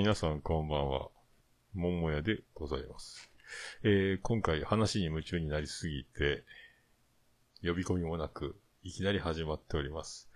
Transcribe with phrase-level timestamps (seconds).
[0.00, 1.08] 皆さんこんばんは。
[1.74, 3.32] 桃屋でございます。
[3.82, 6.44] えー、今回話に夢中になりすぎて、
[7.64, 10.30] 呼び込みもなく、いきなり始まっております。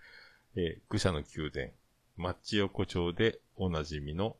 [0.57, 1.69] えー、愚者の宮殿、
[2.17, 4.35] マッチ横丁でおなじみの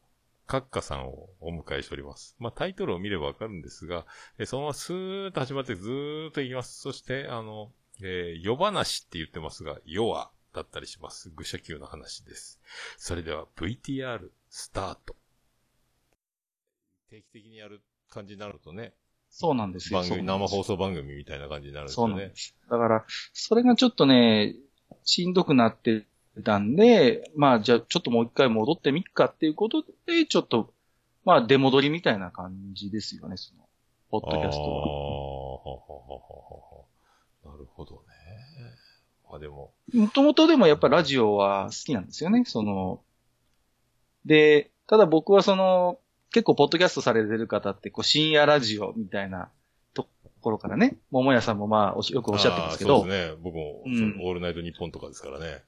[0.45, 2.35] カッカさんをお迎えしております。
[2.37, 4.05] まあ、タイトルを見ればわかるんですが、
[4.39, 6.81] えーそのままスーッと始まってずーっといきます。
[6.81, 7.71] そして、あの、
[8.01, 11.29] えー、夜話って言ってますが、夜はだったりします。
[11.29, 12.59] 愚者級の話です。
[12.97, 15.15] それでは VTR スタート。
[17.09, 18.93] 定期的にやる感じになるとね、
[19.31, 19.97] そうなんですよ。
[19.97, 22.21] 番組、そうなんです生放送番組みたいな感じになるんですそうよね。
[22.21, 22.55] なんです。
[22.69, 23.03] だから、
[23.33, 24.53] それがちょっとね、
[25.05, 26.05] しんどくなって
[26.43, 30.71] たんで、まあ、じゃあちょっともう一回戻ってみっかっていうことで、ちょっと、
[31.25, 33.67] まあ、出戻りみたいな感じですよね、その、
[34.11, 34.61] ポッドキャスト
[37.43, 37.51] は。
[37.51, 38.01] なるほどね。
[39.31, 43.01] あ、でも、もともとでもやっぱラジオは好きなんですよね、その、
[44.25, 45.99] で、ただ僕はその、
[46.31, 49.49] 結構ポッドキャストされてる方って、こう、深夜ラジオみたいな
[49.93, 50.07] と
[50.41, 53.37] ころからね、桃屋さんもまあ、おしよくおっしゃってますけど、そうですね。
[53.41, 55.63] 僕も、うんオールナイトニッポンとかですからね。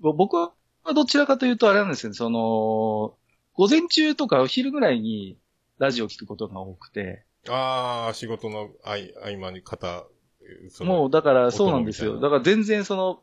[0.00, 0.52] ぼ僕は
[0.94, 3.16] どちらかというとあれなんですよね、その、
[3.54, 5.38] 午前中とかお昼ぐらいに
[5.78, 10.04] ラジオを聞くことが多くて、ああ、仕事の合合間に方、
[10.80, 12.20] もうだからそうなんですよ。
[12.20, 13.22] だから全然その、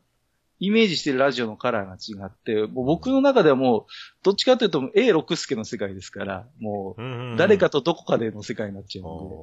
[0.62, 3.86] イメージしてるラジオのカラーが違って、もう僕の中ではもう、
[4.22, 9.34] どっちかというと A 六助の世界ですから、もうんうんううん誰かとどこかでの世界になっちゃあうんで。
[9.34, 9.38] ー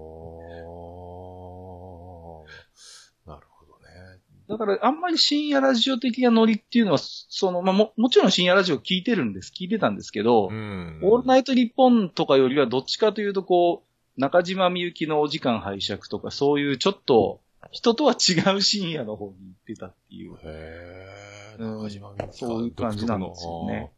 [3.27, 3.89] なるほどね。
[4.47, 9.51] だからあんまり深夜ラジオ的なノリっていうのは、その、まあ、も、もちろん深夜ラジオ聞いてるんです。
[9.53, 11.01] 聞いてたんですけど、うん。
[11.03, 20.35] オールナイト日本とかよりはどっちかというとこう、中島みゆきのお時間拝借とかそういうちょっと人とは違う深夜の方に行ってたっていう。
[20.43, 21.19] へー。
[21.25, 23.91] うん中島みゆきかそういう感じなんですよね。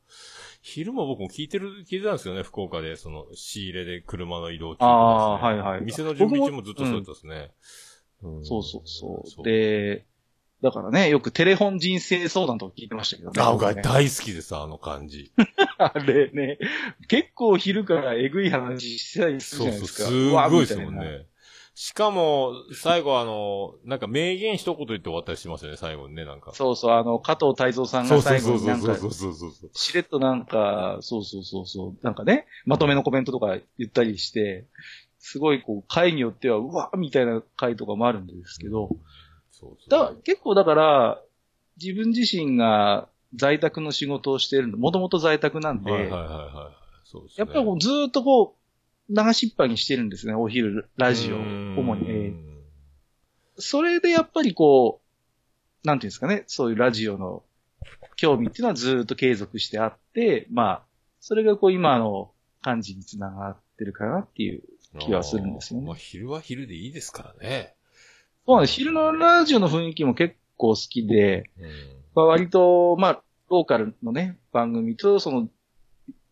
[0.64, 7.52] 昼も僕も聞いてる、聞いてたんですよね、福岡で、その、仕入れで車の移動中とかあーですねはいはい店の準備中もずっとそうだったですね。
[8.28, 10.06] んそうそうそう。、で、
[10.62, 13.42] だからね、よくテレフォン人生相談とか聞いてましたけどね。
[13.42, 15.32] あ、ね大好きです、あの感じ。
[15.80, 16.60] あれね、
[17.08, 20.10] 結構昼からえぐい話したりするじゃそうそう、ないですか。
[20.10, 21.00] すうわごいですもん。
[21.00, 21.26] ね。
[21.74, 26.52] しかも、最後あの、なんか名言一言言って終わったりしますよね、最後にね、なんか。
[26.54, 29.70] そうそう、あの、加藤泰造さんが最そうそうそう後になんか、そうそうそう。
[29.74, 34.66] しれっとなんか、そうそうそうそう、なんかね、まとめのコメントとか言ったりして、
[35.20, 38.90] すごいこう、回によっては、うわみたいな回とかもあるんですけど、
[39.52, 41.22] そうそうだ結構だから、
[41.82, 46.82] 自分自身が在宅の仕事をしているの、もともと在宅なんで、はいはいはいはい。
[47.06, 47.36] そうですね。
[47.38, 48.61] やっぱりこうずーっとこう、
[49.12, 52.06] 流しっぱにしてるんですね、お昼、ラジオ主に。
[52.08, 52.52] えー
[53.58, 55.02] それでやっぱりこ
[55.84, 57.44] う、なんていうんですかね、そういうラジオの
[58.16, 60.82] 興味っていうのはずーっと継続してあって、まあ、
[61.20, 64.64] それがこう今の感じにつながってるかなっていう。
[65.00, 67.76] 気はするんですよねまあ、昼は昼でいいですからね。
[68.46, 68.74] そうなんです。
[68.74, 71.66] 昼のラジオの雰囲気も結構好きで、うん。
[72.14, 75.48] まあ、割と、まあ、ローカルのね、番組と、その、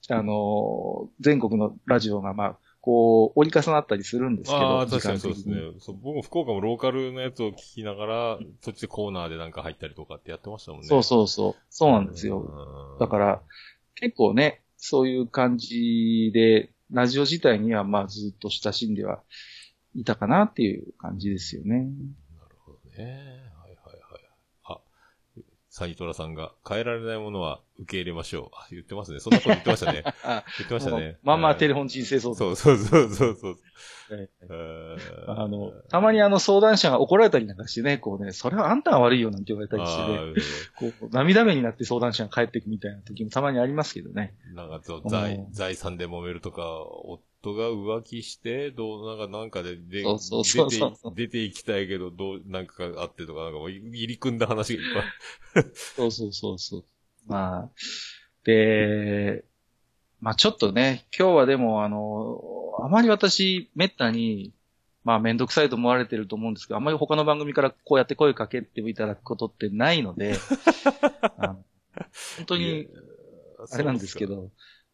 [0.09, 5.55] あのー全国のラジオが、まあ、こう、折り重なったりするんですけど、ああ、確かにそうですね。
[5.79, 10.87] そう僕も福岡もローカルのやつを聞きながら、途中でコーナーでなんか入ったりとかってやってましたもんね。
[10.87, 11.61] そうそうそう。
[11.69, 12.35] そうなんですよ。
[12.35, 13.41] よだから、
[13.95, 19.21] 結構ね、そういう感じで、ラジオ自体には、まあ、ずっと親しんでは
[19.93, 21.79] いたかなっていう感じですよね。
[21.79, 23.03] なるほどね。
[23.61, 24.21] はいはいはい。
[24.63, 24.79] あ、
[25.69, 28.55] サニトラさんが、変えられないものは受け入れましょう。
[28.55, 29.19] あ、言ってますね。
[29.19, 30.03] そんなこと言ってましたね。
[30.23, 31.17] あ言ってましたね。
[31.23, 32.55] まあまあ、テレフフォン人生相談。
[32.55, 33.57] そうそうそうそう
[35.27, 44.33] あの、たまにあの相談者が怒られたりなんかしてね、こうね、それはあんたが悪いよなんて言われたりしてね、こう、涙目になって相談者が帰ってくみたいな時もたまにありますけどね。
[44.53, 46.81] なんか財、財産で揉めるとか、
[47.41, 50.03] 夫が浮気して、どう、なんか、なんかで、で、
[51.15, 54.89] 出て、行きたいけど、どう、なんかがあってとか、なんか入り組んだ話がいっ
[55.53, 55.65] ぱい。
[55.73, 56.85] そうそうそうそう。
[57.29, 57.69] まあ、
[58.43, 59.45] で、
[60.19, 62.41] まあちょっとね、今日はでもあの、
[62.83, 64.51] あまり私、めったに、
[65.03, 70.35] まあめんどくさいと思われてると思うんですけど、あんまり他の番組からこうやって声かけていただくことってないので、
[71.37, 71.65] あの
[72.37, 72.87] 本当に、
[73.71, 74.25] あれなんですけ。
[74.25, 74.49] ど、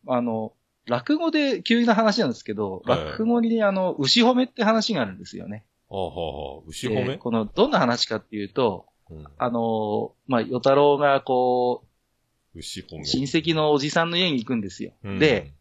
[0.08, 0.54] あの、
[0.86, 3.00] 落語で急な話なんですけど、はい。
[3.00, 5.66] 落語にあの、牛褒めって話があるんですよね。
[5.90, 7.14] ああ、はあ、はあ、牛褒め？
[7.14, 9.26] でこの、どんな話かっていうと、うん。
[9.38, 11.88] あの、まあ、与太郎がこう、
[12.56, 13.06] 牛褒め。
[13.06, 14.94] 親戚のおじさんの家に行くんですよ。
[15.04, 15.54] うんで、、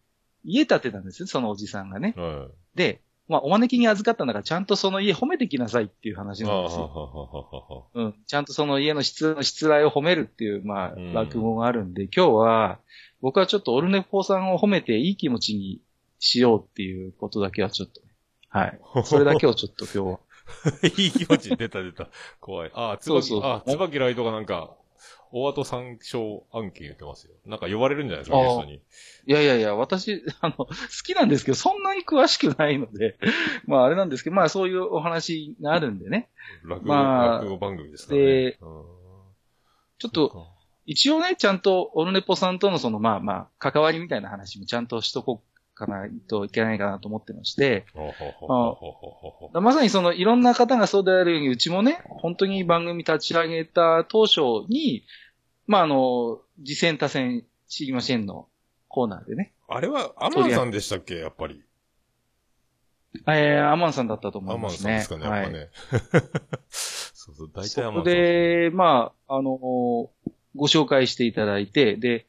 [0.45, 2.15] 家建てたんですよ、そのおじさんがね。
[2.17, 7.87] はで、まあ、お招きに預かったんだから、ちゃんとその家褒めてきなさいっていう話なんですよ。
[8.27, 12.79] ちゃんとその家の質、質来を褒めるっていう、まあうん、落語があるんで、今日は、
[13.23, 15.81] 僕はちょっとオルネポさんを褒めていい気持ちに
[16.19, 18.09] しようっていうことだけはちょっとね。
[18.51, 18.81] はい。
[19.05, 20.21] それだけをちょっと今日は。
[20.99, 22.11] いい気持ち出た出た。
[22.41, 22.71] 怖い。
[22.75, 24.77] ああ、つばき、そうそうあ、つばきライトがなんか、
[25.37, 27.35] 大後参照案件言ってますよ。
[27.45, 28.75] なんか呼ばれるんじゃないですか、ゲストに。
[28.75, 28.81] い
[29.27, 30.67] やいやいや、私、 あの、好
[31.05, 33.19] きなんですけど、そんなに詳しくないので、
[33.67, 36.31] まああれなんですけど、まあそういうお話があるんでね。
[36.63, 38.27] 落語、まあ落語番組ですからね。
[38.27, 38.85] でうん
[39.99, 40.47] ちょっと、そ
[40.87, 47.85] 一応ね、ちゃんとオルネポさんとのその、まあまあ、関わりみたいな話もちゃんとしとこうかないといけないかなと思ってまして、
[49.53, 55.05] まさにそのいろんな方がそうであるように、うちもね、本当に番組立ち上げた当初に、
[55.67, 58.49] まああの、次戦多戦知りませんの
[58.89, 61.17] コーナーでね、あれは、アマンさんでしたっけ？
[61.17, 61.63] やっぱり。
[63.29, 65.03] えー、アマンさんだったと思アマンいますね。
[65.03, 65.53] さんですかね、やっぱはい。
[65.53, 65.71] ね。
[67.15, 68.13] そうそう、大体そこアマンさん。
[68.13, 69.51] で、まあ、あの、
[70.57, 72.27] ご紹介していただいて、で、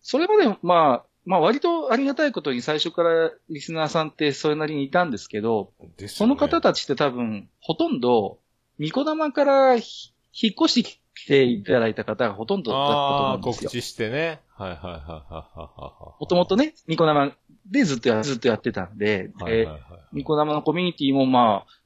[0.00, 8.38] それまで、まあ、まあ割とありがたいことに最初からリスナーさんってそれなりにいたんですけど、ねその方たちって多分、ほとんど、
[8.78, 13.70] ニコ玉からひ引っ越してきていただいた方がほとんどだったとああ、思うんですよ。
[13.70, 14.40] 告知してね。
[14.56, 16.20] はいはいはいはいはいはい。
[16.20, 17.32] もともとね、ニコ生
[17.70, 21.78] でずっとやずっとやってたんで、はいはいはいえーニコ生のコミュニティもまあ、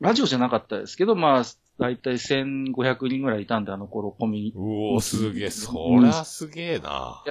[0.00, 1.44] ラジオじゃなかったですけど、まあ、
[1.78, 4.60] だいたい1500人ぐらいいたんで、あの頃コミュニティ。
[4.60, 5.50] うおー、すげえ。
[5.50, 7.22] そりゃすげえな。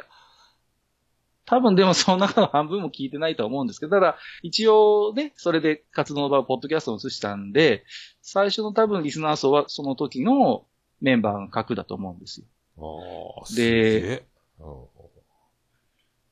[1.45, 7.83] 多分でもその中の半分も聞いてないとは思うんですけど、ただ、一応ね、それで活動の場をポッドキャストに移したんで、
[8.21, 10.65] 最初の多分リスナー層はその時の
[11.01, 12.45] メンバーの核だと思うんですよ。
[12.77, 14.25] あで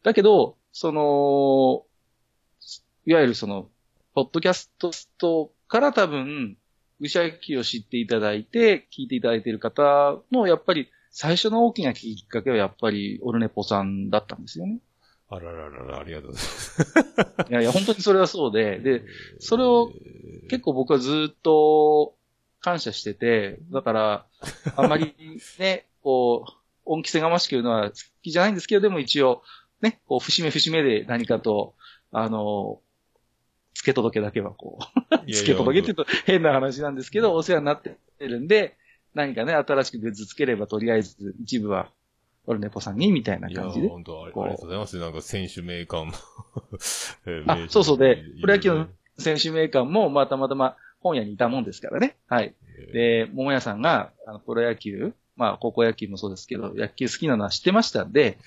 [0.04, 1.86] だけど、その、
[3.06, 3.70] いわゆるその、
[4.14, 4.72] ポッドキャス
[5.18, 6.58] トから多分、
[7.00, 14.80] 愚者劇を知っていただいて、聞いていただいている方の、やっぱり、最初の大きなきっかけはやっぱり、オルネポさんだったんですよね。
[15.30, 17.52] あらららら、ありがとうございます。
[17.52, 19.04] いやいや、本当にそれはそうで、で、
[19.40, 19.92] それを
[20.50, 22.16] 結構僕はずっと
[22.62, 24.26] 感謝してて、だから、
[24.76, 25.14] あまり
[25.60, 26.54] ね、 こう、
[26.86, 29.44] 恩着せがましく言うのは好きじゃないんですけど、でも一応、
[29.82, 31.76] ね、こう、節目節目で何かと、
[32.12, 32.80] あの、
[33.74, 34.80] 付け届けだけはこ
[35.28, 38.76] う、付け届けって言うと変な話なんですけど、お世話になってるんで、
[39.14, 41.92] 何かね、新しくグッズつければとりあえず一部は、
[42.48, 43.90] オルネポさんにみたいな感じで。
[43.90, 44.98] 本当ありがとうございます。
[44.98, 46.18] なんか選手名鑑の
[47.28, 48.88] えーあそうそうでプロ野球の
[49.18, 50.78] 選手名鑑も、まあ、たまたま
[51.08, 52.18] 本屋にいたもんですからね。
[52.28, 52.56] はい。
[52.94, 58.38] で、桃屋さんが、あの、プロ野球、まあ、高校野球もそうですけど、野球好きなのは知ってましたんで、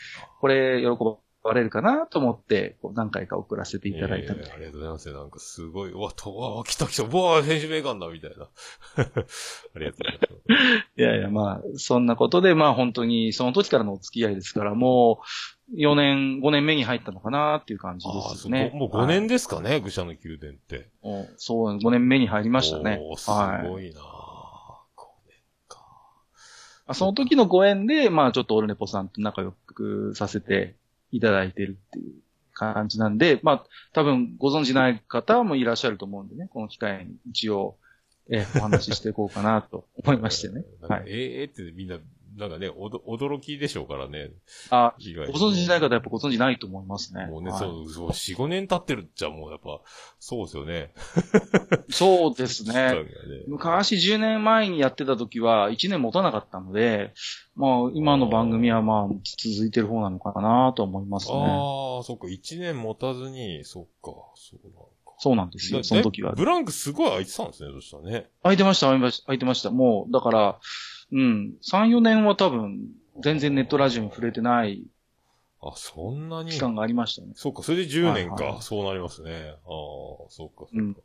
[0.40, 1.16] これ、喜ば
[1.54, 5.12] れるかなと思って、こう何回か送らせていただいたみたいえーありがとうございます。
[5.12, 8.44] なんかすごい、うわ、とわ、来た来た、うわ、選手名鑑だ、みたいな。
[8.46, 8.48] あ
[8.98, 9.14] りがとう
[9.74, 9.92] ございま
[10.92, 11.00] す。
[11.00, 15.22] いやいや、まあ、そんなことで、まあ、本当に、その時からのお付き合いですから、も
[15.72, 18.70] う、4年、5年目に入ったのかなっていう感じですね。
[18.74, 20.90] もう5年ですかね、愚者の宮殿って。
[21.02, 23.16] はいそう、5年目に入りましたねおー。
[23.16, 23.68] すはい。
[23.68, 24.04] ごいな5
[25.28, 25.36] 年
[25.68, 25.78] か。
[26.86, 30.74] あその時のご縁で、まあちょっとオルネポさんと仲良くさせて
[31.12, 32.14] いただいてるっていう
[32.52, 37.76] 感じなんで、まあ多分ご存知ない方もいらっしゃると思うんでね、この機会に一応、
[38.30, 40.64] えーお話ししていこうかなと思いましてね。
[40.88, 41.04] はい。
[41.06, 41.98] ええってみんな、
[42.36, 44.30] なんかね、おど驚きでしょうからね。
[44.70, 44.94] あ、
[45.32, 47.26] ご存知ない方はやっぱご存知ないと思いますね。
[47.26, 49.80] もうね、はいそう、そう、4、5年経ってるっちゃもうやっぱ、
[50.18, 50.92] そうですよね。
[51.90, 53.06] そうです期間がね。
[53.48, 57.12] 昔10年前にやってた時は1年持たなかったので、
[57.56, 61.34] まあ今の番組はまあ続いてる方なのかなと思いますね。
[61.34, 64.86] ああ、そっか、1年持たずに、そっか、そうなのか。
[65.18, 66.36] そうなんですよ、その時はね。
[66.38, 68.30] ブランクすごい空いてたんですね、そしたらね。
[68.42, 68.86] 空いてました。
[68.88, 69.70] 空いてました。
[69.70, 70.58] もう、だから、
[71.12, 72.88] うん、3、4年は多分、
[73.22, 74.84] 全然ネットラジオに触れてない
[75.62, 76.52] あ、そんなに？
[76.52, 77.32] 期間がありましたね。
[77.34, 78.34] そっか、それで10年か。
[78.34, 79.30] はいはいそうなりますね。
[79.30, 79.58] ああ、
[80.28, 80.70] そっか、そっか。
[80.74, 80.96] うん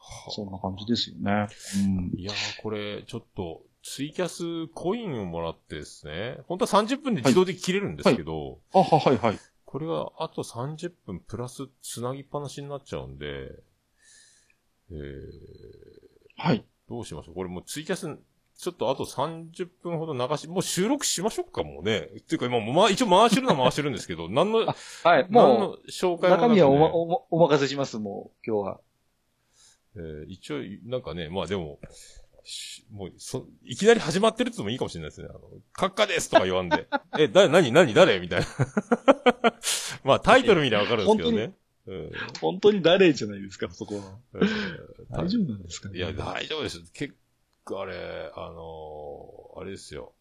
[0.00, 1.46] はそんな感じですよね。
[1.86, 2.18] うん。
[2.18, 9.38] いやー、これ、ちょっと、ツイキャスコインをもらってですね、本当は30分で自動で切れるんですけど、あ、は、はい、はい。
[9.64, 13.50] これがあと30分プラスつなぎっぱなしになっちゃうんで、
[14.90, 14.98] えー、
[16.36, 16.64] はい。
[16.88, 18.18] どうしましょうこれもうツイキャス、
[18.60, 22.10] ちょっとあと30分ほど流し、もう収録しましょうか、もうね。
[22.18, 25.26] っていうか今もう、ま、一応回してるのは回してるんですけど、 何の、はい。
[25.30, 28.80] 何もの紹う、介もね、中身はおま、おま、お任せします、もう、今日は。
[29.96, 31.78] えー一応、なんかね、まあでも、
[32.44, 35.28] しもう、そ、いきなり始まってるってのもいいかもしれないですね。
[35.30, 35.40] あの、
[35.74, 36.86] 閣下ですとか言わんで。
[37.18, 38.20] え、だ、なに、なに、誰？
[38.20, 38.46] みたいな。
[40.04, 41.54] まあタイトル見りゃわかるんですけどね。
[41.86, 44.18] うん本当に誰じゃないですか、そこは。
[44.34, 45.96] えー大丈夫なんですかね。
[45.96, 46.80] いや、大丈夫です。
[46.92, 47.19] 結構
[47.78, 50.12] あれ、あのーあれですよ。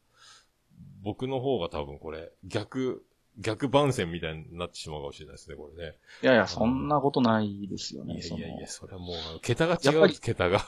[1.01, 3.03] 僕の方が多分これ、逆、
[3.37, 5.95] 逆番宣みたいになってしまうかもしれないですね、これね。
[6.21, 8.19] いやいや、そんなことないですよいね。
[8.19, 10.59] やいやいや、そそれはもう、桁が違やっぱりう桁が。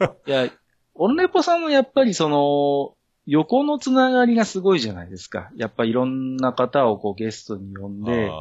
[0.00, 0.50] のいや、
[0.94, 2.94] オンレポさんのやっぱりその、
[3.26, 5.50] 横のつながりがすごいじゃないですか。
[5.54, 8.32] やっぱいろんな方をこうゲストに呼んで、あ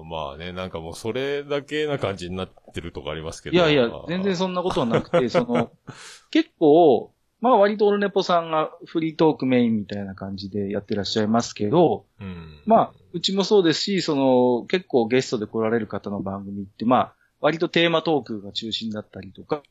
[0.00, 3.56] あ、まあね、なんかもうそれだけな感じになってるとこありますけど。
[3.56, 5.72] いやいや、全然そんなことはなくて、その、
[6.34, 12.60] 結構、まあ割とオルネポさんがフリートークメインみたいな感じでやってらっしゃいますけど、うん。
[12.66, 19.62] まあ、うちもそうですし、その、結構ゲストで来られる方の番組って、まあ、割とテーマトークが中心だったりとか、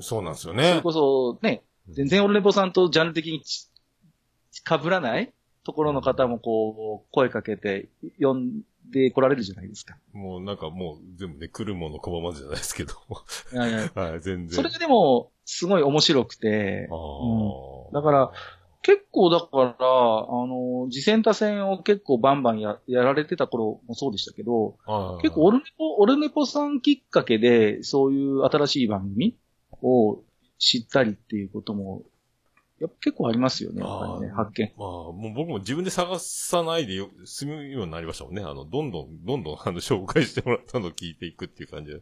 [0.00, 0.82] そうなんですよそれね。
[0.82, 3.70] こそね、全然オルネポさんとジャンル的にち
[4.52, 5.32] 被らない
[5.64, 7.88] ところの方もこう、声かけて
[8.20, 9.96] 呼んで来られるじゃないですか。
[10.12, 12.94] もうなんかもう全部ね、来るもの拒まずじゃないですけど。
[13.52, 14.50] いやいや はい、全然。
[14.50, 18.32] それがでも、すごい面白くてあ、ーだから、
[18.82, 29.36] 結構だから、あの、次戦多戦を結構バンバンややられてた頃もそうでしたけど、はい結構オルネポ、オルネポさんきっかけで、そういう新しい番組
[29.82, 30.22] を
[30.58, 32.02] 知ったりっていうことも、
[32.80, 34.72] やっぱ結構ありますよね、ね、発見。
[34.76, 38.42] まあ、もう僕も自分で探さないでよ、済むようになりましたもんね。
[38.42, 42.00] あの、どんどん、どんどん、あの、紹介してもらったのを聞いていくっていう感じで。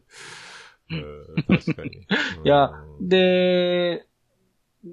[0.90, 1.90] うん、確かに。
[2.45, 4.06] いやうん、で、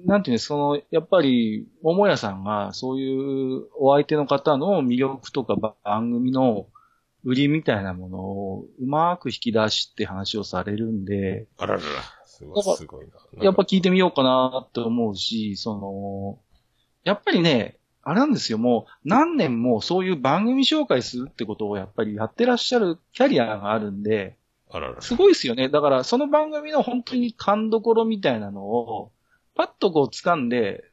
[0.06, 6.66] なんていうんですその、やっぱり、桃屋さんが、そういうお相手の方の魅力とか番組の
[7.24, 11.86] 売りみたいなものをうまく引き出して話をされるんで、あららら、
[12.38, 13.44] すごい、すごいな。
[13.44, 16.38] やっぱ聞いてみようかなって思うし、その、
[17.04, 24.36] やっぱりね、あれなんですよ、もう何年もそういう番組紹介するってことをやっぱりやってらっしゃるキャリアがあるんで、
[24.70, 25.00] あららら。
[25.00, 25.68] すごいですよね。
[25.68, 29.12] だからその番組の本当に勘どころみたいなのを、
[29.54, 30.84] パッとこう掴んで、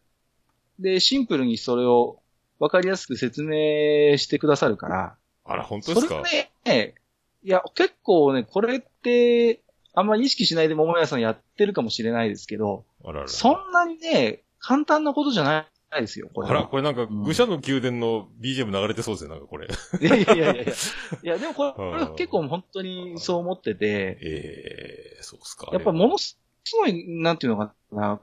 [0.80, 2.20] で、シンプルにそれを
[2.60, 6.08] わかりやすく説明してくださるから、あら、本当ですか？
[6.08, 6.96] それがね、
[7.44, 9.62] いや、結構ね、これって、
[9.94, 13.28] あんまり意識しないで桃屋さんやってるかもしれないですけど、あらら。
[13.28, 15.68] そんなにね、簡単なことじゃな
[15.98, 16.54] いですよ、これは。
[16.54, 19.68] あら、これなんか、ん愚者の宮殿の BGM 流れてそうですね、なんかこれ。
[20.00, 21.38] いやいやいやいや いや。
[21.38, 25.70] でもこれ、これうん結構本当にそう思ってて、ええそうっすか。
[25.74, 26.38] やっぱものす
[26.78, 28.22] ごい、なんていうのかな、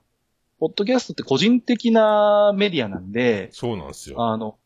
[0.58, 4.20] ポッドキャストって個人的なメディアなんで、そうなんですよ。
[4.20, 4.58] あの、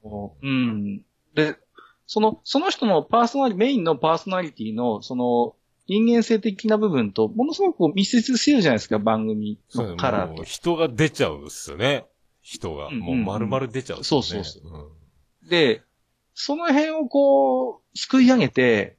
[0.43, 1.03] うん。
[1.35, 1.57] で、
[2.07, 5.55] その、その人のパーソナリ、メインのパーソナリティの、その、
[5.93, 10.45] 人間性的な部分と、ものすごくこう密接してるじゃないですか、番組のカラーと。
[10.45, 12.07] 人が出ちゃうっすよね。
[12.41, 12.87] 人が。
[12.87, 14.27] うんうんもう丸々出ちゃうっすよね。
[14.27, 15.83] そうそううんで、
[16.35, 18.97] その辺をこう、すくい上げて、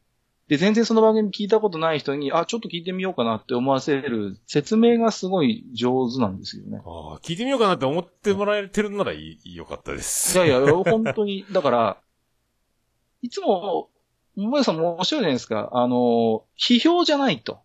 [0.47, 6.81] で、全然その番組聞いたことない人に、あ、ちょっと聞いてみようかなって思わせる説明がすごい上手なんですよね。
[6.85, 10.38] ああ、聞いてみようかなって思ってもらえてるならいい、よかったです。
[10.38, 11.97] いやいや、本当に、だから、
[13.21, 13.89] いつも、
[14.35, 15.69] 桃屋さんも面白いじゃないですか。
[15.73, 17.59] あの、批評じゃないと。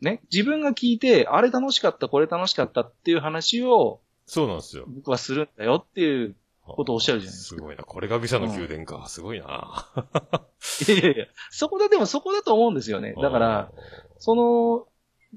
[0.00, 0.20] ね。
[0.32, 4.84] 自分が聞いて、あれ楽しかった、これ楽しかったっていう話をそうなんですよ。
[4.86, 7.56] 僕はするんだよっていうことをおっしゃるじゃないですか。
[7.56, 7.82] すごいな。
[7.82, 9.06] これが愚者の宮殿か。
[9.08, 9.88] すごいな。
[10.86, 13.14] いやいやいや、そこででもそこだと思うんですよね。
[13.20, 13.72] だから、
[14.18, 14.86] その、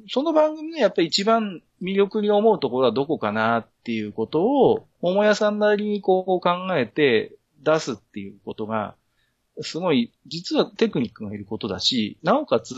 [0.09, 8.95] その番組のやっぱり一番魅力に思うところはどこかなっていうことを、桃屋さんなりにこう考えて出すっていうことが、
[9.59, 12.75] すごい、実はテクニックがいることだし、なおかつ、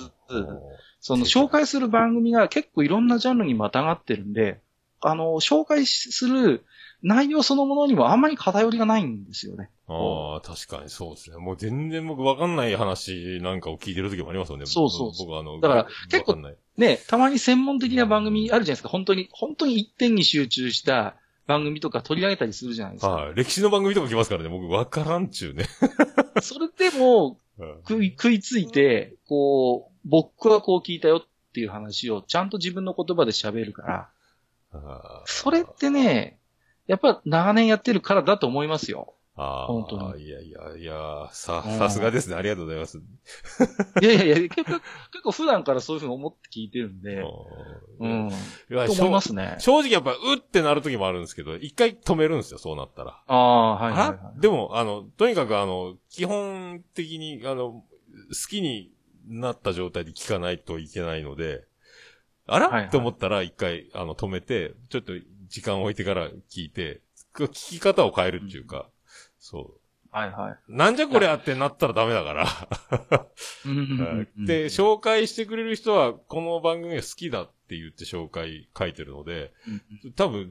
[1.00, 4.60] その紹介する番組が結構いろんなジャンルにまたがってるんで、
[5.02, 6.66] あの、紹介する
[7.02, 9.70] 内容そのものにもあんまり偏りがないんですよね。
[9.88, 11.38] ああ、確かにそうですね。
[11.38, 14.66] もう全然僕わかんない話なんかを聞いてる時もありますよね。
[14.66, 16.38] そうそうそう僕あの、だから結構。
[16.78, 18.90] ね、たまに専門的な番組あるじゃないですか。
[18.90, 21.16] 本当に、本当に一点に集中した
[21.46, 23.10] 番組とか取り上げたりするじゃないですか。
[23.10, 23.36] はい。
[23.36, 24.50] 歴史の番組とか来ますからね。
[24.50, 25.66] 僕わからんちゅうね。
[26.42, 27.78] それでも、うん。
[27.88, 34.10] 食い、食いついて、こう、僕はこう聞いたよっていう話をちゃんと自分の言葉で喋るから、
[35.26, 36.40] それってね、
[36.88, 39.14] やっぱ長年やってるからだと思いますよ。
[39.36, 42.36] ああ、本当いやいやいや、さ、うんさすがですね。
[42.36, 43.00] ありがとうございます。
[43.00, 44.80] いやいやいや、結構、
[45.12, 47.26] 結構普段からそういうふうに思って聞いてるんで、う
[48.00, 48.30] うんん。
[48.30, 48.34] い
[48.70, 49.56] やと思いますね。
[49.58, 53.24] 正直やっぱ、うってなる時もあるんですけど、一回止めるんですよ、そうなったら。
[53.26, 54.42] ああ、はいはい。
[54.42, 57.86] でも、あの、とにかくあの、基本的に、あの、好
[58.48, 58.92] きに
[59.28, 61.64] なった状態で聞かないといけないので、
[62.46, 65.14] あら、はいはいって思ったら一回、あの、止めて、ちょっと
[65.48, 67.02] 時間を置いてから聞いて、
[67.34, 68.90] 聞き方を変えるっていうか、
[69.44, 69.80] そう。
[70.10, 70.58] はいはい。
[70.70, 72.48] なんじゃこりゃってなったらダメだから。
[74.46, 79.52] で、紹介してくれる人は、この番組が好きだって言って紹介書いてるので、
[80.16, 80.50] 多分、違う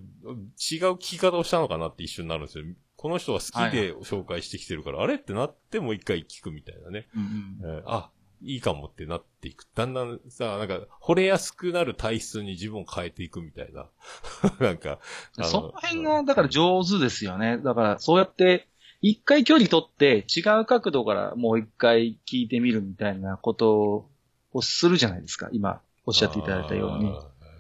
[0.58, 2.64] 聞き方をしたのかなって一瞬になるんですよ。
[2.96, 7.06] この人は好きで紹介してきてるから、あれってなってもう一回聞くみたいなね。
[7.16, 8.11] うんうんえーあ、
[8.42, 9.66] いいかもってなっていく。
[9.75, 13.88] だんだんさ、なんか、惚れやすくなる体質に自分を変えていくみたいな。
[14.58, 14.99] なんか、
[15.38, 17.58] あその辺が、だから上手ですよね。
[17.58, 18.68] だから、そうやって、
[19.02, 24.06] 一回距離取って、違う角度からもう一回聞いてみるみたいなこと
[24.52, 25.49] をするじゃないですか。
[25.52, 27.12] 今、おっしゃっていただいたように。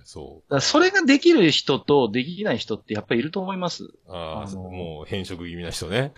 [0.04, 3.84] そらそれができる人とできない人ってやっぱりいると思います。
[3.84, 3.92] う。
[4.08, 6.12] ああ、もう変色気味な人ね。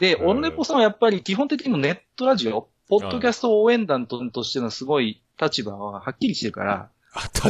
[0.00, 6.90] で、うんオンレポさんはやっぱり基本的にもネットラジオ、ポッドキャスト応援団ととしてのすごい立場ははっきりしてるから、あ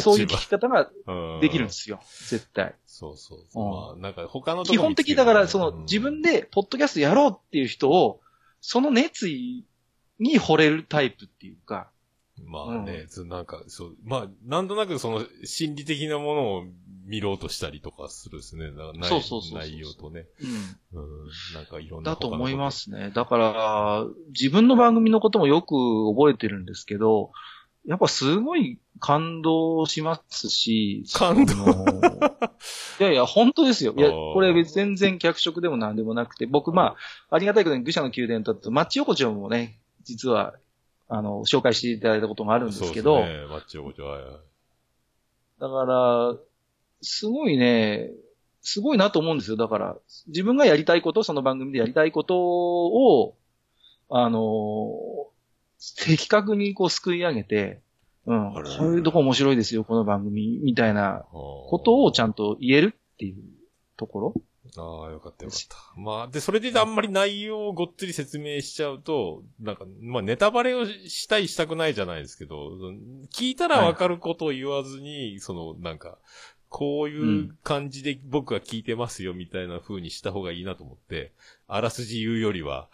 [0.01, 2.01] そういう聞き方がうんできるんですよ。
[2.29, 2.75] 絶対。
[2.87, 3.65] そうそうそう。
[3.65, 8.21] うんまあ、なんか他の基本的だから、そのうん自分でポッドキャストやろうっていう人を、
[8.61, 9.65] その熱意
[10.19, 11.91] に惚れるタイプっていうか、
[12.47, 16.65] まあね、ずなんか、そう、まあ、なんとなくその心理的なものを
[17.07, 18.71] 見ろうとしたりとかするですね。
[18.71, 20.27] だ内そうそうそうそう内容とね。
[20.93, 22.91] うん、うん、なんかいろんなだと思いますす。
[22.91, 23.11] ね。
[23.15, 25.75] だから、自分の番組のこともよく
[26.15, 27.33] 覚えてるんですけど、
[27.89, 31.55] やっぱすごい感動しますし、感動
[33.01, 33.95] いやいや、本当ですよ。
[33.97, 36.97] いや、これ別に全然脚色でも何でもなくて、僕、ま
[37.31, 40.55] あ、ありがたいことに愚者の宮殿だと、マッチ横丁もね、実は、
[41.09, 44.33] あの、紹介していただいたこともあるんですけど、そうですね、マッチ横丁はいはい
[45.59, 46.37] だから、
[47.01, 48.11] すごいね、
[48.61, 49.57] すごいなと思うんですよ。
[49.57, 53.35] だから、自分がやりたいこと、その番組でやりたいことを、
[54.11, 55.18] あの、
[56.07, 57.81] 的確にこう救い上げて、
[58.27, 63.37] うん、こあれういうとこ面白いですよ、この番組、みたいなことをちゃんと言えるっていう
[63.97, 64.35] ところ。
[64.77, 65.77] ああ、よかったよかった。
[66.01, 72.73] まあ、で、それであんまり内容をごっつり説明しちゃうと、なんか、まあ、ネタバレをしたいしたくないじゃないですけど、
[73.35, 76.19] 聞いたらわかることを言わずに、その、なんか、
[76.69, 81.33] こういう感じで僕は聞いてますよみたいな風にした方がいいなと思って、
[81.67, 82.89] あらすじ言うよりは。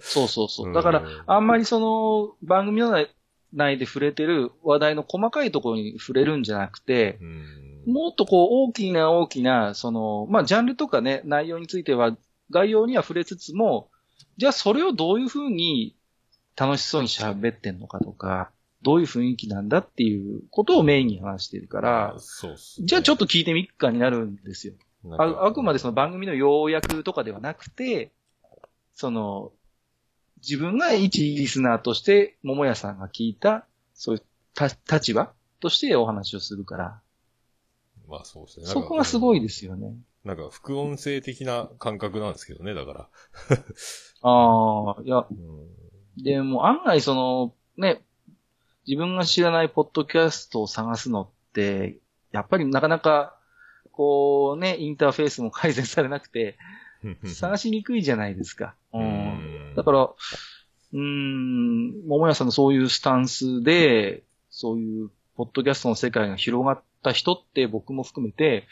[0.00, 0.70] そうそうそうう。
[0.70, 3.08] んだから、あんまりその、番組の内
[3.52, 7.92] 内で触れてる話題の細かいところに触れるんじゃなくて、うん。
[7.92, 12.16] もっとこう大きな大きな、その、まあ、ジャンルとかね、内容については、
[12.50, 13.88] 概要には触れつつも、
[14.36, 15.96] じゃあそれをどういうふうに
[16.56, 18.50] 楽しそうに喋ってんのかとか、
[18.82, 24.74] どういう雰囲気なんだっていうことをメインに話してるから、そうっすねじゃあちょっと聞いてみっかになるんですよ。
[25.18, 28.12] ああくまでその番組の要約とかではなくて、
[28.94, 29.52] その、
[30.38, 34.22] 自分が一リスナーとして、桃屋さんが聞いた、そういう
[34.54, 37.00] た立場としてお話をするから、
[38.08, 38.66] まあそうですね。
[38.66, 39.94] そこがすごいでですよね。
[40.24, 43.08] なんか、副音声的な感覚なんですけどね、だから。
[44.22, 45.88] ああ、いや、うん
[46.22, 48.02] でも案外その、ね、
[48.88, 51.98] 自分が知らないポッドキャストを探すのって、
[52.32, 53.36] やっぱりなかなか、
[53.92, 56.56] こうね、インターフェースも改善されなくて、
[57.26, 58.74] 探しにくいじゃないですか。
[58.94, 58.98] う。
[58.98, 68.66] うんんだから、うーん、桃屋さんのそういうスタンスで、そういう、ポッドキャストの世界が広がった人って僕も含めて、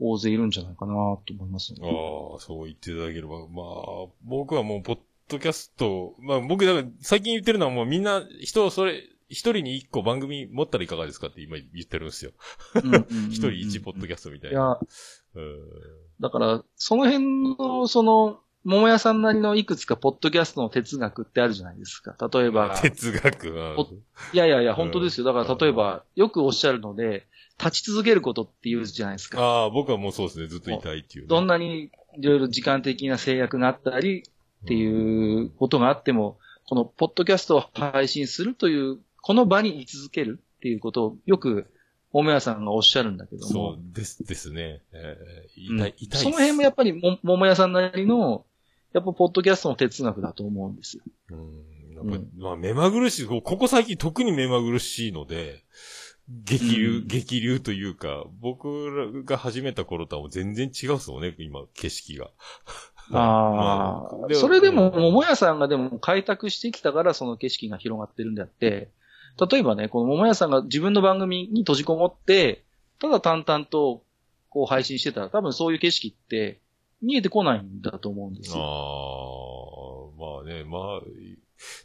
[0.00, 1.80] 大勢いるんじゃないかなと思いますね。
[1.84, 3.46] ああ、そう言っていただければ。
[3.46, 4.98] まあ、僕はもう、ポッ
[5.28, 9.00] ドキャスト、まあ僕、だから、最近言ってるのはもうみんな、人、それ、
[9.32, 12.32] 一人に一個番組持ったらいかがですかって今言ってるんですよ。
[13.30, 14.60] 一人一ポッドキャストみたいいな。
[14.60, 14.78] や、
[15.34, 15.58] うん
[16.20, 22.16] だから、その辺の、その、桃屋さんなりのいくつかポッドキャストの哲学ってあるじゃないですか。
[22.32, 23.48] 例えば、 哲学？
[24.32, 25.26] いやいやいや、うん本当ですよ。
[25.26, 27.26] だから、例えば、よくおっしゃるので、
[27.58, 29.42] 立ち続けることって言うじゃないですか。
[29.42, 30.46] ああ、僕はもうそうですね。
[30.46, 34.24] ずっといたいっていうね、どんなにいろいろ時間的な制約があったり
[34.64, 41.66] っていうことがあっても、このポッドキャストを配信するという、この場に居続けるっていうことをよく、
[42.12, 44.82] 桃屋さんがおっしゃるんだけどそもう、です、ですね。
[44.92, 46.20] えー、うん痛い、痛い。
[46.20, 48.44] その辺もやっぱりも、桃屋さんなりの、
[48.92, 51.02] やっぱポッドキャストの哲学だと思うんですよ。
[51.30, 51.72] うん。
[51.94, 55.62] やっぱうんまあ、目まぐるしい、こここ最近特に目まぐるしいので、
[56.28, 62.30] 激流、うん激流というか、僕が始めた頃とはもう全然違うっすもんね、今、景色が。
[63.12, 68.90] あ あ、でそれでも、うん桃屋さんがでも開拓してきたからその景色が広がってるんであって、
[69.50, 72.64] 例えばね、この桃屋さんが自分の番組に閉じこもって、
[72.98, 74.02] ただ淡々と
[74.48, 76.60] こう配信してたら多分そういう景色って
[77.00, 80.12] 見えてこないんだと思うんですあよ。
[80.16, 81.00] あ、まあね、まあ、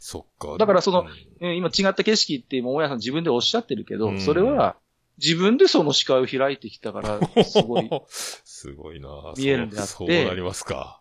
[0.00, 0.56] そっか。
[0.58, 1.06] だからその
[1.40, 4.76] うんうん今違った景色って桃屋さん自分でおっしゃってるけど、うんそれは
[5.20, 7.90] 自分でその視界を開いてきたから、すごい。
[8.08, 11.00] すごいな見えるんであってそうなりますか。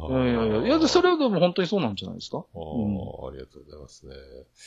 [0.00, 2.38] いやいやいや、いや、それはでも本当にそうなんじゃないですか？
[2.38, 4.14] ああ、うんありがとうございますね。
[4.14, 4.18] だ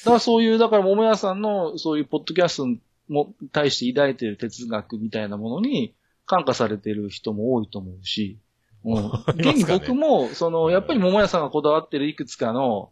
[0.06, 2.68] からそういう、だから桃屋さんのそういうポッドキャスト
[3.10, 8.40] も対して抱いている哲学みたいなものに感化されている人も多いと思うし、
[8.86, 9.06] うん。
[9.36, 12.92] 現に僕も、その、やっぱり桃屋さんがこだわってるいくつかの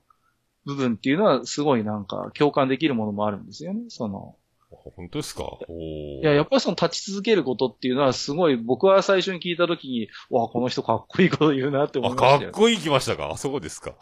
[0.66, 3.84] 部分っていうのは、すごいなんか共感できるものもあるんですよね。
[3.90, 4.36] その、
[4.96, 5.44] 本当ですか？
[5.70, 12.52] いや、やっぱりその立ち続けることっていうのはすごい、僕は最初に聞いたときに、わ、この人かっこいいこと言うなって思いあ、ましたよ。
[12.52, 13.30] かっこいい来ましたか？
[13.32, 13.96] あ、そうですか。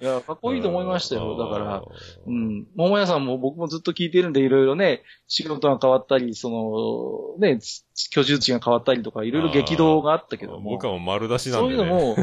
[0.00, 1.36] いや、かっこいいと思いましたよ。
[1.36, 1.82] だから、
[2.26, 2.66] うん。
[2.74, 10.70] 桃屋さんも僕もずっと聞いてるんで、いろいろね、仕事が変わったり、その、ね、つ居住地が変わったりとか、いろいろ激動があったけども。
[10.70, 11.76] 僕はもう丸出しなんで、ね。
[11.76, 12.16] そういうのも、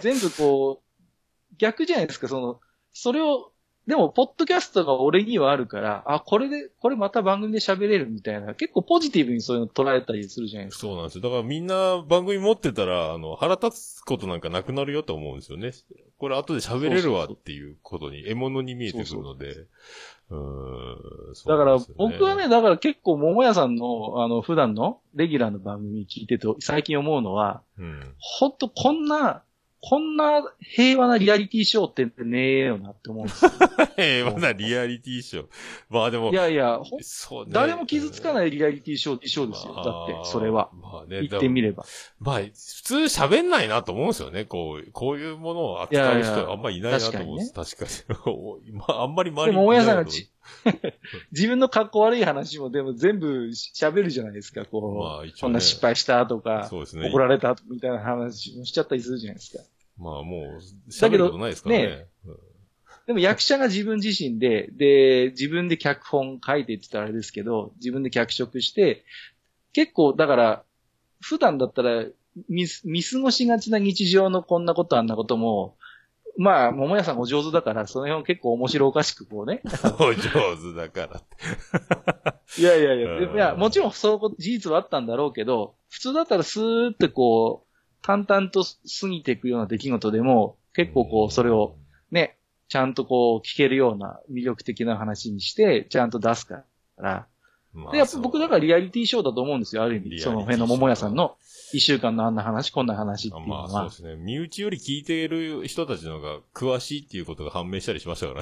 [0.00, 2.60] 全部こう、逆じゃないですか、その、
[2.92, 3.52] それを、
[3.86, 10.80] でも、ポッドキャストが俺にはあるから、あ、これで、これまた番組で喋れるみたいな、結構ポジティブにそういうの捉えたりするじゃないですか。
[10.82, 11.22] そうなんですよ。
[11.22, 15.72] だからみんな番組持ってたら、あの、腹立つことなんかなくなるよと思うんですよね。
[16.18, 19.48] これ後で喋れるわっていうことに、獲物に見えてくるので。
[19.50, 21.34] うーん。
[21.34, 28.14] そうだから僕はね、、だから結構、桃屋さんの、あの、普段のレギュラーの番組聞いてて、最近思うのは、うん。
[28.18, 29.42] ほんとこんな、
[29.84, 33.50] こんな平和なリアリティショーってねえよなって思うんですよ。
[33.98, 35.46] えー、まだリアリティショー。
[35.90, 37.50] まあでもい、やいや、ほんそうね。
[37.52, 39.74] 誰も傷つかないリアリティショー、ショーですよ。
[39.74, 40.70] だって、それは。。
[40.72, 41.84] まあね、言ってみれば。
[42.20, 44.44] まあ、普通喋んないなと思うんですよね。
[44.44, 47.52] こう、こういうものを扱う人あんまりいないなと思うんです。
[47.52, 48.72] 確かに。
[48.78, 50.30] まあ、あんまり周りでも、大家さんがいないじ
[51.32, 54.64] 自分の格好悪い話もでも全部喋るじゃないですか。
[54.64, 57.08] こう、まあねこんな失敗したとか、そうですね。
[57.08, 59.64] 怒られたみたいな話もしちゃったりするじゃないですか。
[59.98, 61.86] まあもう、喋ることないですからね。
[61.86, 62.06] ね
[63.06, 69.04] でも役者が自分自身で、で、自分で脚本書いてって言ったらあれですけど、自分で脚色して、
[69.72, 70.64] 結構、だから、
[71.20, 72.04] 普段だったら
[72.48, 75.76] 見す、見過ごしがちな日常のこんなことあんなことも、
[76.38, 79.62] まあ、桃屋さんお上手だから、その辺を結構面白おかしくこうね。
[79.98, 82.60] お上手だからって。
[82.60, 87.71] いやいやいや、うんいや、もちろんそう事実はあったんだろうけど、普通だったらスーってこう、
[88.02, 91.76] 淡々と過ぎていくような出来事でも、結構こう、それを、
[92.10, 92.36] ね、
[92.68, 96.64] ちゃんとこう、聞けるような魅力的な話にして、ちゃんと出すか
[96.98, 97.26] ら。
[97.72, 100.20] まあで、やっぱ僕だからリアリティショーだと思うんですよ、ある意味。
[100.20, 101.36] その辺の桃屋さんの
[101.72, 103.94] 一週間のあんな話、こんな話っていうのまあそうはで。
[103.94, 104.16] すね。
[104.16, 108.34] 身内より聞いている人たちの方が詳しいっていうことが判明したりしましたか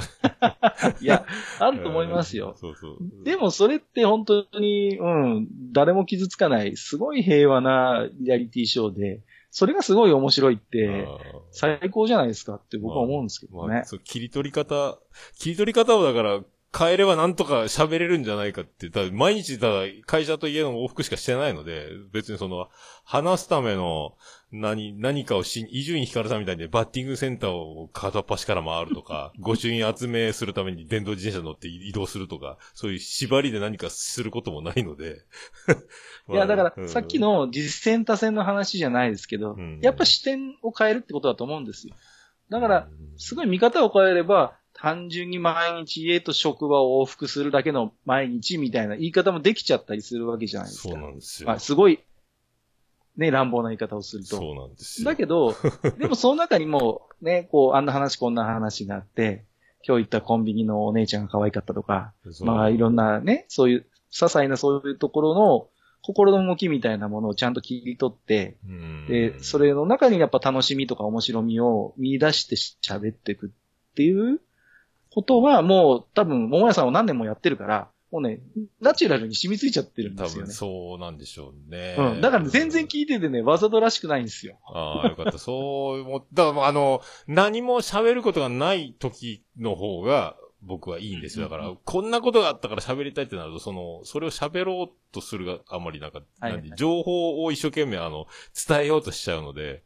[0.43, 0.97] らね。
[1.01, 1.25] いや、
[1.61, 2.57] あると思いますよ。
[2.59, 2.99] そうそう。
[3.25, 11.07] でもそれって本当に、うん、誰も傷つかない、すごい平和なリアリティショーで、それがすごい面白いって、
[11.51, 13.85] 最高じゃないですかって僕は思うんですけどねまあ、。
[13.85, 14.99] そう、切り取り方、
[15.39, 16.41] 切り取り方をだから、
[16.77, 22.69] 変えればなんとか喋れるんじゃないかって、ただ毎日ただ会社と家の往復しかしてないので、別にその、
[23.05, 24.17] 話すための、
[24.53, 35.23] 何、何かをし、伊集院光さんみたいにバッティングセンターを片っ端から回るとか、 御朱印集めするために電動自転車乗って移動するとか、そういう縛りで何かすることもないので。
[36.29, 41.95] いや、だかうんら、さっき、の実践多戦の話じゃないですけど、うんやっぱ視点を変えるってことだと思うんですよ。
[42.51, 50.89] だから、うんすごい見方を変えれば、単純に毎日家と職場を往復するだけの毎日みたいな言い方もできちゃったりするわけじゃないですか。
[50.89, 51.49] そうなんですよ。
[51.49, 52.01] まあ、すごい、
[53.17, 54.37] ね、乱暴な言い方をすると。
[54.37, 55.05] そうなんですよ。
[55.05, 55.55] だけど、
[55.99, 59.45] でもその中にも、ね、こう、あんな話こんな話があって、
[59.87, 65.69] 今日行ったコンビニのお姉ちゃんが可愛かったとか、まあいろんなね、そういう、些細なそういうところの
[66.03, 74.41] 心の動きみたいなものをちゃんと切り取って、うんで、それの中にやっぱ楽しみとか面白みを見出して喋っていくっていう
[75.13, 78.41] ことはもう多分、桃屋さんを何年もやってるから、もうね、
[78.81, 80.53] ナチュラルに染みついちゃってるんで多分すよね。
[80.53, 81.97] そうなんでしょうね。
[81.97, 82.21] うん。
[82.21, 84.59] だから全然聞いててね、わざとらしくないんですよ。
[84.67, 85.39] ああ、よかった。
[85.39, 91.49] そう思っだからあの、何も喋ることがない時の方が、僕はいいんですよ。
[91.49, 98.27] だから、こんなことがあったから喋りたいってなると、その、それを喋ろうとするがあんまりなんか、はい何情報を一生懸命あの、
[98.69, 99.83] 伝えようとしちゃうので、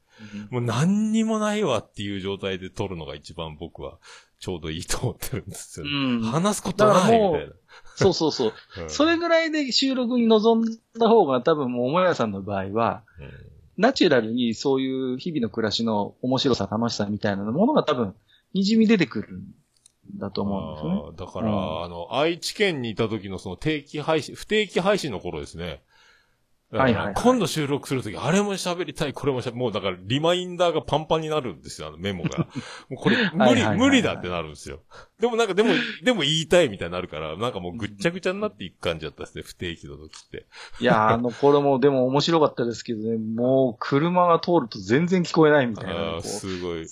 [0.51, 3.99] もう何にもないわっていう状態で撮るのが一番僕は
[4.39, 5.87] ちょうどいいと思ってるんですよ。
[5.87, 6.23] うん。
[6.23, 7.53] 話すことないみたいな。
[7.97, 8.53] そうそうそう。
[8.83, 18.15] うんそれぐらいで収録に臨んだ方が多分もう桃屋さんの場合は、うんナチュラルにそういう日々の暮らしの面白さ、楽しさみたいなものが多分、
[18.55, 19.45] 滲み出てくるん
[20.19, 21.17] だと思うんですよね。
[21.17, 25.83] だから、うんあの、愛知県にいた時のその定期配信、不定期配信の頃ですね。
[26.71, 32.39] はいはいはい今度収録するとき、あれも喋りたい、これも喋り、もうだからリマインダーがパンパンになるんですよ、あのメモが。
[32.91, 34.81] もうこれ、無理、無理だってなるんですよ。
[35.21, 35.71] でもなんか、でも、
[36.03, 40.47] でも言いたいみたいになるから、なんかもうぐっちゃぐちゃになっていく感じだったですね、不定期の時って。
[40.81, 45.95] いやー、あの、これもでも面白かったですけどね、もう車が通ると全然聞こえないみたいな。
[45.95, 46.87] ああ、すごい。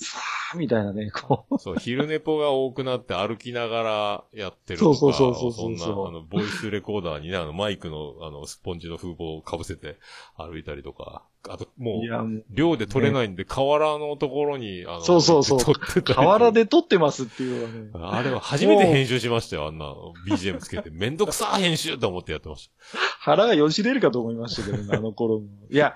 [0.53, 1.59] さみたいなね、こう。
[1.59, 5.07] そう、昼寝ぽが多くなって歩きながらやってるそとか。
[5.09, 9.97] うそうそうそうそうそんな、あの、ボイスレコーダーにね、あの、マイクの、あの、スポンジの風防をかぶせて
[10.37, 11.23] 歩いたりとか。
[11.49, 19.93] あと、もう、量で取れないんで、河原のところに、あの、そうそうそう撮って河原で撮ってますっていうのはね、あれは初めて編集しましたよ、あんな
[20.25, 20.89] BGM つけて。
[20.89, 22.71] めんどくさ編集と思ってやってまし
[23.19, 25.47] 腹がよじれるかと思いましたけどね、あの頃も。
[25.69, 25.95] いや、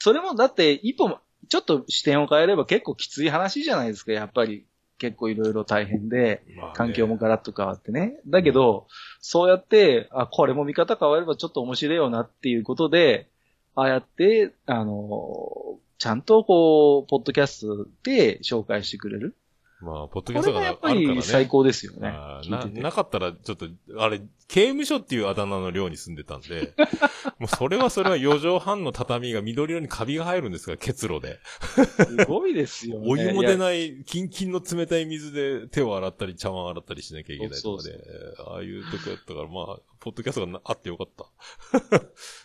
[0.00, 1.18] それもだって一歩、
[1.50, 4.64] ちょっと視点を変えれば結構きつい話じゃないですか、やっぱり。
[5.00, 6.42] 結構いろいろ大変で、
[6.74, 8.20] 環境もガラッと変わってね。
[8.26, 8.86] だけど、
[9.20, 13.30] そうやって、あ、これも見方変わればちょっと面白いよなっていうことで、
[13.74, 19.36] ああやって、あの、ちゃんとこう、ポッドキャストで紹介してくれる。
[19.82, 21.00] まあ、ポッドキこャストがあるからね。
[21.14, 22.42] り最高ですよねあ。
[22.44, 23.66] ーな、なかったら、ちょっと、
[23.98, 26.74] あれ、刑務所っていうあだ名の寮に住んでたんで、
[27.38, 31.38] もうそれはそれは4畳半の畳が緑色にカビが入るんですから、結露で。
[31.86, 33.06] すごいですよね。
[33.08, 37.98] お湯も出いない、キンキンの冷たい水で手を洗ったり、茶碗洗ったりしなきゃいけないとかそうで、
[38.38, 41.24] ああいうとこやったから、まあ、ポッドキャストがなあってよかった。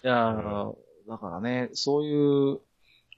[0.04, 0.72] や、いや
[1.08, 2.60] だからね、そういう、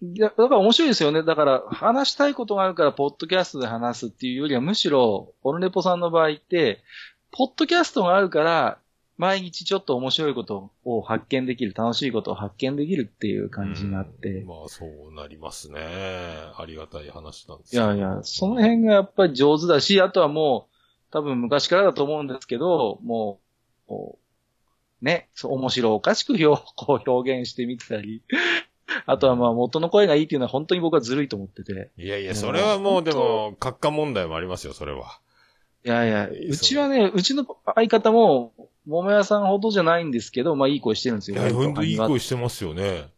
[0.01, 1.23] だから面白いですよね。
[1.23, 6.83] だから、話したいことがあるから、ポッドキャストで話すっていうよりは、むしろ、オルネポさんの場合って、
[7.31, 8.77] ポッドキャストがあるから、
[9.17, 14.29] 毎日ちょっと面白いことを発見できる、楽しいことを発見できるっていう感じになって。
[14.29, 15.79] うんまあ、そうなりますね。
[15.81, 23.39] ありがたい話なんですいやいや、その辺がやっぱり上手だし、あとはもう、多分昔からだと思うんですけど、も
[23.89, 24.17] う、
[25.01, 28.23] ね、面白おかしく表こう表現してみたり、
[29.05, 31.91] あとはまあ元の声がいいっていうのは本当に僕はずるいと思ってて。
[31.97, 35.19] いやいや、それはもうでも、閣下問題もありますよ、それは。
[35.85, 37.45] いやいや、いうちはね、うちの
[37.75, 38.53] 相方も、
[38.85, 41.41] 桃屋さんほどじゃないんですけど、まあいい声してるんですよ。
[41.41, 43.09] いや、ほんといい声してますよね。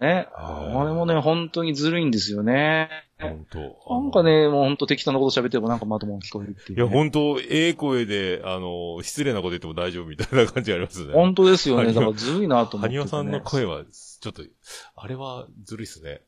[0.00, 0.28] ね。
[0.34, 2.88] あー俺もね、本当にずるいんですよね。
[3.20, 3.58] ほんと。
[3.90, 6.84] なんかね、もう本当適当なこと喋ってもなんかまともに聞こえるっていう、ね。
[6.84, 11.12] いや、ほんと、ええ声で、あの、失礼なこと言っても大丈夫みたいな感じがありますね。
[11.12, 11.92] 本当ですよね。
[11.92, 12.98] だからずるいなと思って、ね。
[12.98, 13.82] はにわさんの声は、
[14.20, 14.42] ちょっと、
[14.96, 16.22] あれはずるいっすね。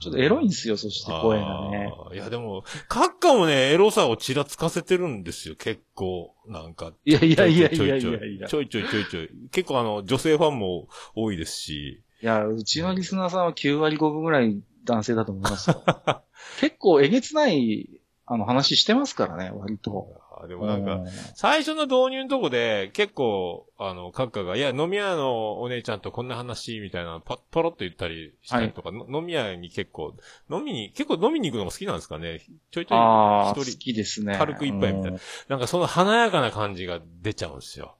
[0.00, 1.92] ちょっとエロいんですよ、そして声がね。
[2.12, 6.34] いや、でも、閣下もね、エロさをちらつかせてるんですよ、結構。
[6.46, 6.92] なんか。
[7.04, 8.48] いやいやいやいちょやいちょやいや。
[8.48, 9.30] ちょいちょいちょいちょい。
[9.50, 12.02] 結構あの、女性ファンも多いですし。
[12.22, 15.82] いや、うちのリスナーさんは9割5分ぐらい男性だと思いますよ。
[16.60, 17.88] 結構えげつない、
[18.26, 20.20] あの話してますからね、割と。
[20.48, 21.06] でもなんか、うん。
[21.34, 30.14] 最初の導入のとこで、結構、あの、閣下が、いや、飲み屋のお姉ちゃんとこんな話、みたいな、パッ、ポロッと言ったりしたりとか、の飲み屋に結構、
[30.50, 32.40] 飲みに、結構飲みに行くのも好きなんですかね。
[32.70, 34.36] ちょいちょい一人、きですね。
[34.38, 35.10] 軽く一杯みたいな。
[35.10, 35.18] うん。
[35.48, 37.96] なんかその華やかな感じが出ちゃうんですよ。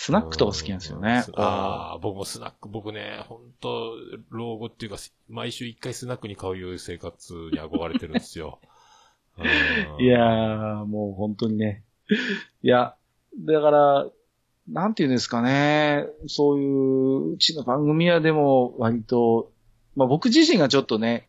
[0.00, 1.24] スナックとか好きなんですよね。
[1.26, 1.34] うん。
[1.42, 3.96] ああ、僕もスナック、僕ね、本当
[4.30, 8.60] 老後っていうか、毎週一回スナックに買ういう生活に憧れてるんですよ。
[9.38, 11.84] うんいやー、もう本当にね。
[12.62, 12.94] いや、
[13.38, 14.06] だから、
[14.68, 16.06] なんていうんですかね。
[16.26, 19.50] そういう、うちの番組はでも割と、
[19.96, 21.28] まあ僕自身がちょっとね、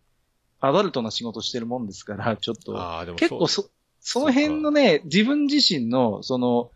[0.59, 2.73] アダルトな仕事してるもんですから、ちょっと、
[3.15, 3.69] 結構そ、
[4.01, 6.71] その辺のね、自分自身の、その、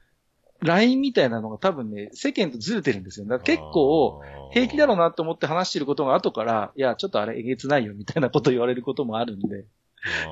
[0.62, 3.26] ラインみたいなのが多分ね、世間とずれてるんですよ。
[3.26, 4.22] だから結構、、
[4.54, 9.66] 平気だろうなと思って話してることが後から、いや、ちょっとあれえげつないよみたいなこと言われることもあるんで。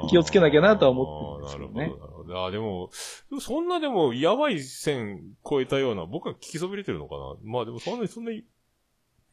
[0.09, 1.99] 気をつけなきゃなとは思ってるんですけどね。
[1.99, 2.43] なるほど。
[2.45, 2.89] あーでも、
[3.39, 7.35] そんなでも、やばい線超えたような、僕は聞きそびれてるのかな。
[7.43, 8.43] まあでもそんなに、そんなに、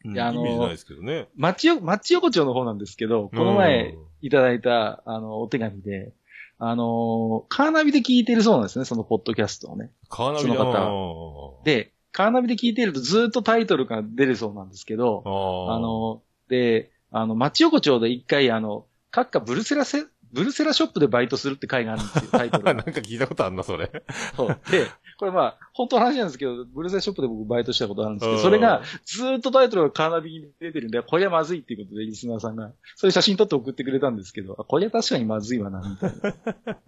[0.05, 1.29] うんいやあのーイメージないですけどね。
[1.37, 6.13] 町よ、町横丁の方なんですけど、この前いただいた、あの、お手紙で、
[6.61, 9.91] あの、カーナビで聞いてるそうなんですね、そのポッドキャストをね。
[10.09, 10.73] カーナビその方。
[10.73, 22.83] 方、で、カーナビで聞いてるとずっとタイトルが出るそうなんですけど、あ、の、で、あの、町横丁で一回、あの、各家ブルセラセ、ブルセラショップでバイトするって回があるんですよ、タイトル なんが。
[22.85, 23.91] か聞いたことあんな、それ。
[24.37, 24.87] そうで、
[25.19, 36.79] これまあ、本当の話なんですけど、ブルセラショップで僕バイトしたことあるんですけど、うんそれがずーっとタイトルがカーナビに出てるんで、これはまずいっていうことで、リスナーさんが、それ写真撮って送ってくれたんですけど、あこれは確かにまずいわな、みたいな。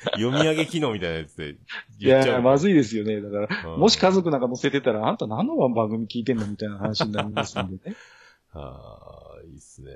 [0.16, 1.56] 読み上げ機能みたいなやつでい
[2.00, 2.36] 言っちゃう。
[2.36, 3.20] や、まずいですよね。
[3.20, 7.96] だから、うんもし家族なんか載せてたら、あんた何の番組聞いてんのみたいな話になりますんでね。
[8.52, 9.92] ああ、いいっすね。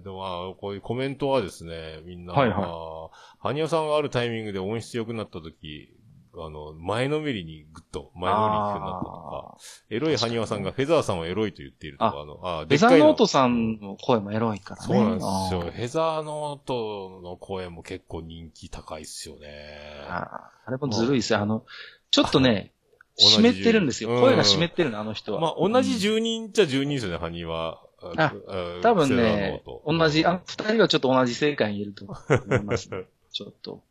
[0.00, 3.08] でもこういうコメントはですね、みんな、はいはいまあ、
[3.40, 5.94] ハニワさんがあるタイミングで音質良くなった時、
[6.34, 9.56] あの、前のめりにぐっと前のめりになったとか、
[9.90, 14.86] エロいハニワさんがフェザーさんをエロいと言っているとか、あの、あデザーノートささんの声もエロいからね。
[14.86, 15.60] そうなんですよ。
[15.60, 20.06] フェザーノートの声も結構人気高いっすよね。
[20.08, 21.40] あーあれもずるいですよ。
[21.40, 21.64] あの、
[22.10, 22.72] ちょっとね、
[23.16, 24.10] 湿ってるんですよ。
[24.10, 25.40] うん声が湿ってるの、あの人は。
[25.40, 27.78] まあ、同じ10人っちゃ10人ですよね、ハニワ。
[28.16, 28.34] あ
[28.82, 33.82] 多分ね、同じ、あ、二人はちょっと同じ正解に言えると思います、ね、 ちょっと。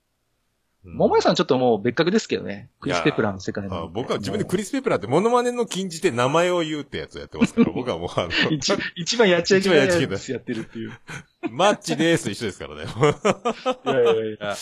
[0.84, 2.70] 桃屋さんちょっともう別格ですけどね。
[2.80, 3.88] クリス・ペプラーの世界の。
[3.90, 10.92] 僕は自分でクリス・ペプラーってモノマネの禁じて名前を言うってやつやってますから、僕はもうあの一、一番やっちゃいけないやつやってるっていう。
[11.52, 12.84] マッチでーす一緒ですからね。
[12.84, 14.56] いやいやいや。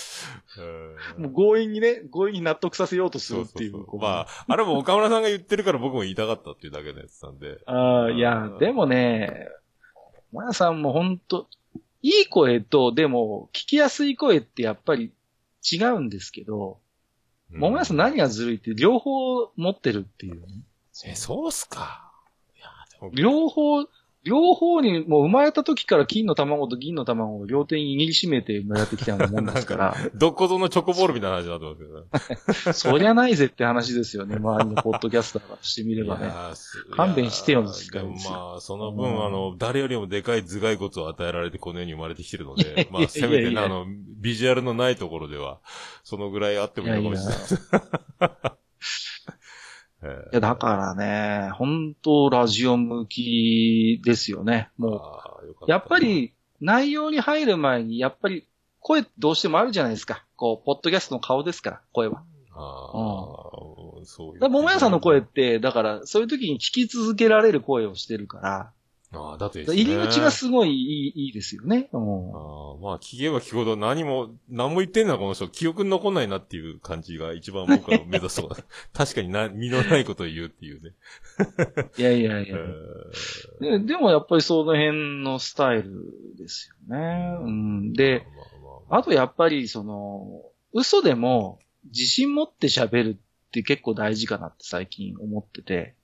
[1.18, 3.72] もう強引にね、強引に納得させようとするっていう。
[3.72, 7.60] そうそうそうまあ、あれも岡村さんが言ってるから僕も言いたかったっていうだけのやつなんで。
[7.66, 9.48] ああ、いや、でもね、
[10.34, 11.48] もやさんもほんと、
[12.02, 15.12] いい声と、でも、聞きやすい声ってやっぱり
[15.64, 16.80] 違うんですけど、
[17.52, 20.48] 桃屋さん何がずるいって両方持ってるっていう、ね。
[21.06, 22.12] え、そうっすか。
[23.14, 23.84] 両方、
[24.30, 29.96] 両方に、もう生まれた時から金の卵と銀の卵を両手に握りしめて生まれてきたようなもんですから。
[30.14, 32.74] どこぞのチョコボールみたいな話になってますけどね。
[32.74, 34.36] そりゃないぜって話ですよね。
[34.36, 36.32] 周りのポッドキャスターがしてみればね。
[36.96, 43.88] 勘弁してよですでもまあ、その分、あの、誰よりもでかい頭蓋骨を与えられてこの世に生まれてきてるので、 まあ、せめてあの、
[44.22, 45.60] ビジュアルのないところでは、
[46.04, 47.40] そのぐらいあってもいいかもしれない。
[48.22, 48.59] いや、
[50.32, 54.70] だからね、本当ラジオ向きですよね。
[54.78, 55.22] も
[55.60, 58.48] う、やっぱり内容に入る前に、やっぱり
[58.80, 60.26] 声どうしてもあるじゃないですか。
[60.38, 62.24] こう、ポッドキャストの顔ですから、声は。
[62.52, 64.40] ああ、うん、そういう。
[64.40, 68.72] だ桃屋さんの声って、だから、そういう時に聞き続けられる声をしてるから、
[69.12, 71.90] ああ、だって入り口がすごいいいいいですよね。
[71.94, 75.48] ああ、まあ、聞けば聞くほど何も、何も言ってんな、この人。
[75.48, 78.50] 記憶に残んないなっていう感じが一番僕は目指そう。
[78.94, 80.92] 確かにな、身のないことを言うっていうね。
[81.98, 82.58] いやいやいや
[83.62, 83.80] で。
[83.80, 85.92] でもやっぱりその辺のスタイル
[86.38, 87.36] ですよね。
[87.42, 88.28] うん、で、
[88.90, 93.10] あとやっぱりその、嘘でも自信持って喋る
[93.48, 95.96] って結構大事かなって最近思ってて。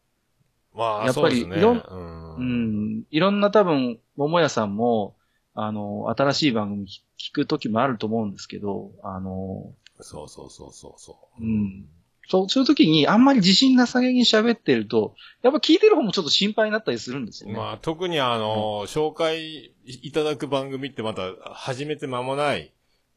[0.76, 5.16] まあ、やっぱり、いろん、うん、うん、いろんな多分、桃屋さんも、
[5.54, 11.42] あの、新しい番組聞くときもあると思うんですけど、あの、そうそうそうそうそう。
[11.42, 11.86] うん。
[12.28, 17.56] そう、そういう時にあんまり自信なさげに喋ってると、やっぱ聞いてる方もちょっと心配になったりするんですよね。
[17.56, 22.74] まあ特にあの、うん、紹介いただく番組ってまた始めて間もない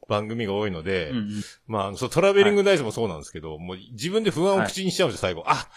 [0.07, 1.27] 番組が多いので、うんうん、
[1.67, 5.43] まあ、そう、トラベリングダイスもそうなんですけど、はい、もう自分で不安を口にしちゃうんですよ、最後。
[5.45, 5.67] あ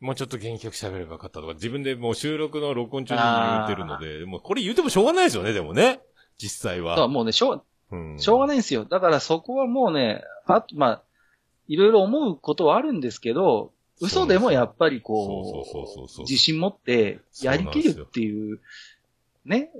[0.00, 6.00] もうちょっと原曲喋ればよかったとか、自分でもう収録の録音中に言ってるので、もうこれ言ってもしょうがないですよね、でもね。
[6.38, 6.96] 実際は。
[6.96, 8.84] そう、もうね、しょう、うん、しょうがないんですよ。
[8.84, 11.02] だからそこはもうね、あと、まあ、
[11.68, 18.60] いろいろ思うことはあるんですけど、嘘でもやっぱりこう、自信持ってやりきるっていう、
[19.44, 19.70] ね。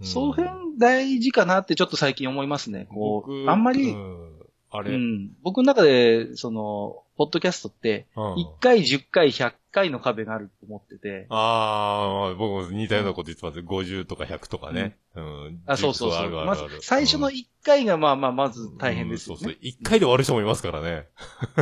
[0.00, 2.88] その辺大事かなってちょっと最近思いますね。
[2.90, 4.32] こう、あんまり、うん、
[4.70, 11.26] あれ、うん、僕の中で、その、ポッドキャストって、1回、10回、100回の壁があると思ってて。
[11.28, 13.58] ああ、僕も似たようなこと言ってます。
[13.58, 14.96] 50とか100とかね。
[15.14, 15.62] うん。
[15.66, 16.30] あ、そうそうそう。
[16.46, 19.42] まず、最初の1回がまあまあ、まず大変ですよね。
[19.42, 19.62] そうそう。
[19.62, 21.06] 1回で終わる人もいますからね。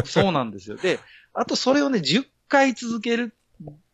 [0.05, 0.77] そうなんですよ。
[0.77, 0.99] で、
[1.35, 3.35] あとそれをね、10回続ける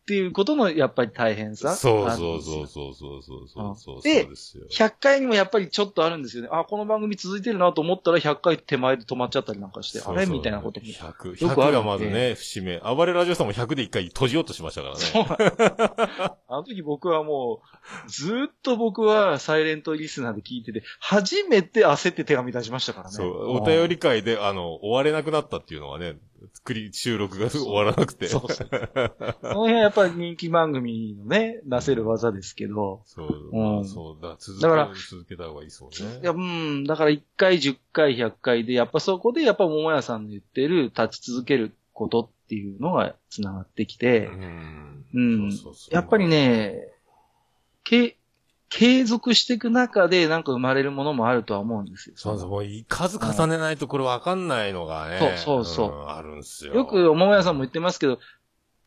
[0.06, 1.74] っていうことのやっぱり大変さ？
[1.74, 4.28] そうそうそうそうそうそうそうで、
[4.70, 6.48] 100回にもやっぱりちょっとあるんですよね。
[6.52, 10.26] あ、この番組続いてるなと思ったら100回手前で止まっちゃったりなんかして、あれ？
[10.26, 10.86] みたいなことも。
[10.86, 12.78] 100、100がまずね、節目。
[12.78, 15.00] 暴れラジオさんも100で1回閉じようとしましたからね。
[15.00, 15.24] そう。
[16.46, 17.62] あの時僕はも
[18.06, 23.16] う、ずっと僕はサイレントリスナーで聞いてて、初めて焦って手紙出しましたからね。
[23.16, 26.14] そう、お便り会で、あの、終われなくなったっていうのはね、
[26.52, 28.28] 作り、収録が終わらなくて。
[28.28, 28.68] そうそう。
[28.68, 33.02] その辺はやっぱり人気番組のね、出せる技ですけど。
[33.04, 36.20] そう、うん、そうだ、続けだから続けた方がいいそうね。
[36.22, 45.04] いや、うん、だから1回、10回、100回で、やっぱそこでやっぱ桃屋さんの言ってる立ち続けることっていうのが繋がってきて、うん。
[45.14, 45.52] うん。
[45.52, 46.88] そうそうそうやっぱりね、
[47.84, 48.15] け、
[48.76, 52.14] 継続していく中でなんか生まれるものもあるとは思うんですよ。
[52.18, 55.18] そうそう、もう数重ねないとこれわかんないのがね。
[55.18, 56.74] そうそうそう、うん、あるんですよ。
[56.74, 58.18] よく、桃屋さんも言ってますけど、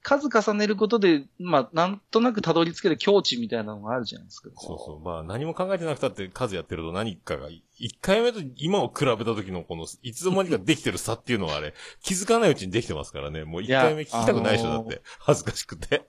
[0.04, 4.50] 数重ねることで、まあ、なんとなくたどり着ける境地みたいなのがあるじゃないですか。
[4.56, 5.00] そうそう。
[5.04, 7.50] まあ、何も考えてなくたって数やってると何かが、
[7.80, 11.74] 一回目と今を比べた時のこの、いつの間にかできてる差っていうのはあれ、
[12.04, 13.44] 気づかないうちにできてますからね。
[13.44, 15.02] もう一回目聞きたくないでしょ、だって。
[15.18, 16.06] 恥ずかしくて。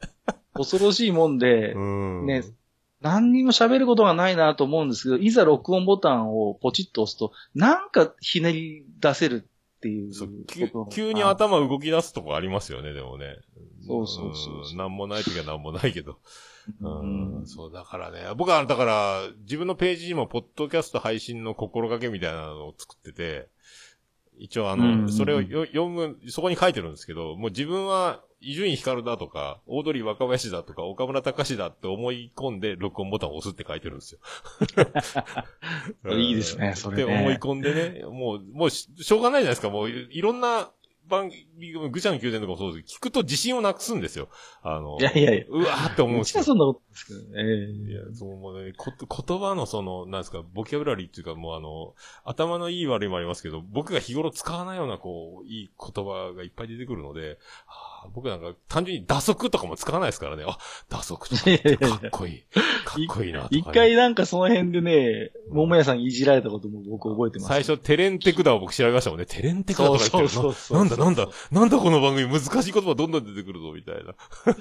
[0.54, 2.42] 恐ろしいもんで、ね、
[3.00, 10.12] 何にも喋ることがないなと思うんですけど、いざ録音ボタンをポチッと押すと、なんかひねり出せるっていう
[10.90, 13.36] 急に頭動き出すとこありますよね、でもね。
[13.86, 16.18] そうそうそうなんもない時はなんもないけど。
[16.80, 18.22] うん、そう、だからね。
[18.36, 23.48] 僕は、だから、自分のページにも、ポッドキャスト配信の心がけみたいなのを作ってて、
[24.38, 34.20] 一応あの、それを読む、そこに書いてるんですけど、もう自分は伊集院光だとか、オードリー若林だとか、岡村隆史だって思い込んで、録音ボタンを押すって書いてるんですよ。
[36.16, 39.70] いいですねそれねって思い込んでね、もう、もうし、しょうがないじゃないですか。
[39.70, 40.70] もう、いいろんな
[41.10, 44.28] 番組、ぐちゃの宮殿とかもそうです聞くと自信をなくすんですよ。
[44.62, 45.44] あの、いやいやいや。
[45.50, 46.24] うわーって思うんう。
[46.24, 47.90] ちはそんなことですけどね。
[47.90, 60.44] いや、そうもうね、こ、言葉のその、なんですか、ボキャブラリーっていうか、もうあの、頭のいい悪いもありますけど、僕が日頃使わないような、こう、いい言葉がいっぱい出てくるので、はあ、僕なんか単純に打足とかも使わないですからね。
[60.46, 62.44] あ、打足とかかっこい い。
[62.84, 63.58] かっこいいなとか、ね。
[63.58, 67.48] 一回なんかその辺でね、桃屋さんいじられたことも僕覚えてます。
[67.48, 69.26] 最初、テレンテクダを僕調べましたもんね。
[69.26, 74.14] テレンテクダとか言ってるななんだなんだ、なんだこの番組難しい言葉どんどん出てくるぞ、みたいな。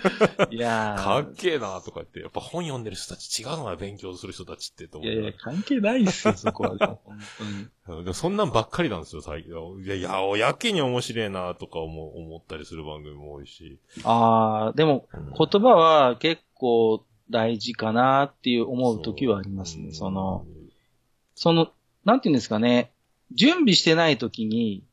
[0.52, 6.72] いやーかっけえなとか言って、やっぱ本読んでる人たち違うのな、勉強する人たちって、と思ういやいや、関係ないっすよ、そこは。
[7.40, 7.70] うん
[8.04, 9.52] でもそんなんばっかりなんですよ、最近。
[9.52, 13.80] いや、いや、やけに面白いなとか思う思ったりする番組も多いし。
[14.04, 19.92] あー、でも、うん言葉は結構大事かなっていう思う時はありますね。
[19.92, 20.46] その、、
[21.36, 21.72] その、
[22.06, 22.92] なんていうんですかね、
[23.32, 24.84] 準備してない時に、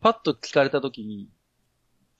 [0.00, 1.28] パッと聞かれた時に、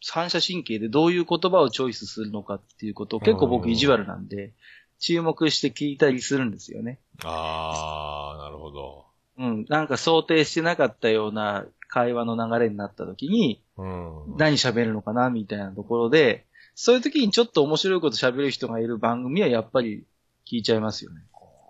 [0.09, 4.53] 反射神経でどういう言葉をチョイスするのかっていうことを結構僕意地悪なんで、
[4.99, 7.01] 注目して聞いたりするんですよね。
[7.24, 9.07] あー、なるほど。
[9.38, 9.66] うん。
[9.68, 14.37] なんか想定してなかったような会話の流れになった時に、うん。
[14.37, 20.05] 何喋るのかなみたいなところで、そういう時にちょっと面白いこと喋る人がいる番組はやっぱり
[20.51, 21.20] 聞いちゃいますよね。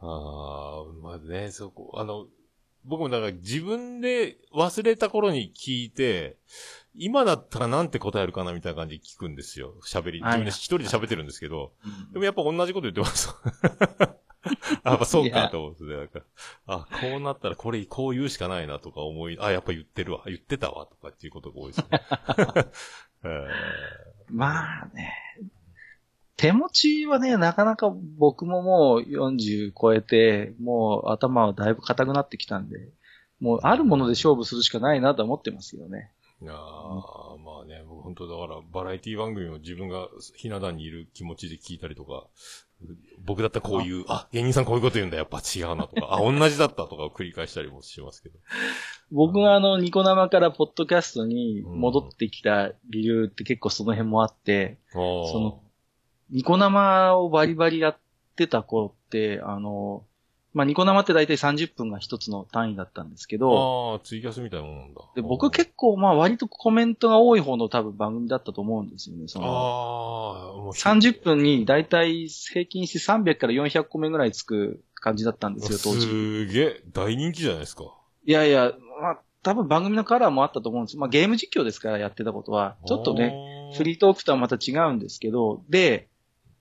[0.00, 2.26] あー、まあね、そこ、あの、
[2.84, 6.36] 僕もだから自分で忘れた頃に聞いて、
[6.94, 9.74] 今だったらなんて答えるかなみたいな感じで聞くんですよ。
[9.86, 10.20] 喋り。
[10.20, 11.72] はい自分で一人で喋ってるんですけど。
[11.84, 13.28] うんでもやっぱ同じこと言ってます。
[14.82, 15.96] あやっぱそうかと思うんですね。
[15.96, 16.20] なんか、
[16.66, 20.22] あ、こうなったらこれ、こう言うしかないなとか思い、あ、やっぱ言ってるわ。
[20.26, 20.86] 言ってたわ。
[20.86, 21.86] とかっていうことが多いですね。
[23.24, 23.46] え
[24.30, 25.14] まあね。
[26.36, 32.88] 手持ちはね、なかなか僕ももう40超えて、もう頭はだいぶ硬くなってきたんで、
[33.38, 36.10] もうあるもので勝負するしかないなと思ってますよね。
[36.40, 42.26] ーいやーまあね、僕本当だから、バラエティ番組を自分がひな壇にいる気持ちで聞いたりとか、
[43.24, 44.28] 僕だったらこういう、あ。
[44.32, 48.38] 芸人さんこういうこと言うんだ、やっぱ違うなとか、あ、同じだったとかを繰り返したりもしますけど。
[49.10, 55.62] 僕があの、ニコ生からポッドキャストに戻ってきた理由って結構その辺もあって、あーその、
[56.30, 57.98] ニコ生をバリバリやっ
[58.36, 60.04] てた頃って、あの、
[60.54, 65.00] まあ、ニコ生って大体30分が一つの単位だったんですけど、ああ、ツイキャスみたいなもんなんだ。
[65.14, 69.28] で僕結構、まあ割とコメントが多い方の多分番組だったと思うんですよね。
[69.28, 76.06] そあのあ、もう30分に大体平均して300から400個目ぐらいつく感じだったんですよ、当時。
[76.06, 77.84] すげえ、大人気じゃないですか。
[78.24, 80.98] いやいや、まあ多分番組のカラーもあったと思うんです。
[80.98, 82.76] まあゲーム実況ですからやってたことは。
[82.86, 86.08] ちょっとね、ねフリートークとはまた違うんですけど、で、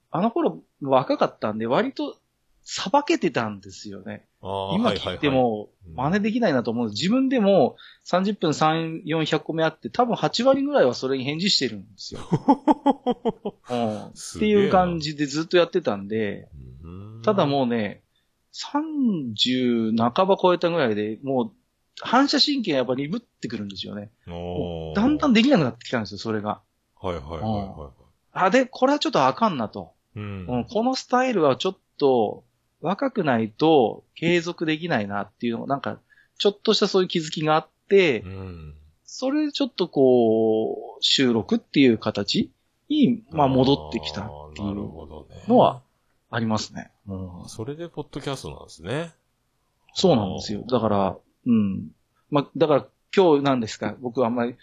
[0.09, 2.17] あの頃若かったんで割と
[2.63, 4.27] さばけてたんですよね。
[4.41, 6.89] 今聞いて、も真似できないなと思う。
[6.89, 12.21] 自分でも30分3、400個目あって多分8割ぐらいはそれに返事してるんですよ。
[13.69, 16.49] うん、っていう感じでずっとやってたんで、
[16.83, 18.01] うんただもうね、
[18.53, 21.51] 30半ば超えたぐらいで、もう
[21.99, 24.11] 反射神経がやっぱ鈍ってくるんですよね。
[24.95, 26.61] だんだんできなくなってきたんですよ、それが。
[26.99, 27.91] はいはいはいは
[28.33, 29.93] あ、で、これはちょっとあかんなと。
[30.15, 30.19] い。
[30.19, 32.43] うんうん、このスタイルはちょっと
[32.81, 35.99] 若くないと継続できないなっていうのなんか、
[36.37, 38.75] ちょっとしたそういう気づきがあって、うん。
[39.05, 42.51] それでちょっとこう、収録っていう形
[42.89, 44.75] に、まあ戻ってきたっていう。
[45.47, 45.81] のは
[46.29, 46.91] ありますね。
[47.07, 47.15] う
[47.45, 49.11] んそれでポッドキャストなんですね。
[49.93, 50.63] そうなんですよ。
[50.69, 51.89] だから、うん。
[52.29, 53.95] まあ、だから今日なんですか？
[53.99, 54.55] 僕はあんまり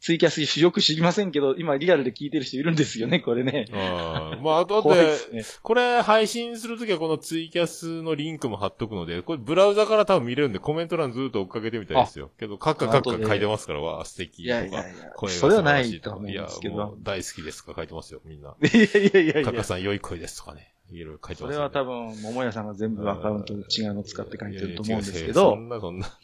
[0.00, 3.66] ツイキャスよく知りませんけど、今リアルで聞いてる人いるんですよね、これね。
[3.72, 5.42] あーまあ、あとで ね。
[5.62, 12.30] これ配信するときはこのツイキャスのリンクも貼っとくので、これブラウザから多分見れるんでコメント欄ずっと追っかけてみたいですよ。
[12.38, 14.56] けど、カッカカッカ書いてますから、わあ、素敵いとか。
[14.56, 16.98] やいやいや、声がそれはないと思うんいやですけどもう。
[17.02, 18.54] 大好きですとか書いてますよ、みんな。
[18.62, 19.64] いやいやいやいやカッカ。
[19.64, 20.74] さん良い声ですとかね。
[20.90, 21.54] いろいろ書いてますよ、ね。
[21.54, 26.18] それは多分、桃屋さんが全部アカウントで違うの使って書いてると思うんですけいやいや違うどそ、んな、そんな。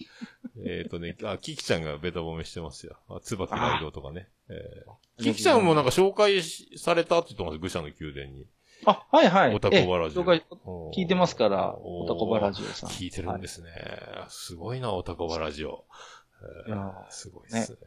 [0.64, 2.96] えっとね、あ、キキちゃんがベタ褒めしてますよ。
[3.08, 4.28] あ、椿ライドとかね。
[4.48, 8.46] えー、キキちゃんもなんか紹介しされたって言ってます、愚者の宮殿に。
[8.86, 9.54] あ、はいはい。
[9.54, 10.24] オタコバラジオ。
[10.94, 12.90] 聞いてますから、オタコバラジオさん。
[12.90, 13.70] 聞いてるんですね。
[14.28, 15.84] すごいな、オタコバラジオ。
[16.68, 17.78] えーすごいですね。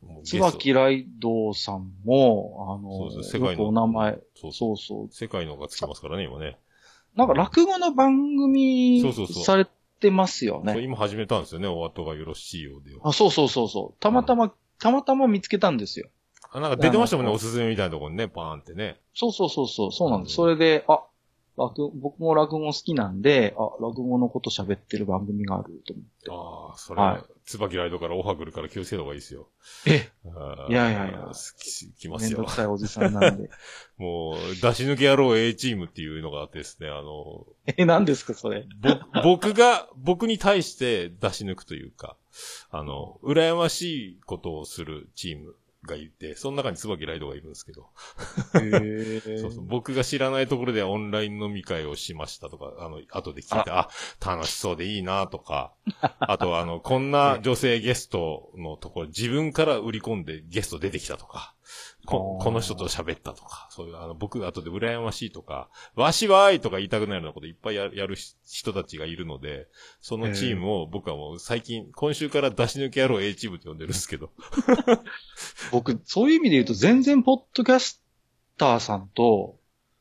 [0.00, 4.76] もうゲスト椿ライドさんも、あの、そう世界のお名前、そうそう。
[4.76, 5.08] そうそう。
[5.12, 6.58] 世界のがつきますからね、今ね。
[7.14, 9.70] なんか落語の番組そうそうそうされて
[10.10, 10.80] ますよね。
[10.80, 12.96] 今始めたんですよね、お後がよろしいようで。
[13.02, 14.00] あ、そうそうそうそう。
[14.00, 16.08] たまたま、たまたま見つけたんですよ。
[16.54, 19.00] あなんか出てましたもんね、おすすめみたいなところにね、パーンってね。
[19.14, 20.32] そうそうそうそう、そうなんです。
[20.32, 21.04] うんそれで、あ、落
[21.56, 26.30] 僕も落語好きなんで、あ、落語のこと喋ってる番組があると思って。
[26.30, 29.48] ああ、それは、はい椿ライドからオファー来るから気をつけた方がいいですよ。
[29.86, 30.08] え、
[30.68, 32.52] いやいやいやききますよめんどく。
[32.52, 33.50] さいおじさんなんで。
[33.98, 37.44] もう、出し抜け野郎 A チームっていうのがあってですね、あの、
[37.76, 38.64] え、何ですか、それ？
[38.80, 42.16] ぼ、僕が、僕に対して出し抜くというか、
[42.70, 47.90] あの、羨ましいことをするチームがいて、その中に椿ライドがいるんですけど、
[48.54, 53.88] へ そうそう、僕が知らないところでオンライン飲み会をしましたとか、あの、後で聞いて、あ
[54.24, 55.72] 楽しそうでいいなとか、
[56.20, 61.54] あとはあの、こんな女性ゲストのところ、自分から売り込んでゲスト出てきたとか、
[62.04, 69.68] ここの人と喋ったとか、そういう、あの、僕が後で羨ましいとか、わしはーいとか言いたくなるようなこといっぱいややるし人たちがいるので、
[70.00, 74.30] そのチームを僕はもう最近、今週から出し抜け野郎 A チームって呼んでるんですけど、
[75.70, 78.02] 僕、そういう意味で言うと、全然ポッドキャス
[78.58, 79.56] ターさんと、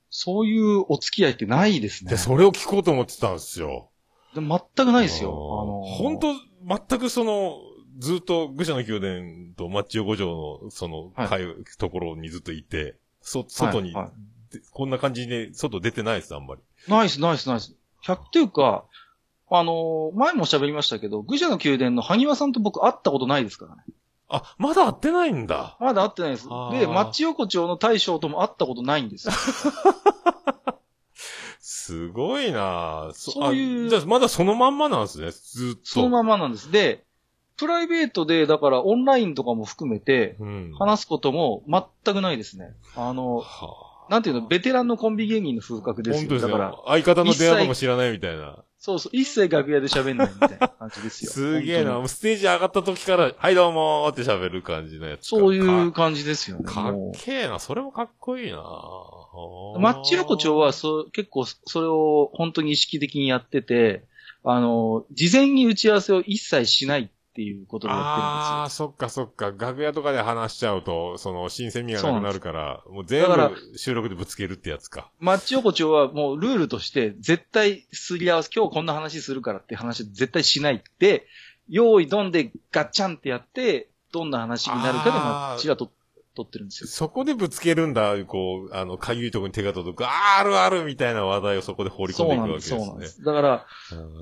[0.09, 2.17] そういうお付き合いってないですねで、。
[2.17, 3.89] それを聞こうと思ってたんですよ。
[4.35, 5.29] で全くないですよ。
[5.29, 7.57] ああーの、本当全くその、
[8.01, 14.11] ずっと愚者の宮殿とマッチ横丁の、その、はいところにずっといて、そ、外に、はいは
[14.51, 16.61] でこんな感じで、外出てないです、あんまり。
[16.87, 17.75] ナイス、ナイス、ナイス。
[18.03, 18.85] 100っていうか、
[19.51, 23.83] あの、前も喋りましたけど、愚者の宮殿の萩和さんと僕会ったことないですからね。
[24.29, 25.77] あ、まだ会ってないんだ。
[25.79, 26.45] まだ会ってないです。
[26.45, 26.51] で、
[26.87, 29.33] マッチ横丁の大将とも会ったことないんですよ。
[31.59, 35.81] すごいなぁそそういうあじゃあ、まだそのまんまなんですね、ずっと。
[35.83, 36.71] そのままなんです。
[36.71, 37.03] で、
[37.57, 40.73] プライベートで、だからオンラインとかも含めて、うん。
[40.77, 42.73] 話すことも全くないですね。
[42.95, 46.19] あの、はなんていうの、ベテランのコンビ芸人の風格あ、ですよ。
[46.19, 46.75] 本当ですねだから、。
[46.87, 48.63] 相方の電話番号知らないみたいな。
[48.77, 51.31] そうそう、一切楽屋で喋んないみたいな感じですよ。
[51.31, 51.93] すげえな。
[51.93, 55.25] もうステージ上がった時から、はいどうもーって喋る感じのやつか。
[55.37, 56.63] そういう感じですよね。
[56.65, 57.59] かっもけえな。
[57.59, 64.03] それもかっこいいなうマッチ横丁は、そう、結構、それを本当に意識的にやってて、
[64.43, 68.25] あの、事前に打ち合わせを一切しないっていうことをやってるんですよ。
[68.25, 69.53] ああ、そっかそっか。
[69.57, 75.09] 楽屋とかで話しちゃうと、その、新鮮味がなくなるから、もう全部収録でぶつけるってやつか。
[75.19, 81.25] マッチ横丁はもうルールとして、絶対すり合わせ、今日こんな話するからって話絶対しないって、
[81.69, 85.89] 用意ドンでガッチャンってやって、どんな話になるかでマッチはと
[86.35, 86.89] 取ってるんですよ。
[86.89, 92.87] そこでぶつけるんだ、こう、あの、かゆいとこに手が届く、あるあるみたいな話題をそこで放り込んでいくわけですそうね。
[92.87, 93.23] なんです。
[93.23, 93.65] だから、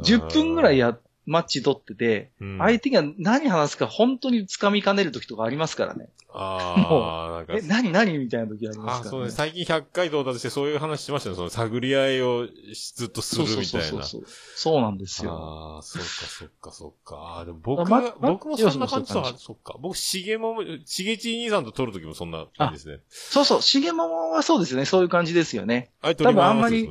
[0.03, 0.97] 10分ぐらいや、
[1.29, 6.09] マッチ取ってて、うん、相手が何話すか本当に掴みかねる時とかありますからね。
[6.31, 9.09] ああ、なんかえ、、何何みたいな時ありまあすから、ね。
[9.09, 9.29] そうね。
[9.29, 11.35] 最近100回到達してそういう話してましたね。
[11.35, 13.67] その探り合いをずっとするみたいな。
[13.67, 14.23] そうそうそう
[14.55, 14.81] そう。
[14.81, 15.31] なんですよ。
[15.33, 17.15] ああ、そっかそっかそっか。
[17.15, 19.75] ああ、でも僕まが、ま僕もそんな感じだそっか。
[19.79, 23.01] 僕、しげもも、しげち兄さんと撮るときもそんな感じですね。
[23.07, 24.85] そうそう、しげももはそうですね。
[24.85, 25.91] そういう感じですよね。
[26.01, 26.89] あれ撮り回多分あんますり。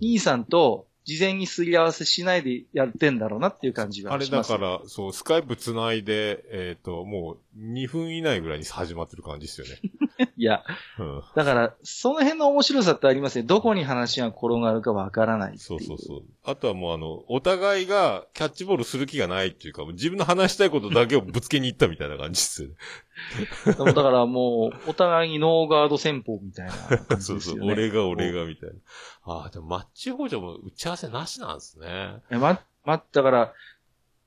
[0.00, 4.50] 兄さんと事前にすり合わせしないでやってんだろうなっていう感じがします。
[4.50, 9.80] だから、そう、スカイプ繋いで、えっ、と、もう2分以内ぐらいに始まってる感じですよね。
[10.36, 10.64] いや、
[10.98, 11.22] うん。
[11.34, 13.44] だから、その辺の面白さってありますね。
[13.44, 16.22] どこに話が転がるかわからないそうそうそう。
[16.44, 22.74] あとはもうあの、お互いがキャッチボールする気がないっていうか、自分の話したいことだけをぶつけに行ったみたいな感じですよね。
[23.92, 27.58] だからもう、お互いにノーガード戦法みたいな感じ そうそう。
[27.62, 28.76] 俺が俺がみたいな。
[29.22, 32.16] ああ、でもマッチ補助も打ち合わせなしなんですね。
[32.30, 33.52] えま、ま、だから、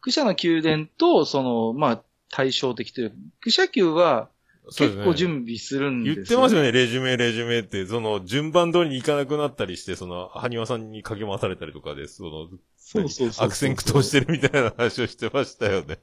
[0.02, 4.30] 愚者の宮殿と、その、まあ、対照的というか、愚者宮は
[4.76, 12.48] 結構準備するんです言ってますよね、レジュメ、レジュメって、その、順番通りに行かなくなったりして、その、ハニワさんにかけ回されたりとかで、その、
[12.78, 13.48] そうそうそう。
[13.48, 16.00] 悪戦苦闘してるみたいな話をしてましたよね。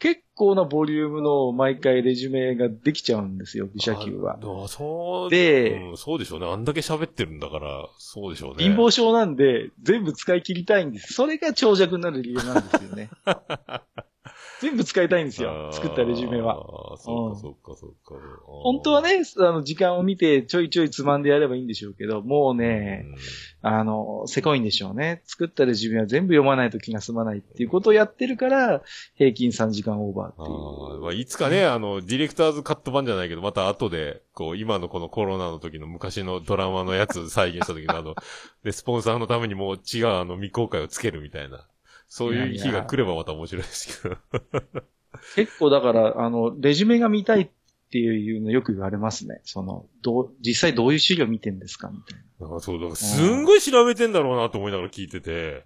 [0.00, 4.38] 結構なボリュームの毎回レジュメができちゃうんですよ、愚者宮は。
[4.40, 6.46] ああそう、でうん、そうでしょうね。
[6.46, 8.62] あんだけ喋ってるんだから、そうでしょうね。
[8.62, 11.14] 貧乏症なんで、全部使い切りたいんです。
[11.14, 13.10] それが長尺になる理由なんですよね。
[14.60, 16.54] 全部使いたいんですよ、作ったレジュメは。
[16.56, 18.14] ああ、そううんか、そうか、そうか。
[18.46, 23.06] 本当はね、あの、時間を見てちょいちょいつまんでやればいいんでしょうけど、もううん、ね、
[23.62, 25.22] あの、せこいんでしょうね。
[25.26, 28.82] 作ったレジュメは全部読まないと気が済まないっていうことをやってるから、
[29.14, 30.96] 平均3時間オーバーってあいう。
[30.96, 38.14] あまあ、いつかね、あの、ディレクターズカット版じゃないけど、また後で、こう、今のこのコロナの時の昔のドラマのやつ再現した時のあの、
[38.64, 41.66] で、スポンサーのためにもう違うあの未公開をつけるみたいな。
[42.08, 44.16] そういう日が来ればまた面白いですけど。
[45.36, 47.48] 結構だから、あの、レジュメが見たいっ
[47.90, 49.40] ていうのよく言われますね。
[49.44, 55.64] その、どう、実際どういう資料見てんですかみたいなそう、だからすんごい調べてんだろうなと思いながら聞いてて。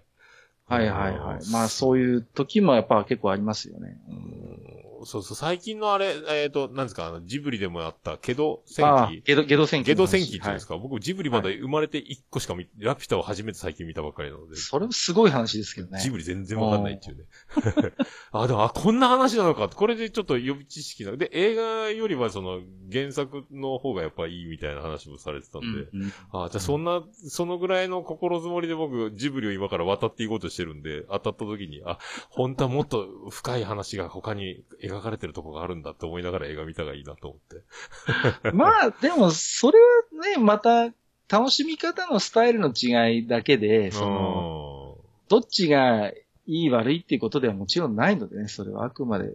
[0.69, 0.77] な。
[0.77, 1.51] はいはいはい。
[1.51, 3.97] まあそういう時もやっぱ結構ありますよね。
[4.09, 9.21] うんそうそう、最近のあれ、えっ、と、なんですか、あの、ジブリでもあった、ゲド戦記。
[9.25, 10.07] ゲド、ゲド戦記ゲド。
[10.07, 14.55] 戦記っていうんですか、僕ジブリまだ生まれて1個しか見、ラピュタを初めて最近見たばっかりなので。
[14.55, 15.99] それもすごい話ですけどね。
[15.99, 17.25] ジブリ全然わかんないっていうね。
[18.31, 19.69] あ、でも、あ、こんな話なのか。
[19.69, 21.11] これでちょっと予備知識な。
[21.17, 25.67] で、映画よりはその、原作の方がやっぱいいみたいな話もされてたんで。
[25.67, 31.99] うんうんあ、じゃあそんな、そのぐらいの心づもりで僕、ジブリを今から渡っていこうとしてるんで、当たった時に、あ、
[32.29, 38.51] 本当はもっと深い話が他に描かれてるとこがあるんだって思いながら映画見たがいいなと思って。
[38.53, 40.93] まあ、でも、それはね、また、
[41.29, 44.97] 楽しみ方のスタイルの違いだけで、その、
[45.29, 49.31] どっちがいい悪いっていうことではもちろんないのでね、それはあくまで。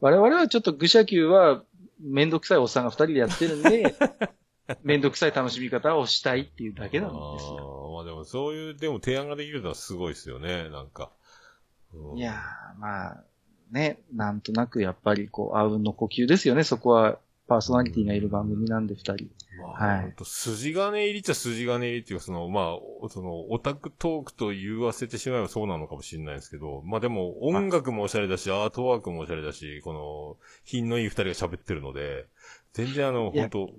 [0.00, 1.62] 我々はちょっと愚者級は、
[2.00, 3.94] めんどくさいおっさんが二人でやってるんで、
[4.84, 7.86] めんどくさい楽しみ方をしたいっていうだけなんですよ。
[7.86, 11.10] あーまあでもそういう、でも提案ができるのはすごいですよね、なんか。
[11.94, 13.24] うんいやー、まあ、
[13.70, 17.18] ね、なんとなくやっぱりこう、あうんの呼吸ですよね、そこは。
[17.48, 19.28] パーソナリティがいる番組なんで二人。
[19.60, 32.26] まはいあほんと筋金入りっちゃ筋金入りっていうか、その、まあ、おその、オタクトークと言わせてしまえばそうなのかもしれないですけど、まあでも、音楽もおしゃれだし、アートワークもおしゃれだし、この、品のいい二人が喋ってるので、
[32.72, 33.70] 全然あの、本当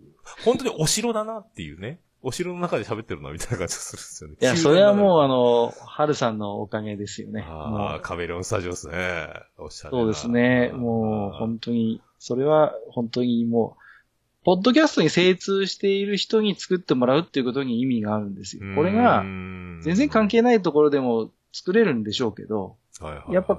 [0.44, 2.00] 本当にお城だなっていうね。
[2.28, 4.36] お城の中で喋ってるな、みたいな感じがするんですよね。
[4.42, 7.46] いや、それはもうう、あの、春さんのおかげですよね。
[7.48, 9.30] あもあ、カメレオンスタジオですね。
[9.58, 10.72] おしゃそうですね。
[10.74, 18.76] もう、本当に、それは本当にもう、ポッドキャストに精通している人に作ってもらうっていうことに意味があるんですよ。
[18.76, 23.58] これが、全然関係ないところでも作れるんでしょうけど、はいはいはいやっぱ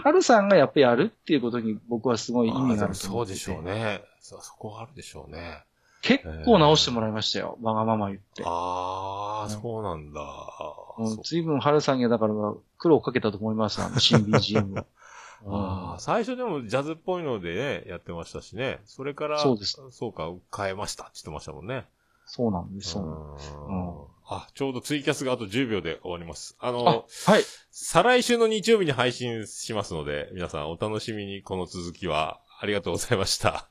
[0.00, 4.00] 春さんがやっぱりやるっていうことに僕はすごい意味があるそうでしょうね。
[4.20, 5.64] そ、そこはあるでしょうね。
[6.02, 7.58] 結構直してもらいましたよ。
[7.62, 8.42] わがまま言って。
[8.46, 10.20] ああ、うんそうなんだ。
[10.98, 12.34] うんそう随分春さんにはだから
[12.78, 14.86] 苦労かけたと思います、あの新 BGM を。
[15.46, 18.80] あー最初でもジャズっぽいのでね、やってましたしね。
[18.84, 19.80] それから、そうです。
[19.90, 21.86] そうか、変えましたって言ってましたもんね。
[22.26, 23.54] そうなんです、そうなんです。
[23.54, 26.54] うんあ、ちょうどツイキャスがあと10秒で終わります。
[26.58, 27.06] ああの、、はい。
[27.70, 33.70] 再来週の日曜日に配信しますので、皆さんお楽しみにこの続きはありがとうございました。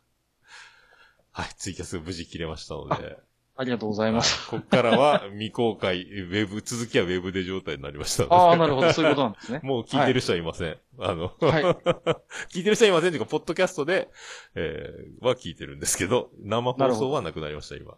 [1.37, 3.15] はい、ツイキャス無事切れましたので。
[3.55, 4.49] ありがとうございます。
[4.49, 8.35] ここからは未公開、ウェブ、続きはウェブで状態になりましたので。
[8.35, 9.59] ああ、なるほど、そういうことなんですね。
[9.63, 10.77] もう聞いてる人はいません。
[10.99, 11.63] あの、はい。
[12.49, 14.09] 聞いてる人はいませんというか、ポッドキャストで、
[14.55, 17.97] えー、は聞いてるんですけど、生放送はなくなりました、今。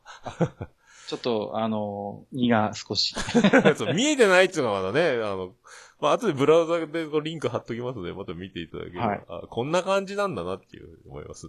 [1.08, 3.16] ちょっと、あの、荷が少し。
[3.78, 5.56] そう見えてないっていうのはまだね、あの、
[6.02, 11.48] まあ、後でブラウザでこうリンク貼っときますので、また見ていただければ、はいあこんな感じなんだなっていう思います。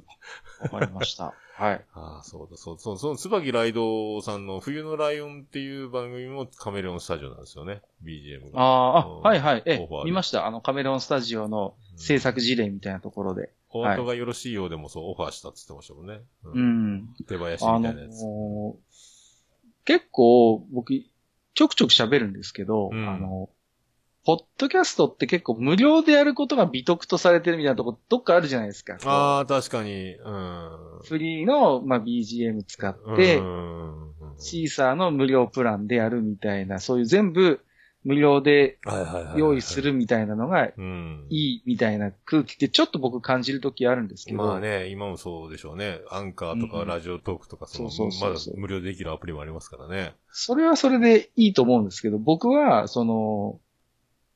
[0.73, 1.35] わかりました。
[1.55, 1.85] はい。
[1.95, 8.61] ああ、そうだ、そう、そう、その、椿ライドさんの冬のライオンっていう番組もカメレオンスタジオなんですよね、BGM が。
[8.61, 9.63] ああ、はいはい。
[9.67, 10.47] えオファー、で見ました。
[10.47, 13.51] あの、カメレオンスタジオの制作事例みたいなところで。
[13.73, 16.23] お後がよろしいようでもそう、オファーしたって言ってましたもんね。
[16.45, 17.15] ううん。
[17.29, 18.25] 手林みあのたいなやつ。
[18.25, 18.75] ー
[19.85, 20.93] 結構、僕、
[21.55, 23.49] ちょくちょく喋るんですけど、うんあの、
[24.25, 28.99] ポッドキャストって結構無料でやることが美徳とされてるみたいなとこ、どっかあるじゃないですか。
[29.05, 31.01] ああ、確かに、うん。
[31.05, 34.11] フリーの、まあ、BGM 使って、うん
[34.43, 37.61] シーサーの無料プランでやるみたいな、そういう全部
[38.05, 38.79] 無料で
[39.37, 41.27] 用意するみたいなのがうん。
[41.29, 44.39] いいみたいな空気ってちょっと僕感じるときあるんですけど。
[44.39, 46.01] まあね、今もそうでしょうね。
[46.11, 47.91] アンカーとかうんラジオトークとか、その、
[48.21, 50.15] まだ無料でできるアプリもありますからね。
[50.31, 53.61] それはそれでいいと思うんですけど、僕は、その、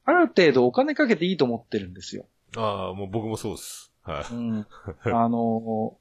[0.04, 2.26] ある程度お金かけていいと思ってるんですよ。
[2.56, 3.92] ああ、もう僕もそうです。
[4.02, 4.34] はい。
[4.34, 4.66] うん。
[5.04, 5.96] あの、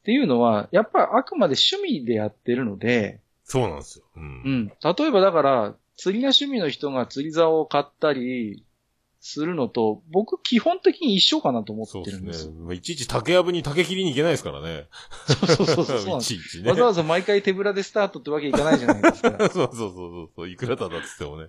[0.00, 4.04] っていうのは、やっぱあくまで趣味でやってるので、そうなんですよ。
[4.16, 4.20] う。
[4.20, 4.68] うんん。
[4.68, 8.64] 例えばだから、釣りが趣味の人が釣り竿を買ったり
[9.22, 12.52] するのと、僕基本的に一緒かなと思そうってるんですよ。
[12.52, 12.64] ですね。
[12.64, 14.86] まあいちいち竹やぶに竹切りに行けないですからね。
[15.26, 16.26] そうそうそうそう いです。
[16.28, 16.70] ちいちね。
[16.70, 19.30] わざわざ毎回手ぶらでスタートってわけいかないじゃないですか。
[19.38, 20.48] そうそうそうそう。
[20.48, 21.48] いくらだだっつってもね。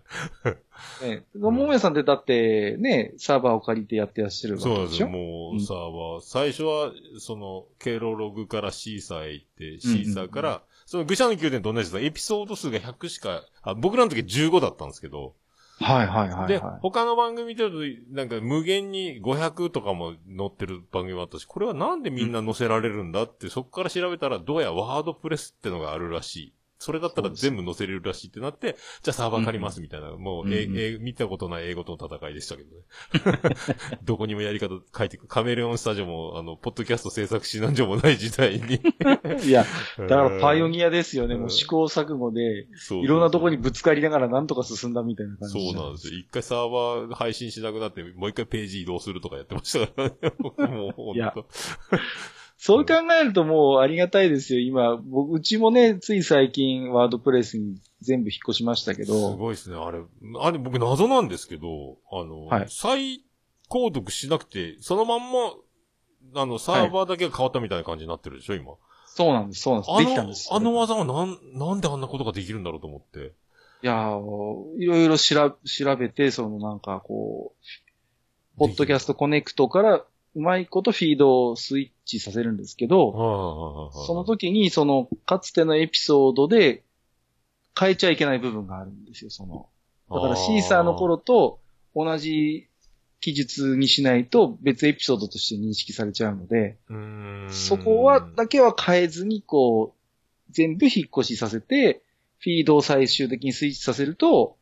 [1.02, 1.24] ね。
[1.40, 4.64] ももやさんってだって、ね、サーバーを借りてやってらっしゃるわ。
[4.64, 5.08] けでしょ？
[5.08, 15.36] もう、うんサーバー、最初は、その、経路ログからシーサーへ行って、シーサーから、その愚者の宮殿と同じですエピソード数が100しか、あ、僕らの時15だったんですけど、
[15.82, 26.54] はいはいはい、で、他の番組見てると、なんか無限に500とかも載ってる番組もあったし、これはなんでみんな載せられるんだって、そこから調べたら、どうやワードプレスってのがあるらしい。
[26.82, 32.84] それだったら全部載せれるらしいってなって、じゃあサーバー借りますみたいな、もう、んうんえ見たことない英語との戦いでしたけどね。
[34.04, 38.82] どこにもやり方書いてくカメレオンスタジオも、あの、ポッドキャスト制作指南所もない時代に。
[39.46, 39.64] いや、
[39.98, 41.36] だからパイオア、ニアですよね。
[41.36, 42.68] うんもう試行錯誤で、
[43.02, 45.72] いろんなとこにぶつかりながらなんとか進んだみたいな感じ。
[45.74, 46.20] そうなんですよ。
[46.20, 50.16] 一回サーバー配信しなくなって、もう一回ページ移動するとかやってましたからね。
[50.40, 51.46] もう本いや当。
[52.64, 54.60] そう考えるともうありがたいですよ。
[54.60, 59.78] 今、僕、うちもね、つい最近ワードプレスに全部引っ越しましたけすど、ごいですね。
[59.78, 60.00] あれ、
[60.40, 63.24] あれ僕謎なんですけど、あの、はい再
[63.68, 68.74] 購読しなくて、そのまんま、あの、サーバーだけが変わったみたいな感じになってるでしょ、今。
[69.08, 69.92] そうなんです、そうなんです。
[69.94, 70.52] あできたんです。
[70.52, 73.34] の、あの技はなん、なんであんなことができるんだろうと思って。
[73.84, 77.56] いやーいろいろ調調べて、そのなんかこ
[78.56, 80.06] う、ポッドキャストコネクトから
[80.36, 86.84] うまいことフィードをスイッチさせるんですけど、そその時にそのかつてのエピソードで
[87.80, 89.68] 変えちゃいけない部分があるんですよ、その。
[90.10, 91.60] だからシーサーの頃と
[91.96, 92.68] 同じ
[93.22, 96.78] 記述にしないと別エピソードとして認識されちゃうので、
[97.50, 102.02] そこは、だけは変えずにこう、全部引っ越しさせて、
[102.40, 104.58] フィードを最終的にスイッチさせると、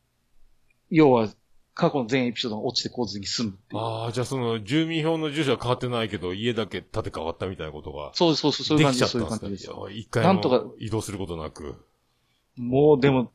[0.92, 1.30] 要は
[1.74, 3.82] 過去の全エピソードが落ちてこずに済むっていう。
[3.82, 8.12] ああ、じゃあその、住民票の住所は変わってないけど、家だけ建て替わったみたいなことが。
[8.14, 9.64] そうそうそう、そういう感じです、そうんいう感じです。
[9.64, 11.76] ですかいや一回なんとかも移動することなく。
[12.58, 13.32] もうでも、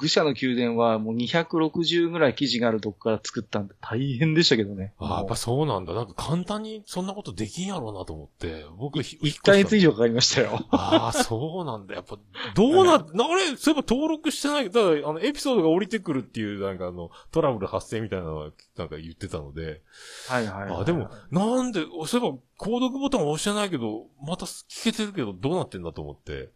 [0.00, 4.92] 愚者の宮殿はもう260ぐらい記事があるとこから作ったんで大変でしたけどね。
[4.98, 5.94] ああ、やっぱそうなんだ。
[5.94, 8.64] なんか簡単にそんなことできんやろうなと思って。
[8.76, 10.66] 僕、1 1ヶ月以上かかりましたよ。
[10.70, 11.94] ああ、そうなんだ。
[11.94, 12.18] やっぱ、
[12.54, 19.82] どうな、なあれ、そういえば登録してない、ただ、あの、エピソードが降りてくるっていう、なんかあの、トラブル発生みたいなのは、なんか言ってたので。
[20.28, 26.50] はいはいはい、あでも、なんで、そういえば、購読ボタン押してないけど、また聞けてるけど、どうなってんだと思って。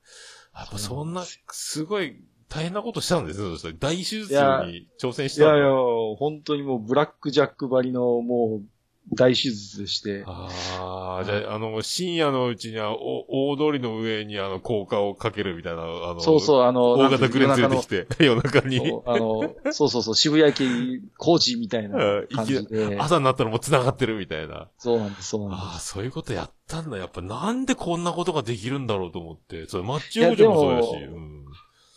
[0.56, 2.22] やっぱそんな、すごい、
[2.54, 3.56] 大変なことしたんですよ。
[3.78, 5.70] 大手術に挑戦したいやいや、
[6.18, 8.74] 本当にもうブラックジャックばりのもう
[9.12, 10.24] 大手術でして。
[10.26, 15.84] ああ、じゃあ、あの、深夜のうちには、お、大通りの上にあの、効果をかけるみたいな、あ
[16.14, 18.04] の、そうそう、あの、大型クレーン連れてきて。
[18.04, 18.78] て、夜中に。
[18.78, 22.98] そうあの、そうそうそう、渋谷駅工事みたいな感じで。
[22.98, 24.68] 朝になったらもう繋がってるみたいな。
[24.78, 25.88] そうなんです、そうなんああ、です。
[25.88, 26.96] そういうことやったんだ。
[26.96, 29.66] やっぱなんでこんなことができるんだろうと思って。
[29.66, 30.90] それ、マッチ王女もそうだし。
[30.90, 31.43] いやでもうん。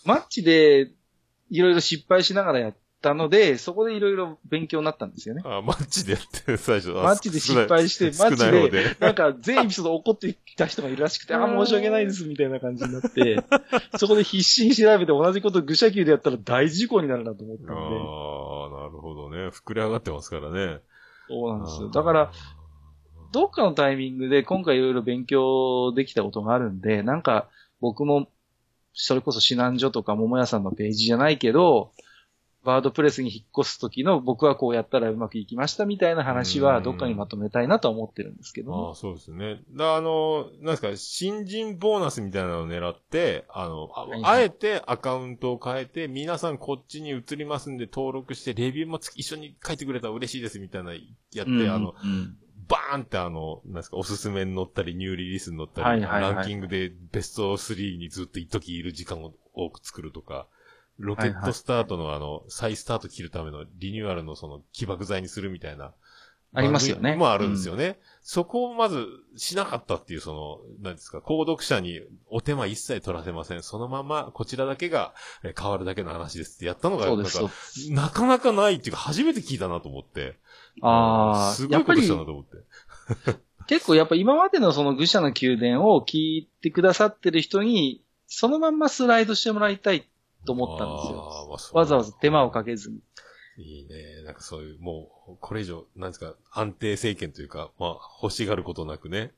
[0.08, 0.90] マッチで、
[1.50, 5.42] いろいろ失敗しながらやったので、そこでいろいろ勉強になったんですよね。
[5.46, 6.92] あマッチでやって、最初。
[6.92, 13.44] あマッチで失敗して、マッチ少ない方で、なんか全エピソード怒ってきた人がいるらしくて、 あー、申し訳ないです、みたいな感じになって、
[14.00, 17.80] そこで必死に調べて同じこと愚者級でやったら大事故になるなと思ったんで、ああ、
[18.84, 19.50] なるほどね。
[19.50, 20.80] 膨れ上がってますからね。
[21.28, 21.90] そうなんですよ。
[21.90, 22.32] だから、、
[23.34, 27.50] どっかのタイミングで今回いろいろ勉強できたことがあるんで、なんか
[27.82, 28.30] 僕も、
[29.00, 31.92] それこそ指南所とか桃屋さんのページじゃないけど、
[32.64, 39.62] ワードプレスに引っ越す時の僕はこうやったらうまくいきましたみたいな話はどっかにまとめたいなとは思ってるんですけど、ああ、そうですね。
[39.72, 52.38] だあの、なんですか、新人ボーナスみたいなのを狙って、あの、ああえてアカウントを変えて、皆さんこっちに移りますんで登録して、レビューもつ一緒に書いてくれたら嬉しいですみたいなやって、うんあの、うん
[52.68, 60.48] バーンってあの、なんですか、おすすめに載ったり、ニューリリースに載ったり、はいはいはいランキングでベスト3にずっと一時いる時間を多く作るとか、
[61.00, 65.94] ロケットスタートのあの、再スタート切るためのリニューアルのその起爆剤にするみたいな。
[66.54, 68.00] ありますよねもあるんですよね。
[68.24, 69.06] そこをまず
[69.36, 73.64] しなかったっていう、その、なんですか、購読者にお手間一切取らせません。
[73.64, 75.14] そのまま、こちらだけが
[75.44, 77.06] え変わるだけの話ですってやったのが。
[77.92, 80.40] なかなかないっていうか、初めて聞いたなと思って。
[80.82, 83.38] ああ、すごいことやっぱりしたなと思って。
[83.68, 90.08] 結構やっぱ今までのその愚者の宮殿を聞いてくださってる人に、そのまんまスライドしてもらいたい
[90.46, 91.18] と思ったんですよ。
[91.18, 93.00] まあわざわざ手間をかけずに。
[93.58, 94.22] いいね。
[94.24, 99.32] なんかそういう、もう、これ以上、なんですか、安定政権というか、まあ、欲しがることなくね、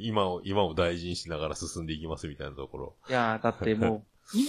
[0.00, 2.94] 今を、今を大事にしながら進んでいきますみたいなところ。
[3.08, 4.02] いやーだってもう、今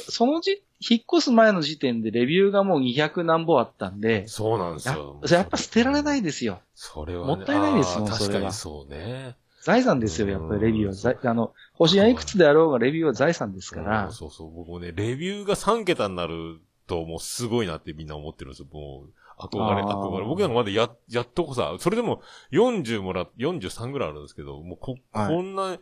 [0.10, 5.22] そのじ、引っ越す前の時点でレビューがもう200何本あったんで、そうなんですやよ。
[5.30, 6.62] やっぱ捨てられないですよ。
[6.76, 9.36] それは、ね、もったいないですもんれは確かにそうね。
[9.62, 10.94] 財産ですよ、やっぱりレビューは。
[10.94, 14.12] 財あの、星がいくつであろうがレビューは財産ですから。
[14.12, 14.52] そうそう。
[14.52, 18.68] 僕もね、レビューが3桁になると、もうすごいなってみんな思ってるんですよ。
[18.72, 19.10] もう、
[19.40, 20.26] 憧れ、憧れ。
[20.26, 22.22] 僕なんかまだや、やっとこさ、それでも
[22.52, 25.78] 40もらっ、43ぐらいあるんですけど、もうこ、はいこんな、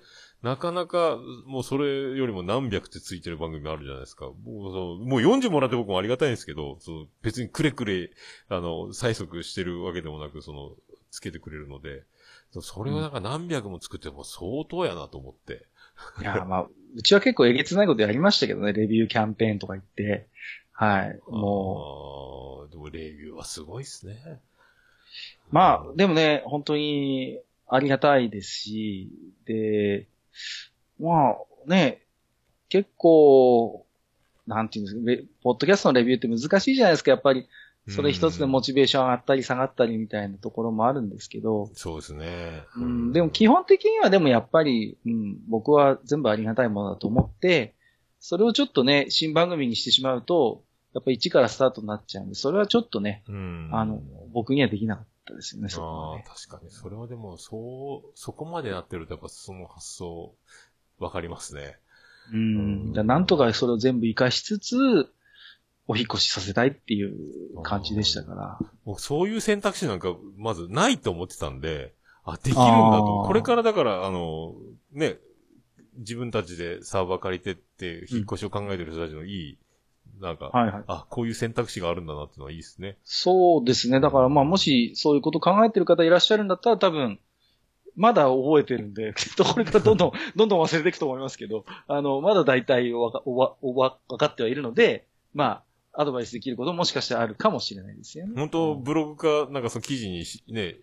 [0.46, 1.18] なかなか、
[1.48, 4.26] もうそれよりも何百ってついてる番組あるじゃないですか。
[4.26, 8.12] もうそうもう40もらって僕もありがたいんですけど、そう別にくれくれ、
[8.50, 10.74] あの、催促してるわけでもなく、その、
[11.10, 12.04] つけてくれるので、
[12.62, 15.66] それをなんか何百も作っても相当やなと思って。
[16.22, 20.28] いや、まあ、うちは結構えげつないことやりましたけどね、レビューキャンペーンとか言って。
[20.74, 21.20] はい。
[21.28, 24.20] もあーでもレビューはすごいっすね。
[24.28, 24.40] う、
[25.50, 29.10] まあ、でもね、本当にありがたいですし、
[29.48, 30.06] で、
[31.00, 32.02] まあね、
[32.70, 33.86] 結構、
[34.48, 37.48] なんていうんですか、レポッドキャストのレビューって難しいじゃないですか、やっぱり。
[37.88, 42.64] それ一つでモチベーション上がったり下がったりみたいなところもあるんですけど、そうですね。
[42.76, 47.76] うん、でも基本的にはでもやっぱり、うん、僕は全部ありがたいものだと思って、
[48.20, 50.64] それをちょっとね、新番組にしてしまうと、
[50.96, 53.70] やっぱ一からスタートになっちゃうんで、それはちょっとね、うん。
[53.72, 54.02] あの、
[54.34, 56.36] 僕にはできなかったですよね、そこああ。
[56.36, 56.72] 確かに。
[56.72, 60.36] それはでも、そう、そこまでなってると、やっぱその発想、
[61.00, 61.78] わかりますね。
[62.32, 62.88] うん。
[62.90, 64.76] だからなんとかそれを全部活かしつつ、
[65.88, 68.60] お引越しさせたいっていう感じでしたから。
[68.86, 73.22] 僕、そういう選択肢なんか、まずないと思ってたんで、あ、できるんだあと。
[73.24, 74.56] ーこれからだから、あの、
[74.92, 75.18] ね、
[75.98, 79.60] 自分たちでサーバー借りてって、引っ越しを考えてる人たちのいい、
[80.20, 80.84] なんか、はいはい。
[80.88, 82.98] あ、こういう選択肢があるんだなっていうのはいいですね。
[83.04, 84.00] そうですね。
[84.00, 87.20] だからまあもしそういうこと考えてる方いらっしゃるんだったら多分、
[87.96, 95.64] まだ覚えてるんで、きっとこれからどんどん、 どんどん忘れていくと思いますけど、あの、まだ大体わか、おわ、おわ、分かってはいるので、ま
[95.94, 98.34] あ、アドバイスできることももしかしたらあるかもしれないですよね。
[98.36, 100.76] 本当ブログか、なんかその記事にし、ね、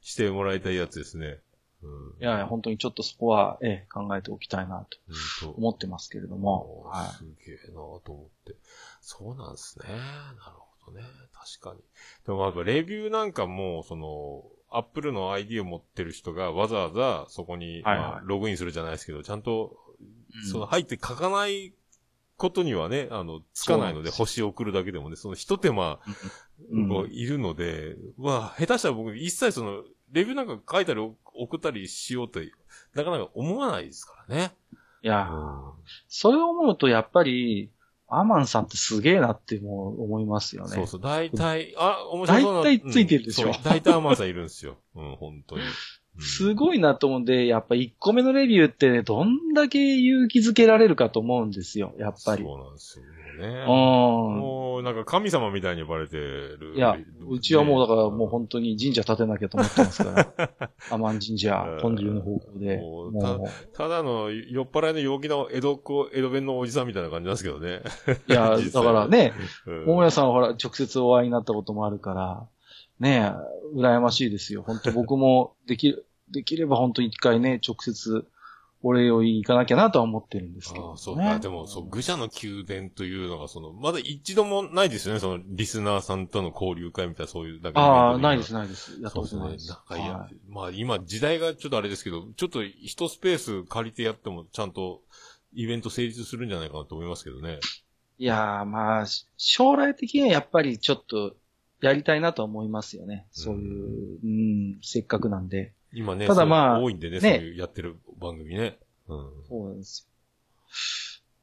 [0.00, 1.40] してもらいたいやつですね。
[1.82, 1.90] うん。
[2.20, 4.86] いやいや、本当にちょっとそこは、ええ、考えておきたいな
[5.40, 8.56] と思ってますけれども、はすげえなと思って。
[9.00, 9.86] そうなんですね。
[9.88, 11.04] なるほどね。
[11.32, 11.80] 確かに。
[12.26, 19.76] でもやっぱレビューなんかも、その、アップルの ID を持ってる人がわざわざそこに、はいはいまあログインするじゃないですけど、ちゃんと、
[20.44, 20.46] い。
[20.46, 21.74] その入って書かない
[22.36, 26.00] ことにはね、あの、つかないので、星を送るだけでもね、その一手間、
[26.70, 29.82] うんこういるので、まあ、下手したら僕一切その、
[30.12, 31.00] レビューなんか書いたり
[31.34, 32.40] 送ったりしようと、
[32.94, 34.52] なかなか思わないですからね。
[35.02, 35.30] いや、
[36.08, 37.70] それを思うとやっぱり、
[38.14, 40.74] アマンさんってすげえなってもう思いますよね。
[40.74, 42.60] そうそう、大体、あ、面白そうな。
[42.60, 44.76] 大体ついてるでしょうん大体アマンさんいるんですよ。
[44.94, 45.62] うん、本当に。
[45.62, 45.68] うん
[46.18, 52.44] すごいなと思うんで、やっぱ1個目のレビューってね、どんだけ勇気づけられるかと思うんですよ、やっぱり。
[52.44, 53.11] そうなんですよね。
[53.38, 53.66] うん。
[53.66, 56.72] もう、なんか神様みたいに呼ばれてる。
[56.76, 56.96] いや、
[57.28, 60.70] うちはもうだからもうう本当に神社建てなきゃと思ってますから。
[60.90, 62.76] アマン神社うん、本流の方向で。
[62.78, 67.82] もうもただの酔っ払いの陽気な江戸っ子、江戸弁のおじさんみたいな感じなんですけどね。
[68.28, 69.32] う、いや、 だからね、
[69.66, 72.48] うん桃屋さんはほら、直接お会いになったこともあるから、
[73.00, 73.32] ね
[73.74, 74.62] え、羨ましいですよ。
[74.62, 78.24] 本当僕もできる、できれば本当一回ね、直接
[78.82, 80.90] お礼を行かなきゃなとは思ってるんですけど、ね。
[80.90, 81.38] ああ、そうか。
[81.38, 89.00] でも、そう、愚者の宮殿というのが、その、まだ一度もないですよね、その、リスナーさんとの交流会みたいな、そういう、だああ、ないです、ないです。
[89.00, 89.58] やっとないで。
[89.60, 89.68] す。
[89.68, 95.02] なんかいや、はいまあ今時代がちょっとあれですけど、ちょっと一スペース借りてやってもちゃんと
[95.54, 97.58] イベント成立するんじゃないかなと思いますけどね。
[98.18, 101.34] いやー、まあ、し将来的にはやっぱりちょっと
[101.80, 103.26] やりたいなとは思いますよね。
[103.32, 104.26] そういう、う
[104.76, 105.72] ん、せっかくなんで。
[105.92, 108.78] 今ね、ただまあ多いんでね、ねそういうやってる番組ね。
[109.08, 109.30] うん。
[109.48, 110.12] そうなんですよ。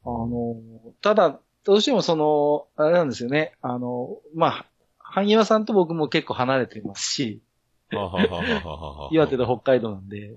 [0.04, 0.56] あの、
[1.02, 3.52] ただ、どうしてもその、あれなんですよね。
[3.60, 4.66] あの、まあ、
[4.98, 7.42] 萩和さんと僕も結構離れてますし、
[9.10, 10.32] 岩手と北海道なんで。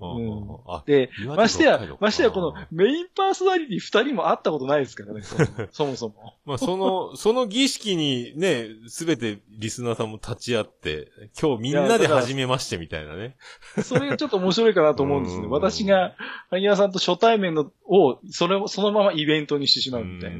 [0.86, 5.36] で、ましてやましてやこのメインパーソナリティ二人も会ったことないですからね、そ
[5.72, 6.34] そもそも。
[6.44, 13.36] まあ、その、 その儀式にね、すべてリスナーさんも立ち会って、今日みんなで始めましてみたいなね。
[13.82, 15.46] それがちょっと面白いかなと思うんですね。
[15.46, 16.14] うん私が、
[16.50, 20.38] 萩和さんと初対面のを、それを、そのままイベントにしてしまうみたいな。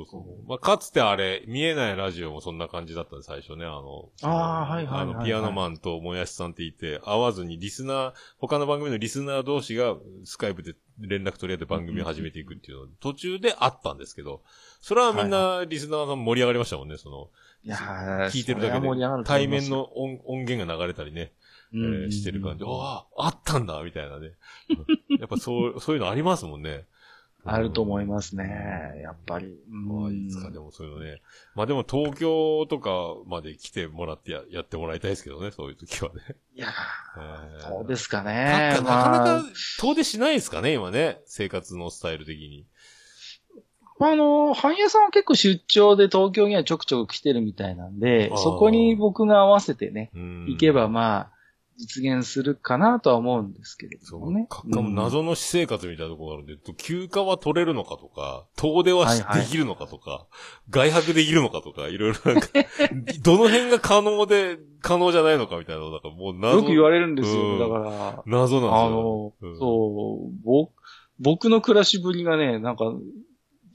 [0.00, 0.48] うんそうそう。
[0.48, 4.10] まあ、かつてあれ、見えないラジオもそんな感じだったんで、最初ね、あの。
[4.22, 14.42] あーはいはいはいはいあの、ピアノマンともやしさんっていて、会わずにリスナー、他の番組のリスナー同士がスカイプで連絡取り合って番組を始めていくっていうの、途中であったんですけど、
[14.80, 17.28] それはみんなリスナーさん盛り上がりましたもんね、その、
[17.64, 21.32] いやー聞いてるだけで、対面の音音源が流れたりね、
[21.74, 24.32] えーしてる感じで、ああ、あったんだみたいなね。
[24.70, 24.72] う
[25.14, 26.84] んやっぱそう、そういうのありますもんね。
[27.44, 29.00] あると思いまますね。
[29.02, 29.56] やっぱり。
[29.68, 31.20] まあ、うんいつかでもそういうのね。
[31.54, 32.90] まあでも東京とか
[33.26, 36.36] まで来てもらってややってもらいたいですけどね、そういう時はね。
[36.54, 36.68] いや
[37.16, 38.70] えーーそうですかなね。
[38.70, 39.48] なかなまあか
[39.80, 41.20] 遠出しないですかね、今ね。
[41.26, 42.66] 生活のスタイル的に。
[43.98, 51.32] まあ、あの、半屋さんは結構出張で東京にはちょくちょく来てるみたいなんでそこに僕が合わせてね、うん行けばまあ、
[51.82, 54.46] 実現するかなとは思うんですけれそうどもね。
[54.48, 60.26] かかも謎の私生活みたいなところがあるんで、休暇は取れるのかとか、遠出はできるのかとか、
[60.70, 62.48] 外泊できるのかとか、いろいろなんか、
[63.24, 66.58] どの辺が可能で、可能じゃないのかみたいなの、なんかもう謎。
[66.58, 67.68] よく言われるんですうんよ。
[67.68, 68.86] だから、謎なんですよ。
[68.86, 70.72] あの、うんそう、僕、
[71.18, 72.84] 僕の暮らしぶりがね、なんか、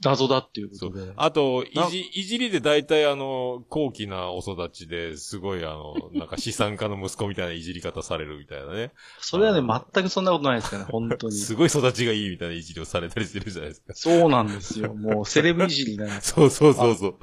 [0.02, 1.12] 謎だっていうことで。
[1.16, 8.92] あと、いなじ、いじりで大体あの、高貴なお育ちですごいあの、なんか資産家の息子みたいないじり方されるみたいなね。
[9.20, 11.32] それはね、全くそんなことないですからね、本当に。
[11.32, 13.94] すごい育ちがいいみたいないじりをされたりしてるじゃないですか。
[13.94, 14.94] そうなんですよ。
[14.94, 17.14] もう、セレブいじりなんです そうそうそうそう。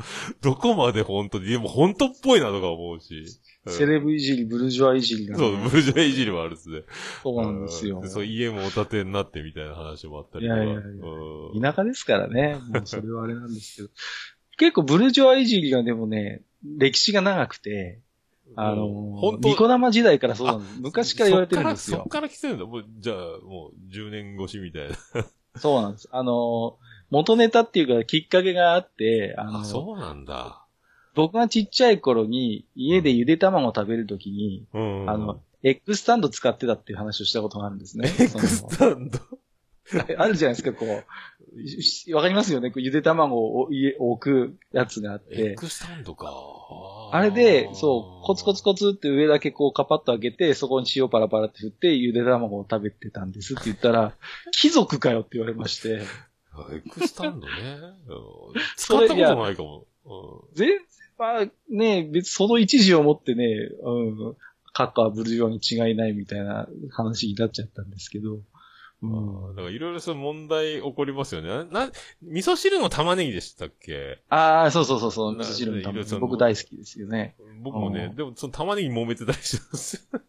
[0.41, 3.39] どこまで本当に、でも本当っぽいなとか思うし。
[3.65, 6.83] うんセレブいじり、ブルジョアいじりがね、そう、ブルジョアいじりもあるっすね。
[7.23, 8.07] そうなんですよう。
[8.07, 10.63] そう、家もお建てになってみたいな話もあったりとか。
[10.63, 12.59] いやいやいやうん田舎ですからね。
[12.69, 13.89] もうそれはあれなんですけど。
[14.57, 17.99] 結構ブルジョアいじりがでもね、歴史が長くて、
[18.55, 20.81] あのうん本当ニコ生時代からそうなんです。
[20.81, 22.27] 昔から言われてるんですよそっから。
[22.27, 22.65] そっから来てるんだ。
[22.65, 24.95] もう、じゃあ、もう、10年越しみたいな。
[25.57, 26.09] そうなんです。
[26.11, 26.77] あの、
[27.09, 30.64] 元ネタっていうかきっかけがあって、あのあ、そうなんだ。
[31.15, 35.09] 僕がちっちゃい頃に家でゆで卵を食べるときに、うん。
[35.09, 38.07] あの、、エッグスタンド使ってたっていう話をしたことがあるんですね。
[38.19, 39.19] エクスタンド？
[40.17, 41.67] あるじゃないですか、こう。
[41.81, 45.51] しわかりますよねこうゆで卵を家置くやつがあって。
[45.51, 46.31] エクスタンドか。
[47.11, 54.15] あれで、そう、コツコツコツって上だけこうカパッと開けて、そこに塩パラパラって振って、ゆで卵を食べてたんですって言ったら、
[54.51, 56.01] 貴族かよって言われまして、
[56.51, 57.53] あエクスタンドね。
[58.07, 59.85] うん使ったことないかも。
[60.05, 60.09] う
[60.51, 60.79] ん全然、
[61.17, 63.45] まあね、別その一時をもってね、
[63.83, 64.35] うん、
[64.73, 68.39] カッカはブルジョアに違いないみたいな話になっちゃったんですけど、
[69.01, 71.49] うんだからいろいろそう問題起こりますよね。
[71.49, 71.91] な、な
[72.23, 74.21] 味噌汁の玉ねぎでしたっけ？
[74.29, 77.35] ああ、そうそうそうそう、な味噌汁のためにいろいろその僕大好きですよね。
[77.61, 80.19] 僕もねう、んでもその玉ねぎ揉めてたりしてますよ。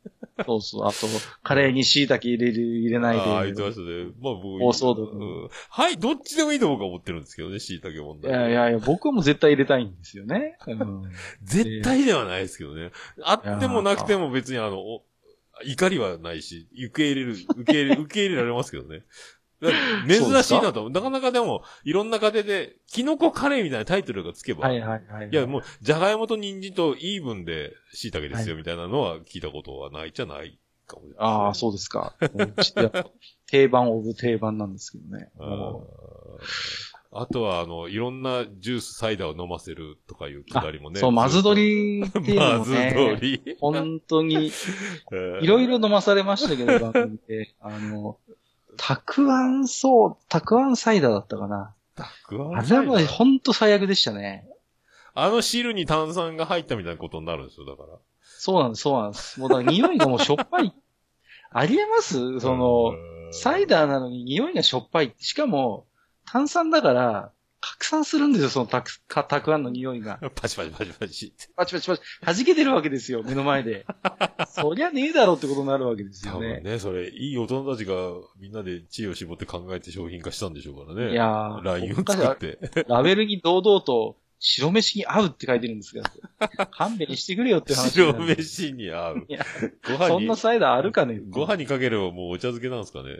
[0.45, 0.87] そうそう。
[0.87, 1.07] あと、
[1.43, 3.23] カレーに椎茸入れる、入れないで。
[3.23, 4.13] ああ、言ってましたね。
[4.21, 4.63] まあ僕。
[4.63, 8.33] 大騒動うんはい、どっちでもいいと僕は思ってるんですけどね、椎茸問い題。
[8.33, 10.59] やいやいや、僕はもう絶対入れたいんですよね。
[10.67, 11.03] うん、
[11.43, 12.91] 絶対ではないですけどね。
[13.23, 15.05] あってもなくても別にあの、お
[15.65, 19.05] 怒りはないし、受け入れる、受け入れ、 受け入れられますけどね。
[20.07, 20.91] 珍しいなと。
[20.91, 25.31] なかなかでも、いろんな家庭で、キノコカレーみたいなタイトルがつけば、はいはいはい。
[25.31, 31.19] いや、もう、じゃがいもと人参とイーブンで椎茸ですよ、はみたいなのは聞いたことはないじゃないかもしれない。
[31.21, 32.15] ああ、そうですか。
[33.47, 35.31] 定番オブ定番なんですけどね。
[37.21, 40.99] あとは、あの、いろんなジュース、サイダーを飲ませるとかいうくだりもね。
[40.99, 43.57] うそう、マズ取りっていうのまずもね、通り。
[43.61, 44.51] 本当に、
[45.11, 47.55] う んいろいろ飲まされましたけど、番組で。
[47.61, 48.19] あの、
[48.77, 51.75] たくあんそう、たくあんサイダーだったかな。
[51.99, 54.47] あれはもう本当最悪でしたね。
[55.15, 57.99] あの汁に炭酸が入ったみたいなことになるんですよ、だから。
[58.23, 59.41] そうなんです、そうなんです。
[59.41, 60.75] もうだから匂いがもうしょっぱい。
[61.51, 62.41] ありえます？
[62.41, 62.93] その、
[63.33, 65.15] サイダダーなのに匂いがしょっぱい。
[65.19, 65.87] しかも、
[66.27, 70.19] 炭酸だから、拡散するんですよ、そのたく、かたくあんの匂いが。
[70.23, 70.31] ー。
[70.31, 71.33] パチパチパチパチ。
[71.57, 73.87] パチパチパチ、弾けてるわけですよ、目の前で。
[74.49, 76.59] そりゃねえだろってことになるわけですよね。
[76.59, 77.95] 多分ね、それ、いい大人たちが
[78.39, 81.13] みんなで知恵を絞って考えて商品化したんでしょうからね。
[81.13, 82.59] いやー、ラインを作って。
[82.87, 86.05] ラベルに堂々と、白飯に合うって書いてるんですけど、
[86.71, 88.13] 勘弁してくれよって話白。
[88.13, 89.27] 飯に合う。
[89.87, 93.17] ご飯にそんな、サイダーあるかねご飯にかければもうお茶漬けなんですかね。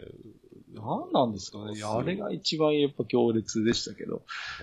[0.79, 1.73] 何なんですかね。
[1.75, 4.21] いやあれが一番やっぱ強烈でしたけど。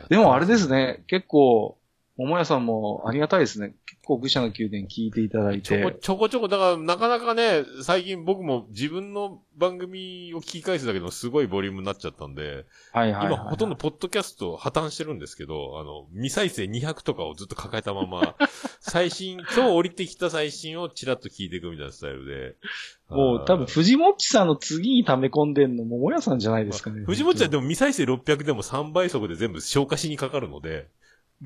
[0.09, 1.77] でもあれですね、結構、
[2.17, 3.75] 桃屋さんもありがたいですね。
[3.87, 5.99] 結構愚者の宮殿聞いていただいちょこて。
[6.01, 13.35] ちょこちょこ、だからなかなかね、最近僕も自分の番組を聞き返すだけでもすごいボリュームになっちゃったんで、はいはい、はい。
[13.35, 18.37] 今ほとんどポッドキャスト破綻してるんですけど、あの、未再生200とかをずっと抱えたまま、
[18.79, 22.55] 最新、今日降りてきた最新をチラッと聞いていくみたいなスタイルで。
[23.09, 27.03] もう多分、藤もっちさんの次に溜め込んでんの桃屋さんじゃないですかね。
[27.07, 30.87] 藤本ちゃんでも未再生600でも3倍速で全部消化しにかかるので、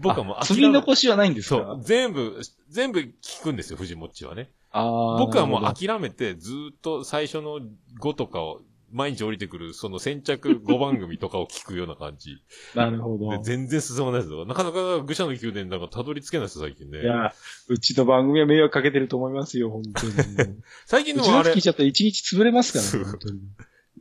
[0.00, 1.56] 僕はもうあ積みめ残しはないんですか？
[1.56, 4.50] そう、全部、全部聞くんですよ、藤もっちはね。
[4.72, 7.60] 僕はもう諦めて、ずーっと最初の
[8.00, 12.36] 5とかを、毎日降りてくる、その先着 5番組とかを聞くような感じ。
[12.74, 13.30] どなるほど。
[13.30, 14.46] で全然進まないですよ。
[14.46, 17.02] なかなか愚者の宮殿なんかたどり着けないですよ、最近ね。
[17.02, 17.34] いや、
[17.68, 20.12] うちの番組は迷惑かけてると思いますよ、本当に。
[20.86, 23.40] 最近うちのでもあれ聞い、ちゃったら一日潰れますからね、本当に。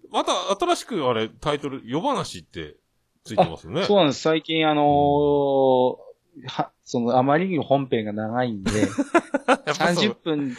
[0.10, 2.78] また新しくあれ、タイトル、夜話って
[3.28, 3.84] ついてますよね。
[3.84, 4.22] そうなんです。
[4.22, 6.08] 最近あのー
[6.46, 8.90] は、その、あまりにも本編が長いんで、 やっ
[9.66, 10.56] ぱそう30分、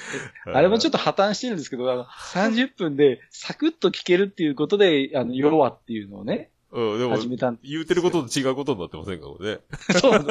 [0.46, 9.60] あれもちょっと破綻してるんですけど、あの、30分でサクッと聞けるっていうことで、あの、夜はっていうのをね、うん、でも、始めたん言うてることと違うことになってませんかもね。
[10.00, 10.24] そう、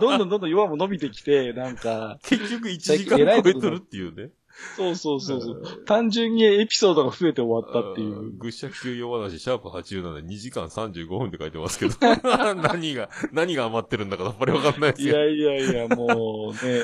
[0.00, 4.30] どんどんどんどん夜はも伸びてきて、なんか、結局1時間超えとるっていうね。
[4.76, 5.84] そうそうそうそう。
[5.86, 8.32] 単純にエピソードが増えて終わったっていう。
[8.38, 11.94] 愚者級夜話、シャープ87、2時間35分って書いてますけど。
[12.62, 15.28] 何が、何が余ってるんだかさっぱりわかんないですよ。
[15.30, 16.82] いやいやいや、もうね、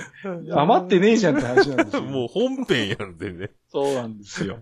[0.52, 2.02] 余ってねえじゃんって話なんですよ。
[2.02, 3.50] もう本編やんでね。
[3.68, 4.58] そうなんですよ。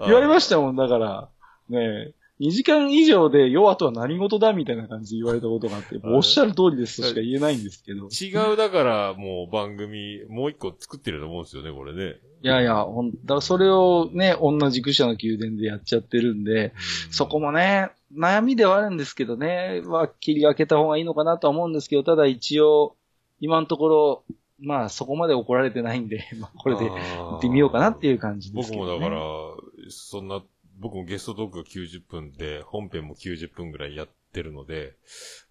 [0.00, 1.28] あ言われましたもん、だから、
[1.68, 8.08] ね2時間以上で弱とは何事だみたいな感じで言われたことがあって、おっしゃる通りですとしか言えないんですけど。
[8.08, 12.16] 違う、だから、もう番組、もう一個作ってると思うんですよね、これね。
[12.42, 16.72] いやいや、ほん、だからそれをね、同じ愚者の宮殿でやっちゃってるんで、うん
[17.12, 22.96] そこもね、悩みではあるんですけどね、は切り分けた方がいいのかなとは思うんですけど、ただ一応、
[23.40, 24.24] 今のところ、
[24.60, 28.92] まあそこまで怒られてないんで、 まあこれで行ってみようかなっていう感じですけど、ね。
[28.92, 30.42] 僕もだから、そんな、
[30.78, 34.94] 僕もゲストトークが90分で、本編も90分ぐらいやってるので、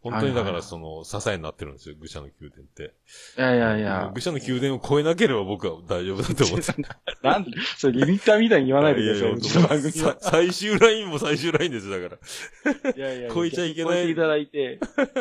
[0.02, 2.94] 本当にだからその、支えになってるんですよ、愚者の宮殿って。
[3.38, 6.74] いやいやいや愚、者の宮殿を超えなければ僕は大丈夫だと思って。
[7.22, 10.18] なんで、それリミッターみたいに言わないでください、うちの番組さは。
[10.20, 12.18] 最終ラインも最終ラインですよ、だか
[12.84, 12.92] ら。
[12.92, 14.80] いやいや超えちゃいけない超えていただいて、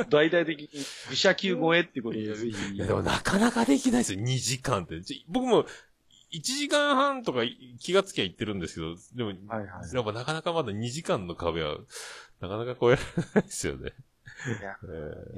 [0.09, 0.69] 大々的に
[1.11, 2.75] 愚者級超えってことでぜひ。
[2.75, 5.01] いや、でもなかなかできないですよ、2時間って。
[5.03, 5.67] ち僕も、
[6.33, 7.41] 1時間半とか
[7.81, 9.95] 気がつきゃ言ってるんですけど、でも、はいはい。
[9.95, 11.79] やっぱなかなかまだ2時間の壁は、
[12.41, 13.91] なかなか超えられないですよね。
[14.61, 14.77] いや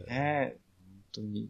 [0.09, 1.49] えねえ、本当に。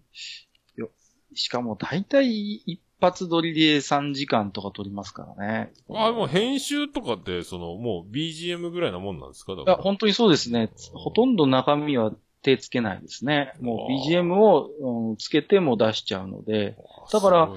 [0.77, 0.91] よ
[1.35, 5.73] しかも大体一発撮りで3時間とか撮りますからね。
[5.89, 9.57] ーあ、もう編集とかって、その、もう BGM ぐらいなもんなんですか？
[9.57, 9.77] だいや。
[9.77, 10.71] 本当にそうですね。
[10.95, 12.13] ほとんど中身は
[12.43, 13.55] 手つけないですね。
[13.61, 16.77] もう BGM を、うん、つけても出しちゃうので、
[17.13, 17.51] だから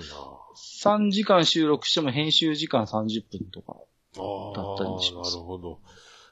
[0.55, 3.75] 3時間収録しても編集時間30分とか。
[4.17, 5.79] ああ、だったりしますなるほど。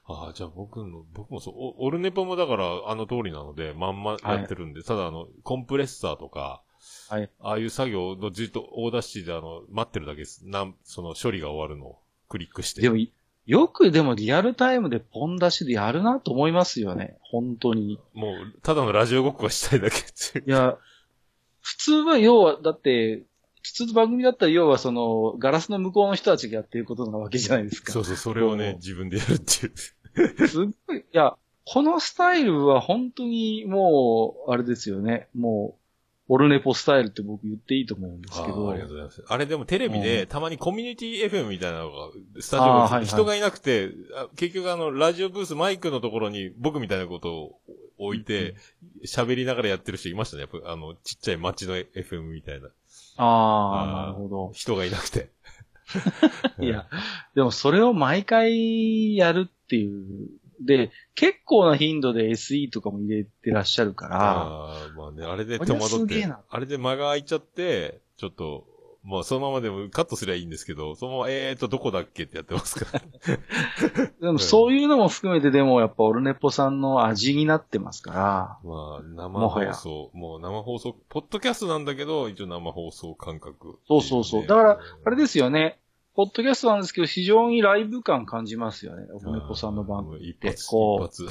[0.06, 6.62] ああ、じゃあ僕の、僕もそう、おオルネポもだからあの通りなので、まんまやってるんで、ただあの、コンプレッサーとか、
[7.10, 7.30] はい。
[7.40, 10.46] ああいう作業のずっとオーダーシであの、待ってるだけです。
[10.46, 12.82] なん、その処理が終わるのをクリックして。
[12.82, 12.98] でも、
[13.46, 17.18] よくでもリアルタイムでポン出しでやるなと思いますよね。
[17.22, 18.00] 本当に。
[18.14, 20.46] もう、ただのラジオごっこがしたいだけっていう。
[20.48, 20.78] いや、
[21.62, 23.24] 普通は要は、だって、
[23.64, 27.94] 普通の番組だったら要はその、ガラスの向こうの人たちがやってることなわけじゃないですか。
[27.94, 29.70] そうそう、それをね自分でやるってい
[30.44, 30.48] う。
[30.48, 31.36] すっごい、いや、
[31.66, 35.30] このスタイルは本当にもう、あれですよね。
[35.34, 35.84] もう、
[36.34, 38.70] オルネポスタイルって僕言っていいと思うんですけど。
[38.70, 39.24] ありがとうございます。
[39.28, 42.10] あれでもテレビうで、たまにコミュニティ FM みたいなのが、
[42.40, 47.60] スタジオがあーはいはい人がいなくて、あ結局あの、ラジオブース、マイクのところに僕みたいなことを
[47.98, 48.56] 置いて、
[49.06, 50.42] 喋りながらやってる人いましたね。
[50.44, 52.70] やっぱあの、ちっちゃい街の FM みたいな。
[53.18, 54.52] ああ、なるほど。
[54.54, 55.30] 人がいなくて。
[56.60, 56.88] いや、
[57.36, 60.30] でもそれを毎回やるっていう。
[60.62, 68.66] で、結構な頻度で SE とかも入れてらっしゃるから、ああ、まあね、あれで戸惑これはってあれで間が空いちゃって、ちょっと、
[69.04, 73.02] まあそのままでもカットすりゃいいんですけど、そのまま、えーと、どこだっけってやってますから。
[74.22, 85.80] でもそういうのも含めてでもやっぱオルネポさんの味になってますから、まあ、生放送、もう生放送、ポッドキャストなんだけど、一応生放送感覚、そうそうそうだから、あれですよね。
[86.16, 89.08] ポッドキャストなんですけど、非常にライブ感感じますよね。
[89.12, 90.50] オルネポさんの番組って。
[90.50, 91.28] 一発、こ一発。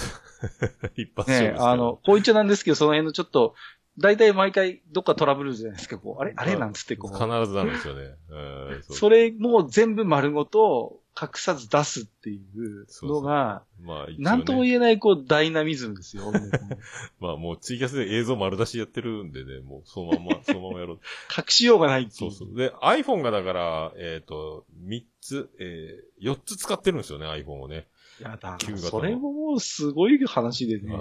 [0.97, 3.55] 一発う、ねあの、こう言っちゃなんですけど、その辺のちょっと、
[3.99, 5.99] 大体毎回どっかトラブルじゃないですか。
[5.99, 6.33] こう、あれ？
[6.37, 7.47] あれなんつってこ必う。
[7.47, 8.15] ずなるんですよね。
[8.31, 16.33] うんそれも全部丸ごと隠さず出すっていうのが、まあ、なんとも言えないこうダイナミズムですよ。
[17.21, 21.01] まあ、もうツイキャスで映像丸出しやってるんでね、もうそのまま、 そのままやろう。
[21.37, 22.33] 隠しようがないっていそうう。
[22.33, 22.57] そう。
[22.57, 27.89] で、iPhone がだから、えっ、と、3つ、えー、4つ使ってるんですよね、iPhone をね。
[28.23, 28.57] いや、だ。
[28.77, 30.97] それももうすごい話でね。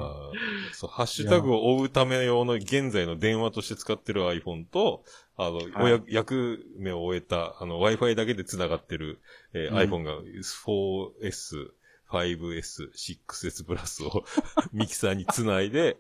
[0.73, 5.03] そう、ハッシュタグを追うため用の現在の電話として使ってる iPhone と、
[5.37, 9.21] あの、おや役目を終えた、あの、Wi-Fi だけで繋がってる、
[9.53, 9.77] えーうん。
[9.77, 10.19] iPhone が
[10.65, 11.71] 4S、
[12.11, 14.23] 5S、6S プラスを
[14.73, 15.97] ミキサーにつないで、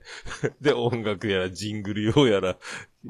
[0.59, 2.57] で、音楽やらジングル用やら、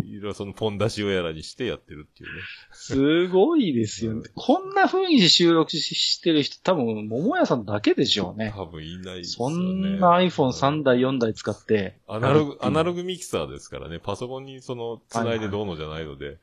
[0.04, 2.42] いろいろそのポン出し用やらにしてやってるっていうね。
[2.72, 4.30] すごいですよね。
[4.36, 8.54] こんな風に収録ししてる人多分、桃屋さんだけでしょうね。
[8.56, 9.98] 多分いないですそよね。
[9.98, 12.00] んな iPhone3 台、4台使って。
[12.08, 13.02] アナログ、アナログ。
[13.02, 14.00] グミキサーですからね。
[14.00, 16.38] パソコンにその、繋いでどうのじゃないので。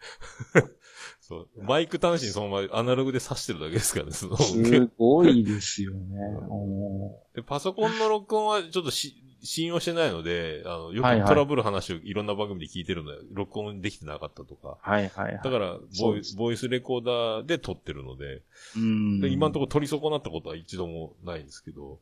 [1.20, 1.62] そう。
[1.62, 4.12] マイク端子にそのままアナログで挿してるだけですからね。
[4.12, 6.18] そのすごいですよね。
[6.48, 14.78] おでパソコンの録音はちょっとし、信用してないので、あの、よはいはいくトラブル話をいろんな番組で聞いてるので、録音できてなかったとか。
[14.82, 15.40] ーはいはいはい。
[15.42, 18.42] だからボイ、ボイスレコーダーで撮ってるので、
[18.76, 19.20] うん。
[19.20, 21.98] で今のところ撮り損なったことは一度もないんですけど、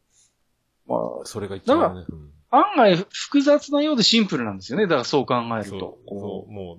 [0.86, 2.04] まそれが一番ね。
[2.08, 4.84] うんあ、案外複雑なようでシンプルなんですよね。
[4.84, 5.98] だからそう考えるそうと。
[6.08, 6.78] そこう、もう、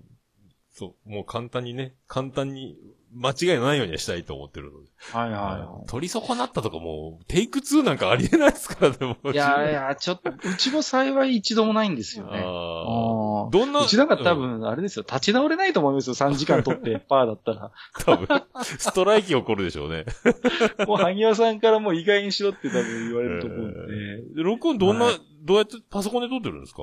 [0.72, 2.78] そう、もう簡単にね、簡単に、
[3.14, 4.88] 間違いのないようにはしたいと思ってるので。
[5.14, 9.30] うはいはいは取り損なったとかもう、テイク2なんかありえないですからね、もう。
[9.30, 9.34] い。
[9.34, 12.40] いやいや、ちょっと、うちも幸い一度もないんですよね。
[12.40, 13.50] あああ。
[13.50, 17.72] どんな、うちなんか多うん、分、あれですよ、立ち直れないと思いますよ、3時間撮って、パーだったら。
[18.06, 18.28] 多分、
[18.62, 20.06] ストライキ起こるでしょうね。
[20.86, 26.82] もう、萩谷さんからもう意外にしろって多分言われると思うんで、で録音どんな、はいどうやってパソコンで撮ってるんですか？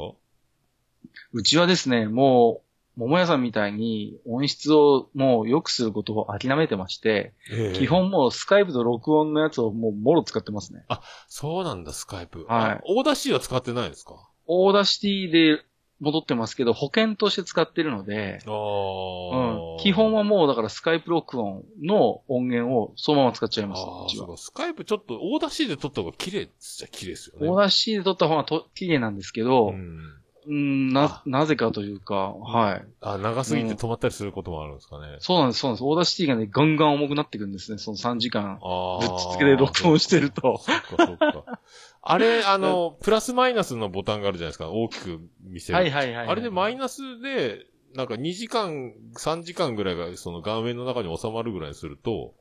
[1.32, 2.63] うちはですね、もう、
[2.96, 10.84] 桃屋さんみたいに音質をもう良くすることを諦めてまして、ええ基本もう Skype と録音のやつをもうもろ使ってますね。
[11.28, 12.44] そうなんだ、スカイプ。
[12.44, 14.14] はいあ Audacity は使ってないんですか？
[14.46, 15.62] Audacity で
[16.00, 23.80] 撮ってますけど、保険として使ってるので、あうあ、ん、基本はもうだから Skype 録音の音源をそのまま使っちゃいます。
[23.80, 24.36] ああ、そうか。
[24.36, 27.48] Skype ちょっと Audacity で撮った方が綺麗っちゃ綺麗ですよね。
[27.48, 30.00] Audacity で撮った方がと綺麗なんですけど、うん。
[30.46, 32.84] うん、な、なぜかというか、はい。
[33.00, 35.16] あ、長すぎて止まったりすることもあるんですかね。
[35.20, 35.84] そうなんです、そうなんです。
[35.84, 37.78] Audacityがね、ガンガン重くなってくるんですね。
[37.78, 38.58] その3時間。
[38.60, 41.60] ぶっつけで録音してるとそっか、そっか。
[42.02, 44.68] あれ、あの、プラスマイナスのボタンがあるじゃないですか。
[44.70, 45.78] 大きく見せる。
[45.78, 46.28] はいはいはいはい。
[46.28, 52.34] あれでマイナスで、なんか2時間、3時間ぐらいがその画面の中に収まるぐらいにすると、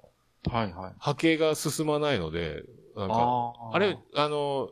[0.50, 0.94] はいはい。
[1.00, 2.64] 波形が進まないので、
[2.96, 4.70] なんか、あーあれ、あの、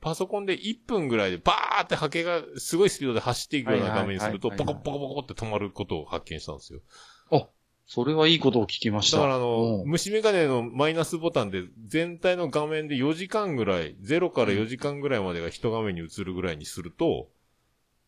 [0.00, 6.80] パソコンで1分ぐらいでバーって波形がすごいスピードで走っていくような画面にすると、ポコポコポコって止まることを発見したんですよ。
[7.86, 9.18] それはいいことを聞きました。
[9.18, 17.28] だからあの、うん虫眼鏡のマイナスボタンで全体の画面で4時間ぐらい、0から4時間ぐらいまでが一画面に映るぐらいにすると、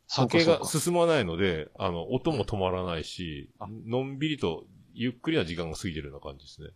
[0.09, 6.71] 波形が進まないので、あの、音も止まらないしあ、のんびりとゆっくりな時間が過ぎてるような感じですね。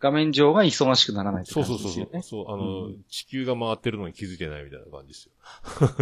[0.00, 2.06] 画面上が忙しくならないってそう感そうそうそう。
[2.06, 2.46] じですよね。
[2.46, 5.32] そう、あの、うん地球が回ってるのに気づいてないみたいな感じですよ。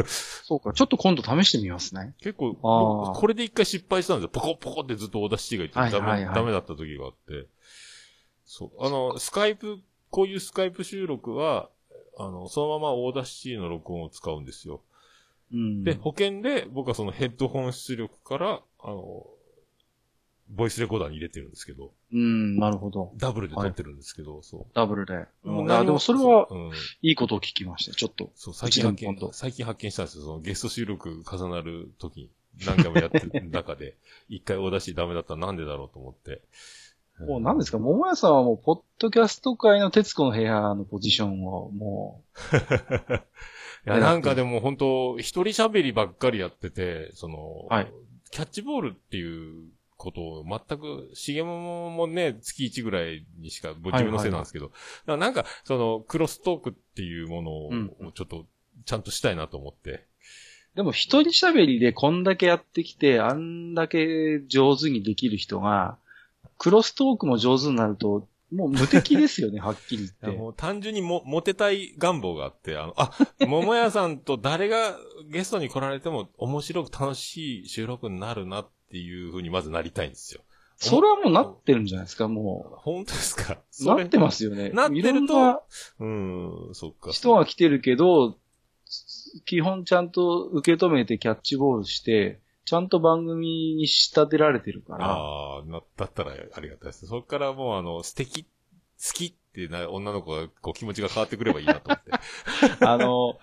[0.45, 0.73] そうか。
[0.73, 2.15] ちょっと今度試してみますね。
[2.21, 4.29] 結構、これで一回失敗したんですよ。
[4.29, 7.47] ポコポコってずっと Audacityが言ってダメ、はいはいはいダメだった時があって。
[8.45, 8.71] そう。
[8.85, 11.71] あの、スカイプ、こういうスカイプ収録は、
[12.19, 14.83] あの、そのまま Audacityの録音を使うんですよ。
[15.53, 15.85] うん。
[15.85, 19.27] で、保険で僕はそのヘッドホン出力から、あの、
[20.49, 23.13] ボイスレコーダーに入れてるんですけど、うん、なるほど。
[23.17, 25.15] ダブルで録ってるんですけど、そダブルで。
[25.15, 25.29] う。
[25.45, 26.71] うん、でもそれはうん。
[27.03, 27.95] いいことを聞きました。
[27.95, 28.31] ちょっと。
[28.37, 30.25] そう、最近発見最近発見したんですよ。
[30.25, 32.31] そのゲスト収録重なる時に、
[32.65, 33.97] 何回もやってる中で、
[34.29, 36.43] 一回 Audacityダメだったらなんでだろうと思って。
[37.27, 37.79] もう何ですか？
[37.79, 42.23] ももやさんはもう、ポッドキャスト界の徹子の部屋のポジションを、も
[43.87, 47.93] いや、なんかでも本当一人喋りばっかりやってて、その、はい
[48.33, 58.47] キャッチボールっていうことを全く、しげももね、月1ぐらいにしか、自分のせいなんですけど、だからなんか、その、クロストークっていうものをうんちょっと、
[58.85, 59.91] ちゃんとしたいなと思って。
[59.91, 60.01] う、
[60.77, 65.99] でも一人喋りでこんだけやってきて、あんだけ上手にできる人が、
[66.59, 70.39] クロストークも上手になると、もう無敵ですよね、 はっきり言って。
[70.39, 74.97] もう単純にも、モテたい願望があって、あの、あ、桃屋さんと誰が
[75.29, 80.43] ゲストに来られても面白く楽しい収録になるなっていう風にまずなりたいんですよ。
[80.79, 83.59] それはもうなってるんじゃないですか、も本当ですか？
[83.81, 83.85] う。
[83.87, 84.71] なってますよね。
[84.71, 85.63] なってると
[86.01, 87.13] うん、そっか。
[87.13, 88.37] 人が来てるけど、
[89.47, 97.07] 基本ちゃんと受け止めてキャッチボールして、ちゃんと番組に仕立てられてるから、ああ、な、だったらありがたいです。
[97.07, 98.49] そっからもうあの、素敵、好
[99.15, 102.11] きってな女の子が、こう気持ちが変わってくればいいなと思って。
[102.85, 103.39] あの、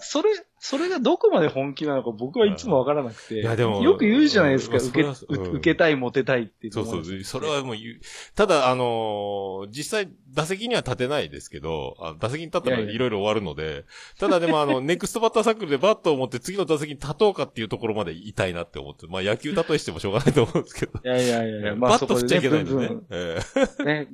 [0.00, 5.56] それ、それがどこまで本気なのか僕はいつもわからなくて、いやでもよく言うじゃないですか、うん受け、うん。
[5.56, 8.00] 受けたい、モテたいってそうそう、思んですそれはもう言う。
[8.34, 12.94] ただ、あのー実際、打席には立てないですけど、あ打席に立ったらいやいや。
[12.94, 13.84] いろいろ終わるので、
[14.18, 20.98] ただでもあの、 ネクストバッターサークルでバットを持って次の打席に立とうかっていうところまでいたいなって思って、まあ野球例えしてもしょうがないと思うんですけど。
[21.04, 24.08] いやいやいやいや、まあバット振っちゃいけないんですねね、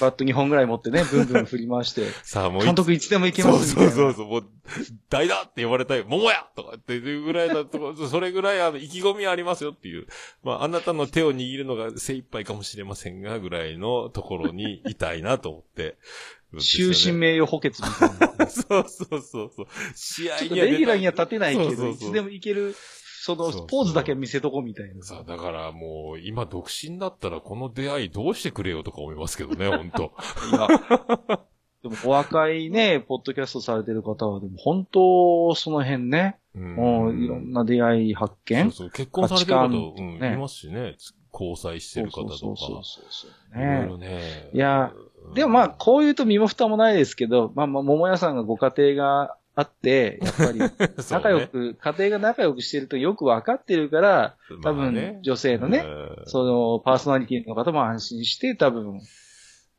[0.00, 3.92] バット2本ぐらい持ってね、 ブンブン振り回して、さあもうい監督いつでも行けますみたいうな。
[3.92, 4.44] そそうそう、もう、
[5.10, 10.06] 代だって呼ばれたい、桃やとかっていうぐらいだとこ、それぐらいあの、意気込みありますよっていう。
[10.42, 15.96] まあ、あなたの手を握るのが精一杯かもしれませんが、ぐらいのところにいたいなと思って。
[16.60, 18.46] 終身名誉補欠みたいな。
[18.48, 19.66] そうそうそうそう。
[19.94, 22.76] 試合にはレギュラーには立てないけど、いつでもいける、
[23.24, 25.02] そのポーズだけ見せとこうみたいな。
[25.02, 30.68] さあ、だからもう、今独身だったらこの出会いどうしてくれよとか思いますけどね、 本当いや、
[31.82, 40.96] でもお若いね、ポッドキャストされてる方は、でも本当、その辺ね、うもういろんな出会い発見そうそう、結婚されてる方、うん、いますしね、
[41.32, 42.36] 交際してる方とか。
[42.36, 44.50] そうそうそうそういろいねろね。
[44.52, 44.92] いや
[45.28, 50.58] うん、でもまあ、こう言うと身も蓋もないですけど、まあまあ、桃屋さんがご家庭があって、やっぱり
[51.10, 59.00] 仲良ねく、家庭が仲良くしてるとよくわかってるから、多まあね分女性のね、うんそのパーソナリティの方も安心して多分、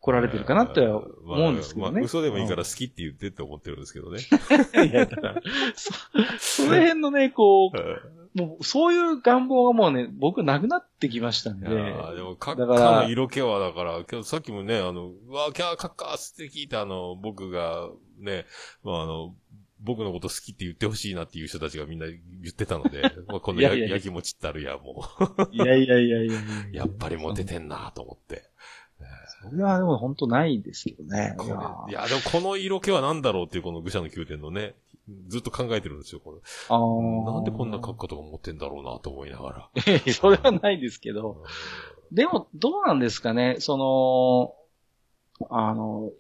[0.05, 1.93] 来られてるかなっては思うんですけどね。
[1.93, 4.19] まあ、嘘でもいいから好きって言ってって思ってるんですけどね。
[4.87, 5.41] いや、だから、
[5.75, 5.91] そ、
[6.37, 11.67] その辺のね、こう、もう、そういう願望がもうね、僕なくなってきましたんで。
[11.67, 17.89] いやでも、カッカだからの色気はだから、今日さっきもね、あの、うわ、キャーカッカースって聞いたあの、僕が、
[18.19, 18.45] ね、
[18.83, 19.35] まああの、
[19.81, 22.17] 僕のこと好きって言ってほしいなっていう人たちがみんな言
[22.49, 25.03] ってたので、 まあこの焼きもちったるや、も
[25.51, 26.41] いやいやいやいやいや
[26.73, 28.49] う、やっぱりモテてんなと思って。
[29.49, 31.35] それはでも本当ないですけどね。
[31.89, 34.75] いやでもこの色気は何だろうっていうこの愚者の宮殿のね、
[35.27, 36.39] ずっと考えてるんですよ、これ。
[36.69, 39.81] あーなんでこんな格好とか持ってんだろうなと思いながら。
[40.13, 41.43] それはないですけど。
[42.11, 46.11] でも、どうなんですかね、その、あの、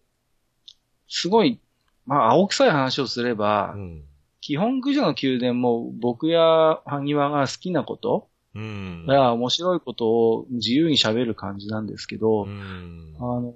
[1.07, 1.59] すごい、
[2.05, 4.03] まあ、青臭い話をすれば、うん。
[4.41, 9.05] 基本愚者の宮殿も僕や萩和が好きなこと、うん。
[9.07, 13.53] が面白いことを自由に喋る感じなんですけど、うんあの、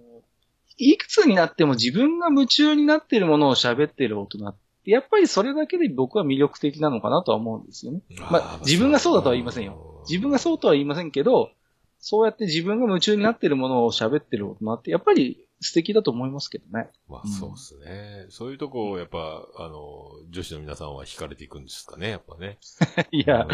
[0.78, 8.02] いくつになっても自分が夢中になってるものを喋ってる大人って、やっぱりそれだけで僕は魅力的なのかなとは思うんですよね。
[8.32, 10.04] まあ自分がそうだとは言いませんよ。
[10.10, 11.52] 自分がそうとは言いませんけど、
[12.00, 16.90] そうやって自分が夢中になってるものを喋ってる大人って、やっぱり素敵だと思いますけどね。
[17.08, 18.26] まあそうですね。
[18.30, 22.58] そういうとこをやっぱ、あの、女子の皆さんは惹かれていくんですかね、やっぱね。
[23.12, 23.48] いや、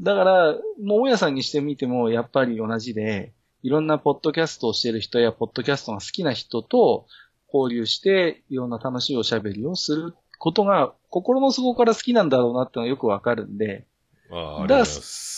[0.00, 3.32] だから、桃屋さんにしてみても、やっぱり同じで、
[3.62, 7.06] いろんなポッドキャストをしてる人や、ポッドキャストが好きな人と
[7.52, 13.86] 交流して、いろんな楽しいおしゃべりをすることが、心の底から好きなんだろうなってのはよくわかるんで、
[14.34, 15.34] ああ、ありがとうございます。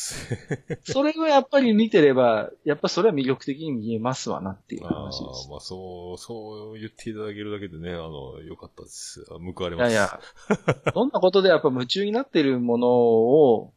[0.85, 5.51] それをやっぱり見てれば、やっぱそれは魅力的に見えますわなっていうあ話ですあ、。
[5.51, 9.27] まあそう、そう言っていただけるだけでね、あの、よかったです。
[9.31, 9.93] あ報われいやます。
[9.93, 13.73] いや、 どんなことでやっぱ夢中になってるものを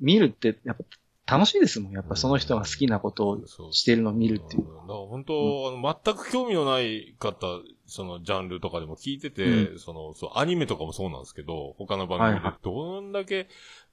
[0.00, 0.84] 見るって、やっぱ
[1.26, 1.92] 楽しいですもん。
[1.92, 4.62] やっぱその人が好きなことをしてるのを見るっていう。
[4.62, 13.48] んだから本当、あの、全く興味のない方、そのジャンルとかでも聞いてて、うその、そう、アニメとかもそうなんですけど、他の番組ではいはいどんだけ、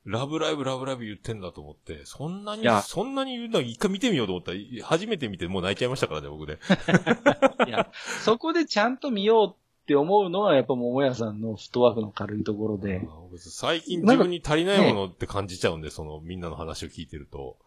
[0.06, 6.58] ラブライブ、ラブライブ言ってんだと思って、そんないにや、そんなに言うの一回見てみようと思ったら、初めて見てもう泣いちゃいましたからね、僕で。
[7.68, 7.92] いや、
[8.24, 13.08] そこでちゃんと見ようって思うのは、やっぱ桃屋さんのフットワークの軽いところで。
[13.38, 17.58] 最近自分に足りないものって感じちゃうんで、その、みんなの話を聞いてると。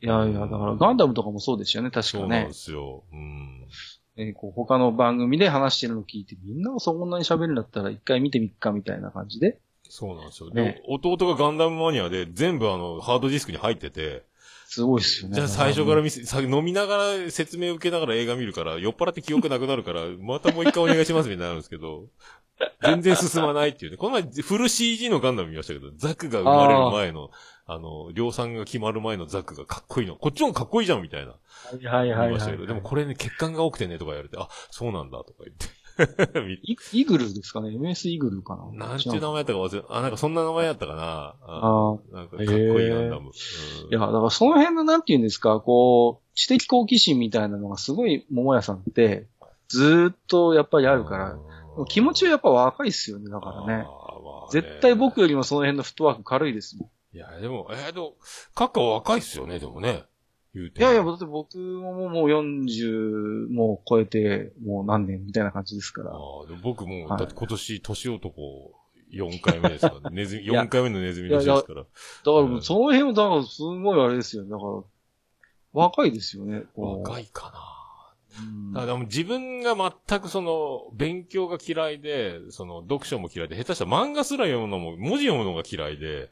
[0.00, 2.52] いやいや、だからガンダムとかもそうですよね、確かねそうなんで。
[2.54, 3.02] すよ。
[3.12, 3.66] うん。
[4.16, 9.58] えーこう他の番組で話してるのを聞いて、みんながそんなに喋るんだったら一回見てみっかみたいな感じで。
[9.90, 10.50] そうなんですよ。
[10.50, 14.24] ねでも、弟がガンダムマニアで、全部あの、ハードディスクに入ってて、
[14.66, 15.34] すごいですよね。
[15.34, 22.06] じゃあ最初から見せ、さ飲みながら説明受けながら映画見るから、酔っ払って記憶なくなるから、 またもう一回お願いしますみたいになるんですけど、
[22.80, 23.96] 全然進まないっていうね。
[23.96, 27.30] この前フル CG のガンダム見ましたけど、ザクが生まれる前の、
[27.66, 30.14] あの、量産が決まる前のザクがかっこいいの。
[30.14, 31.32] こっちもかっこいいじゃんみたいな。
[31.32, 31.38] は
[31.80, 35.66] いはいはいはい、見ましたけど、でもこれね、血管が多くてねとか言われて、あ、そうなんだとか言って。
[36.62, 38.88] イイグルですかね ?MS イグルかな？
[38.88, 41.34] なんていう名前やったか忘れ、あ、なんかそんな名前やったかな？
[41.42, 43.26] ああなんかかっこいいガンダム。
[43.26, 49.26] うんいや、だからその辺のなんて言うんですか、こう、知的好奇心みたいなのがすごい桃屋さんって、
[49.68, 51.38] ずーっとやっぱりあるから、
[51.86, 53.86] 気持ちはやっぱ若いっすよね、だからね。
[54.50, 57.16] 絶対僕よりもその辺のフットワーク軽いですもん。
[57.16, 58.14] いや、でも、えー、でも、
[58.54, 60.04] カッカは若いっすよね、でもね。
[60.54, 60.80] 言うて。
[60.80, 66.10] いやいや、だって僕ももうもう40もう超えて、もう何年みたいな感じですから。
[66.10, 68.80] あーでも僕も、はいだって今年、年男
[69.12, 71.82] 4回目ですから、 ネズミ、いや4回目のネズミ年ですから。
[71.82, 71.88] だか
[72.24, 74.50] らもうその辺も、だからすごいあれですよね。
[74.50, 74.82] だから、
[75.72, 76.64] 若いですよね。
[76.74, 77.52] 若いか
[78.40, 78.86] うんな。
[78.86, 86.30] だ自分が全くその、勉強が嫌いで、その、読書も嫌いで、下手したら漫画すら読むのも、文字読むのが嫌いで、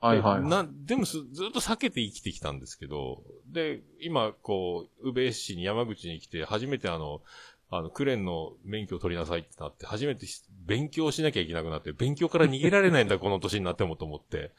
[0.00, 0.48] はいはいはい。
[0.48, 1.18] な、でもず
[1.48, 7.22] っと避けて生きてきたんですけど、で、今、こう、宇部市に山口に来て、初めてあの、
[7.70, 14.52] あの、クレーンの免許を取りなさいってなって、初めてし勉強しなきゃいけなくなって、勉強から逃げられないんだ、この年になってもと思って。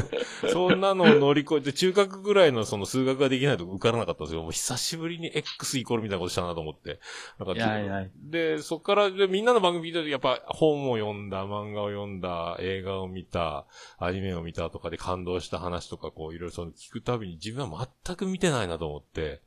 [0.52, 4.42] そんなのを乗り越えて、中学ぐらいのその数学ができないと受からなかったんですよ。
[4.42, 7.00] もう久しぶりに X イコールみたいなことしたなと思って。
[7.38, 13.66] なんかいやいやで、そっから、でみんなの番組見てると、やっぱ本を読んだ、漫画を読んだ、映画を見た、
[13.98, 19.42] アニメを見たとかで感動した話とか、こう、いろいろその聞くたびに自分は全く見てないなと思って、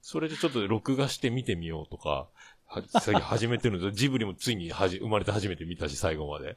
[0.00, 2.28] それでちょっと録画して見てみようとか、
[2.68, 3.90] は、最近始めてるんですよ。
[3.96, 6.56] ジブリもついにはじ、生まれて初めて見たし、最後まで。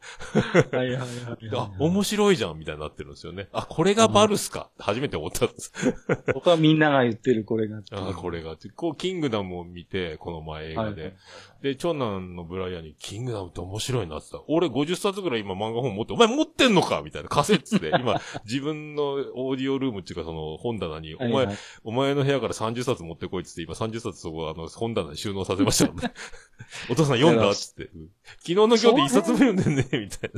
[0.71, 3.47] はいはいはいであ、面白いじゃん、みたいになってるんですよね。
[3.53, 5.71] あ、これがバルスか、初めて思ったんです。
[6.33, 7.81] 僕はみんなが言ってるこれが。
[7.91, 8.57] あ、これが。
[8.75, 11.15] こう、キングダムを見て、この前映画で。
[11.61, 14.51] で、長男のブライアンに、キングダムって面白いなって言った。
[14.51, 17.91] 俺50冊ぐらい今漫画本持って、お前持ってんのかみたいな、カセッツで。
[17.99, 19.03] 今、自分の
[19.35, 21.47] オーディオルームっていうかその本棚に、お前、
[21.83, 26.13] お前の部屋から30冊持ってこいって言って、今30冊そこあの本棚に収納させましたね。
[26.89, 27.91] お父さん読んだっつって。
[28.41, 30.31] 昨日の今日で1冊も読んでんね、みたい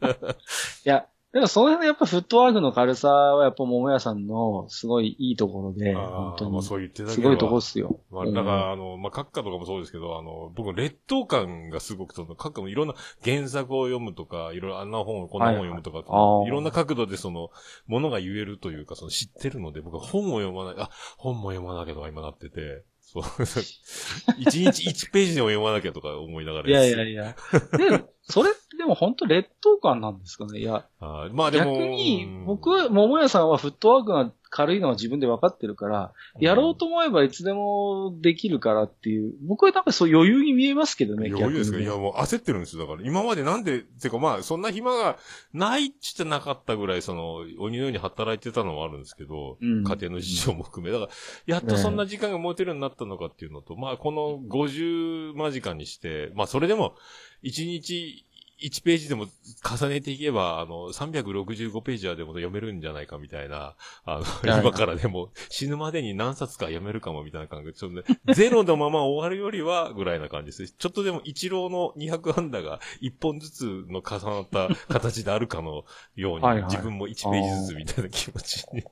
[0.00, 0.30] な。
[0.30, 0.36] い
[0.84, 6.52] や、でもその辺やっぱフットワークの軽さはやっぱ桃屋さんのすごいいいところで、本当に。
[6.52, 7.98] まあそう言ってたすごいとこっすよ。
[8.12, 12.94] まあ、だから、あの、まあ、閣下とかもそうですけど、あの、僕、劣等感がすごく、その、閣下もいろんな
[13.24, 17.50] 原作を読むとか、いろいろあんな本、こんな本読むとか、はい、いろんな角度でその、
[17.88, 23.24] ものが言えるというか、その知ってるので、僕は本を読まない、あ、本も読まなきゃとか今なってて、そう。
[24.38, 26.68] 一日一ページでも読まなきゃとか思いながら。
[26.68, 27.36] いやいやいや。
[27.76, 28.50] で、それ
[28.84, 30.86] でも本当劣等感なんですかねいや。
[31.00, 31.72] あまあでも。
[31.72, 42.86] 逆に、僕は、桃屋さんはフットワークが軽いのは自分で分かってるから、やろうと思えばいつでもできるからっていう、僕はなんかそう余裕に見えますけどね、余裕ですかいやもう焦ってるんですよ。
[42.86, 45.18] だから今までなんで、てかまあそんな暇が
[45.54, 50.92] ないっちってなかったぐらい、その、鬼のように働いてたのもあるんですけど、うん、家庭の事情も含め。
[50.92, 51.10] だから、
[51.46, 56.94] やっとそんな時間が持てるようになったのかっていうのと、ね、まあこの50間時間にして、まあそれでも、
[57.42, 58.24] 1日
[58.62, 59.26] 1ページでも
[59.62, 63.74] 重ねていけば、あの、365ページはでも読めるんじゃないかみたいな、
[64.04, 67.66] あの、今からでも死ぬまでに何冊か読めるかもみたいな感じ。
[67.66, 70.72] で、ちょっとね、ゼロのまま終わるよりは、ぐらいな感じです。
[70.72, 78.84] ちょっとでも一郎の200安打が1本ずつの重なった形であるかのように、自分も1ページずつみたいな気持ちに。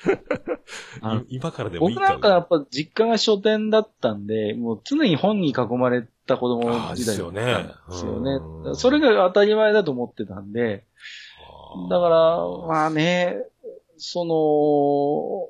[1.28, 7.42] 今からでもいいか僕なんかやっぱ実家が書店だったんで、もう常に本に囲まれった子供時代ですよね。
[7.88, 8.74] ですよね。
[8.74, 10.84] それが当たり前だと思ってたんで、
[11.88, 13.38] だから、まあね、
[13.96, 15.48] その、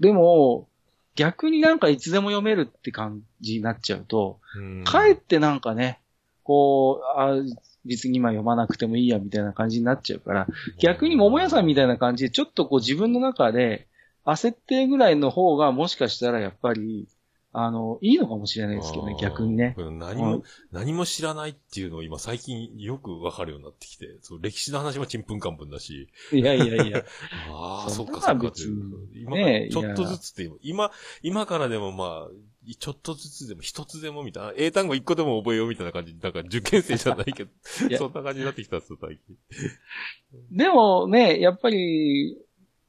[0.00, 0.68] でも、
[1.16, 4.38] 逆になんかいつでも読めるって感じになっちゃうと、
[4.84, 6.00] かえってなんかね、
[6.44, 7.34] こう、あ
[7.84, 10.46] 別に今読まなくてもいいやみたいな感じになっちゃうから、
[10.78, 13.86] 逆に桃屋さんみたいな感じでちょっとこう自分の中で
[14.24, 17.08] 焦ってぐらいの方がもしかしたらやっぱり
[17.52, 19.74] あの、いいのかもしれないですけどね、逆にね。
[19.76, 26.08] 何も、何も知らないっていうのを今最近よくわかるようになってきて、そう歴史の話もちんぷんかんぷんだし。
[26.32, 27.04] いやいやいや。
[27.50, 28.52] ああ、そっかそっか
[29.14, 37.50] 今、ね、ちょっとずつって今、今からでもまあ、ちょっとずつでも一つでもみたいな、英単語一個でも覚えようみたいな感じ、なんか受験生じゃないけど、
[37.98, 39.36] そんな感じになってきたっす、最近。
[40.52, 42.36] でもね、やっぱり、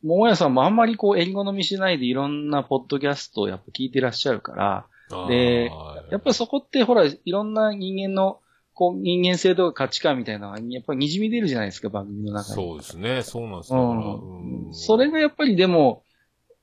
[0.03, 4.85] 桃屋さんもあんまりこう、英語飲みしないでいろんなポッドキャストをやっぱ聞いてらっしゃるから、
[5.27, 5.71] で、
[6.11, 8.39] やっぱりそこってほら、いろんな人間の、
[8.73, 12.55] こう、人間性とか価値観みたいなのが、やっぱり滲み出るじゃないですか、番組の中に。
[12.55, 14.73] そうですね、そうなんですよ、うん。
[14.73, 16.03] それがやっぱりでも、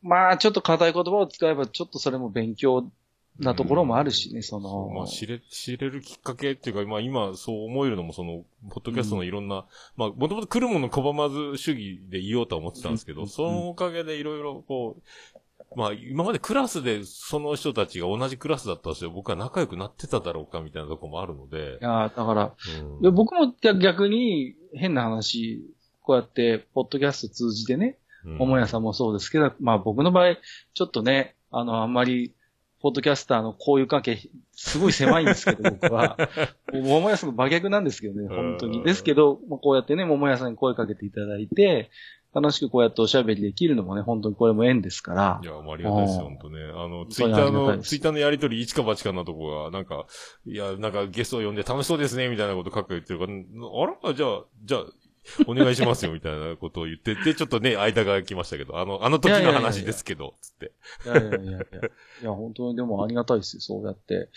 [0.02, 2.88] まあ、ちょっと硬い言葉を使えば、ちょっとそれも勉強
[3.38, 4.88] なところもあるしね、その。
[4.88, 9.62] まあ、知れ、知れるきっかけっていうか、まあ今そう思えるのもその、ポッドキャストのいろんな、うん、
[9.96, 21.78] まあ、もともと来るもの拒まず主義で言おうとは思ってたんですけど、うん、そのおかげでいろいろこう、まあ、今までクラスでその人たちが同じクラスだったとして僕は仲良くなってただろうかみたいなとこもあるので。
[21.80, 25.62] いやだから、うん、いや僕も逆に変な話、
[26.02, 30.36] こうやって、ポッドキャスト通じてね、桃屋さんもそうですけど、まあ僕の場合、
[30.74, 32.32] ちょっとね、あの、あんまり
[32.80, 34.18] ポッドキャスターの交友関係、
[34.52, 36.16] すごい狭いんですけど、僕は。
[36.72, 38.84] もう桃屋さんの真逆なんですけどね、本当に。
[38.84, 41.90] ですけど、まあ、こうやってね、桃屋さんに声かけていただいて、
[42.34, 45.40] 楽しくこうやっておしゃべりできるのもね、本当にこれも縁ですから。
[45.42, 46.60] いや、もうありがたいですよ、本当ね。
[46.62, 50.06] あの、ツイッターの、ツイッターのやりとり、一か八かなとこが、なんか、
[50.46, 54.84] いや、なんかゲストを呼んで楽しそうですね、みたいなこと書く言ってるから、あらじゃあ、じゃあ、
[55.46, 60.72] お願いしますよ、みたいなことを言ってて、ちょっとね、間が来ましたけど、あの、あの時の話ですけど、つって。
[61.06, 61.58] いやいやいやいや。
[62.22, 64.28] いや、本当にでもありがたいですよ、そうやって。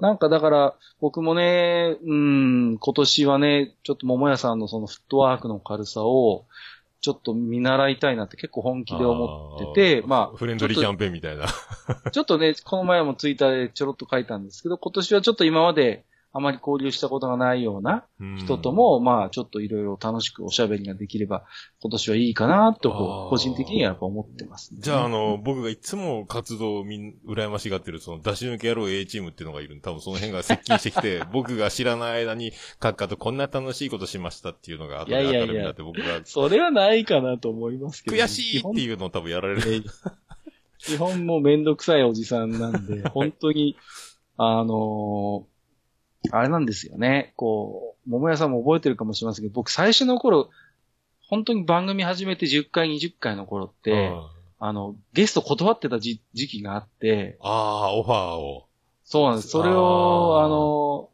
[0.00, 6.46] なんかだから、僕もね、うん、今年はね、ちょっと桃屋さんのそのフットワークの軽さを、
[7.00, 10.36] ちょっと見習いたいなって結構本気で思ってて、まあ。
[10.36, 11.46] フレンドリーキャンペーンみたいな。
[12.12, 16.04] ちょっとね、この前もツイッターでちょろっと書いたんですけど、今年はちょっと今まで
[16.34, 18.06] あまり交流したことがないような
[18.38, 21.44] 人とも、まあ、ちょっといろいろ楽しくおしゃべりができれば、
[21.82, 36.22] 今年はいいかなと、個人的にはやっぱ思ってます、ね、じゃあ、あの、僕がいつも活動をみん、羨ましがってる、その、出し抜け野郎 A チームっていうのがいるんで、多分その辺が接近してきて、 僕が知らない間に、閣下とこんな楽しいことしましたっていうのが後で明るみになって僕が。
[36.24, 39.84] それはないかなと思いますけど、ね、悔しいっていうのを多分やられる。
[40.78, 43.76] 基本もうめんどくさいおじさんなんで、本当に、
[44.38, 45.51] あのー
[46.30, 47.32] あれなんですよね。
[47.36, 50.50] こう、桃屋さんも覚えてるかもしれませんけど、僕最初の頃、
[51.28, 54.12] 本当に番組始めて10回、20回の頃って、
[54.58, 57.36] あの、ゲスト断ってた時期があって。
[57.40, 58.66] ああ、オファーを。
[59.04, 59.48] そうなんです。
[59.48, 61.11] それを、あの、ア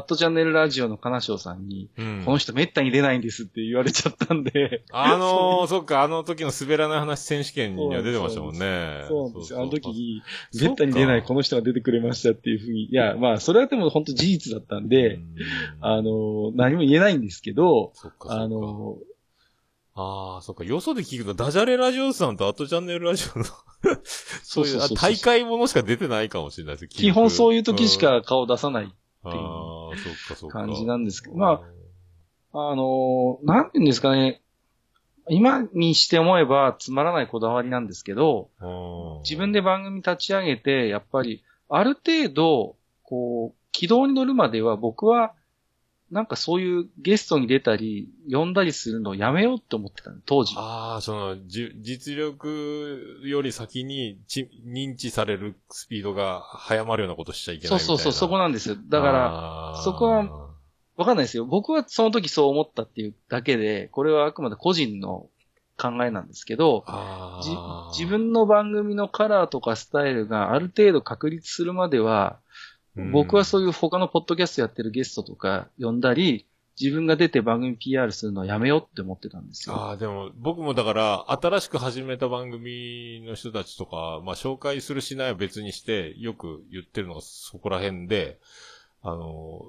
[0.00, 9.04] ットチャンネルラジオの金賞さんに、うんこの人めったに出ないんですって言われちゃったんで、あのー、そっか、あの時の滑らない話選手権には出てましたもんね。
[9.08, 9.60] そうなんですよ。
[9.60, 10.22] あの時
[10.60, 15.36] めったに出ないこの人が出てくれましたっていうふうに、いや、まあ、それはでも本当事実だったんで、うん
[15.80, 17.92] あの、何も言えないんですけど。
[18.26, 18.96] あの、
[19.94, 20.64] ああ、そっか。
[20.64, 23.44] よそで聞くと、ダジャレラジオさんとアットチャンネルラジオの、
[24.44, 26.88] そういう、あ大会ものしか出てないかもしれないです。
[26.88, 28.94] 基本そういう時しうんか顔出さない
[29.24, 29.77] ああ、そっかそっか。
[30.50, 31.62] 感じなんですけど、ま
[32.52, 34.42] あ、あの、なんて言うんですかね、
[35.30, 45.34] 今にして思えばつまらないこだわりなんですけど、あ、自分で番組立ち上げて、やっぱり、ある程度、こう、軌道に乗るまでは僕は、
[46.10, 50.54] なんかそういうゲストに出たり、呼んだりするのをやめようって思ってたの、当時。
[50.56, 57.86] ああ、その、じ、実力より先にち認知されるスピードが早まるようなことしちゃいけないみたいな。
[57.86, 58.76] そうそうそう、そこなんですよ。
[58.88, 60.48] だから、らそこは、
[60.96, 61.44] わかんないですよ。
[61.44, 65.28] 僕はその時そう思ったっていうだけで、これはあくまで個人の
[65.78, 66.84] 考えなんですけど、
[67.92, 72.40] 自分の番組のカラーとかスタイルがある程度確立するまでは、
[72.96, 76.46] 僕はそういう他のポッドキャストやってるゲストとか呼んだり、
[76.80, 79.74] 自分が出て番組 PR するのはやめようって思ってたんですよ。
[79.74, 88.38] ああ、でも、僕もだから、新しく始めた番組の人たちとか、まあ、紹介するしないは別にして、よく言ってるのがそこら辺で、
[89.02, 89.62] あの、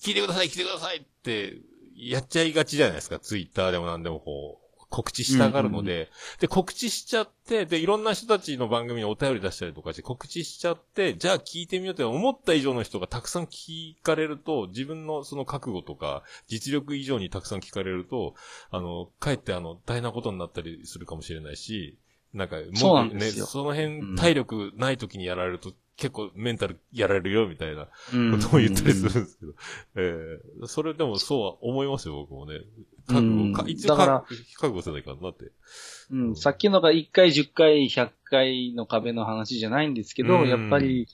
[0.00, 1.58] 聞いてください、聞いてくださいって、
[1.96, 3.18] やっちゃいがちじゃないですか。
[3.18, 6.10] ツイッターでも何でもこう、告知したがるので、
[6.40, 18.34] で、告知しちゃって、で、いろんな人たちの番組にお便り出したりとかして、告知しちゃって、じゃあ聞いてみようって思った以上の人がたくさん聞かれると、自分のその覚悟とか、実力以上にたくさん聞かれると、
[18.70, 21.98] あの、かえってあの、大変なことになったりするかもしれないし、
[22.32, 29.52] なんか、もそうね、そのうん辺、体力ない時にやられると、結構メンタルやられるよ、みたいなうんことを言ったりするんですけど。
[29.96, 32.60] ええそれでもそうは思いますよ、僕もね。
[33.08, 33.54] 覚うん。
[33.66, 35.50] 一応だから覚覚悟せないかなって。
[36.10, 40.48] うん、さっきのが1回、10回、100回の壁の話じゃないんですけど、うん。
[40.48, 41.08] やっぱり、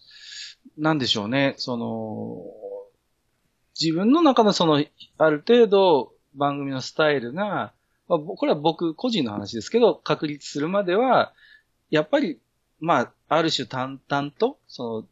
[0.76, 2.44] なんでしょうね、その、
[3.80, 4.84] 自分の中のその、
[5.18, 7.72] ある程度番組のスタイルが、
[8.08, 11.32] まあ、ぼこれは僕個人の話ですけど、確立するまでは、
[11.90, 12.40] やっぱり、
[12.80, 15.08] まあ、ある種淡々と、その、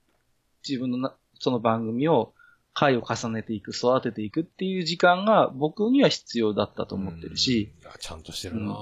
[0.66, 2.34] 自分のな、その番組を、
[2.74, 7.88] 回を重ねていく、育てていくっていう時間が僕には必要だったと思ってるし、うん。
[7.88, 8.72] いやちゃんとしてるな、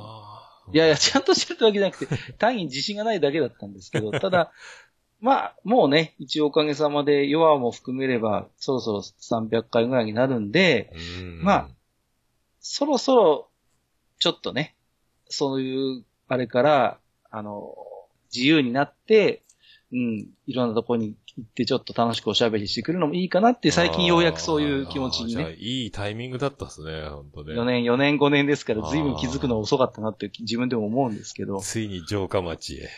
[0.73, 4.53] いやいや、ちゃんとしてるってわけじゃなくて、 単に自信がないだけだったんですけど、ただ、
[5.21, 11.43] まあ、もうね、一応おかげさまで、弱も含めれば、そろそろ300回ぐらいになるんで、うん。
[11.43, 11.69] まあ
[12.61, 13.49] そろそろ、
[14.19, 14.77] ちょっとね、
[15.29, 16.99] そういう、あれから、
[17.31, 17.75] あの、
[18.35, 19.43] 自由になって、
[19.93, 27.55] うん、いろんなところに行ってちょっと楽しくおしゃべりしてくるのもいいかなって、最近ようやくそういう気持ちにね、いいタイミングだったっすね、本当ね。
[27.55, 32.89] 4年、4年、5年ですから、随分気づくの遅かったなって自分でも思うんですけど、ついに城下町へ。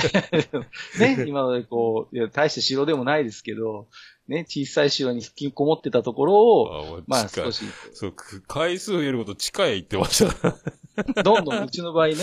[0.98, 3.88] ね、今までこう、いや大して城でもないですけど、
[4.28, 10.56] ね、小さい城に引きこもってたところを、あまあ近い少し、そう、く回数増えること地下へ行ってました。
[11.22, 12.14] どんどんうちの場合ね、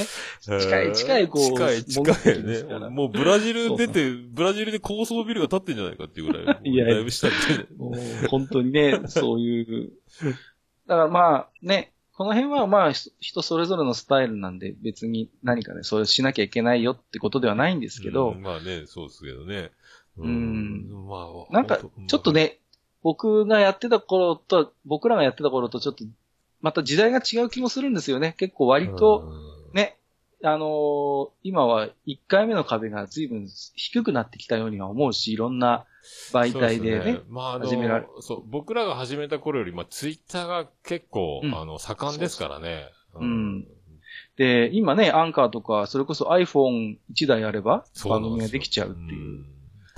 [0.41, 2.63] 近い近いこう近い近いね。
[2.89, 6.59] もうブラジル出て、ブラジルで高層ビルが建ってんじゃないかっていうぐらい。
[6.69, 7.65] いやだいぶ下にね。
[7.77, 9.91] もう本当にね、そういう。
[10.87, 19.71] だからまあね、この辺はまあひ人それぞれのスタイルなんで別に何かね、それしなきゃいけないよってことではないんですけど、うんまあね、そうですけどね。
[20.17, 22.31] うんまあ、なんかちょっと。
[22.31, 22.59] ね、
[23.01, 26.05] 僕がやってた頃と、僕らがやってた頃とちょっと、
[26.61, 28.35] また時代が違う気もするんですよね。
[28.37, 29.31] 結構割と、
[29.71, 29.97] うん、ね、
[30.45, 35.85] あのー今は1回目の壁が随分低くなってきたようには思うし、いろんな
[36.31, 37.03] 媒体でね。
[37.05, 41.55] そうすまあ、あの始められそう、僕らが始めた頃より、まあ、ツイッターが結構、うん。
[41.55, 42.89] あの、盛んですからね。
[43.13, 43.25] そうう。
[43.25, 43.67] ん。
[44.35, 49.45] で、今ね、アンカーとか、それこそ iPhone1 台あれば、番組ができちゃうっていう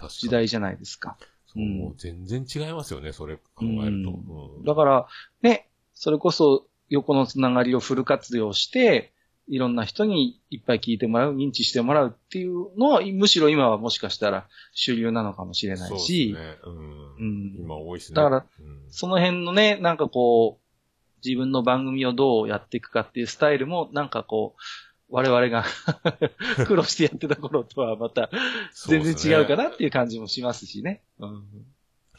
[0.09, 1.17] 時代じゃないですか。
[1.47, 1.77] そううん。
[1.79, 4.11] もう全然違いますよね、それ考えると。
[4.11, 4.63] うん。
[4.63, 5.07] だから、
[5.41, 9.13] ね、それこそ横のつながりをフル活用して、
[9.47, 16.57] いろんな人にいっぱい聞いてもらう、認知してもらうっていうのは、むしろ今はもしかしたら主流なのかもしれないし、そうですね。
[16.63, 18.15] うんうん今多いですね。
[18.15, 20.65] だからうん、その辺のね、なんかこう、
[21.25, 24.61] 自分の番組をどうやっていくかっていうスタイルも、なんかこう、
[25.09, 25.63] 我々が
[26.65, 28.29] 苦労してやってた頃とはまた
[28.87, 31.03] 全然違うかなっていう感じもしますしね。
[31.19, 31.43] うん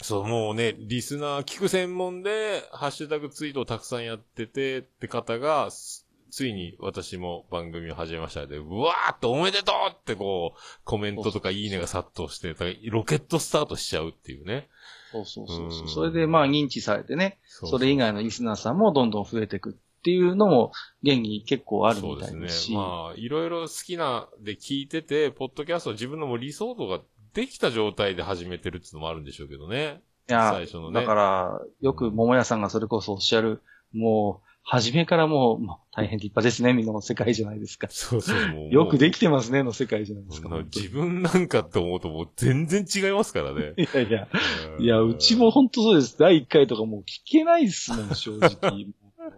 [0.03, 12.55] そう、もうね、リスナー聞く専門で、ハッシュタグツイートをたくさんやっててって方が、すついに私も番組を始めましたので、うわーっとおめでとうってこう、コメントとかいいねが殺到して、
[12.90, 14.69] ロケットスタートしちゃうっていうね。
[15.12, 19.73] そうそうそうそううんそれでまあ認知されてね、そそれ以外のリスナーさんもどんどん増えていくっ
[20.03, 20.73] ていうのも、
[21.03, 22.77] 現に結構あるみそうですね。
[22.77, 27.01] まあ、いろいろ好きなで聞いてて、ポッドキャスト自分のもう理想度が
[27.35, 30.01] できた状態で始めてるっていうのもあるんでしょうけどね。
[30.28, 33.62] いや、最初のねだから、よく桃屋さんがそれこそおっしゃる、
[33.93, 37.86] もう、初めからもう、まあ、大変立派ですね、みんなの世界じゃないですか。
[37.88, 38.70] そうそう、もう。
[38.70, 40.48] よくできてますね、の世界じゃないですか。
[40.74, 43.74] 自分なんかって思うともう全然違いますからね。
[43.78, 44.28] いやいや、
[44.76, 46.18] うんいや、うちも本当そうです。
[46.18, 48.86] 第1回とかもう聞けないっすもん、正直。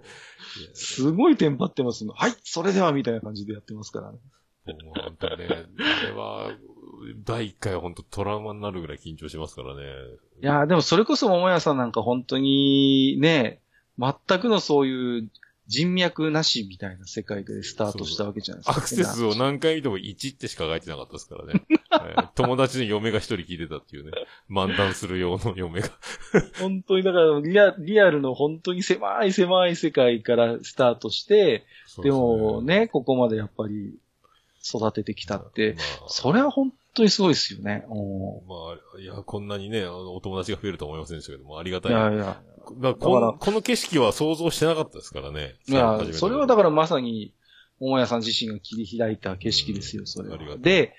[0.72, 2.06] すごいテンパってます。
[2.06, 4.18] はい、それでは、みたいな感じでやってますからね。
[4.82, 6.56] もう本当ね、あれは、
[7.24, 9.82] 第1回は本当トラウマになるぐらい緊張しますからね。
[10.42, 13.60] いや、でもそれこそ桃屋さんなんか本当にね、
[13.98, 15.28] 全くのそういう
[15.68, 18.78] 人脈なしみたいな世界でスタートしたわけじゃないですか。
[18.78, 21.62] アクセスを何回見ても1ってしか書いてなかったですからね。
[21.92, 24.12] えー友達の嫁が一人聞いてたっていうね。
[24.48, 25.90] 漫談する用の嫁が。
[26.60, 31.66] 本当にだからリアリアルの本当に狭い狭い世界からスタートして、
[32.02, 33.98] でもね、ここまでやっぱり
[34.64, 37.84] 育ててきたって、まあそれは本当にすごいですよね。
[37.88, 41.92] おまあ、いや、こんなにね、あのお友達が増えるとは思いませんでしたけども、ありがたい。
[41.92, 42.40] いやいや、
[42.76, 45.56] だここの景色は想像してなかったですからね。
[45.68, 47.32] いやそれはだからまさに、
[47.80, 50.94] 桃屋さん自身が切り開いた景色ですよ、それはで、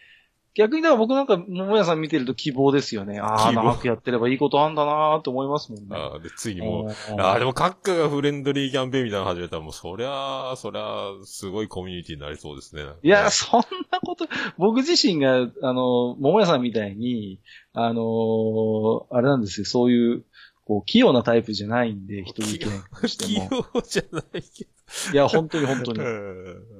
[0.56, 3.20] 逆にだから僕なんか桃屋さん見てると希望ですよね。
[3.20, 5.88] ああ、長くやってればいいことあんだなーって思いますもんね。
[5.92, 12.84] あーで、ついにもう、うんああ、でも、閣下がフレンドリーキャンペーンみたいなの始めたら、もう、そりゃあ、そりゃあ、すごいコミュニティになりそうですね。
[13.04, 14.26] いや、そんなこと、
[14.58, 17.40] 僕自身が、あの、桃屋さんみたいに、
[17.72, 20.26] あのあれなんですよ、そういう、
[20.70, 22.70] こう、器用なタイプじゃないんで、人意見
[23.02, 23.66] として器も。
[23.74, 24.68] 用じゃないけ
[25.14, 26.06] いや、本当に本当にど。。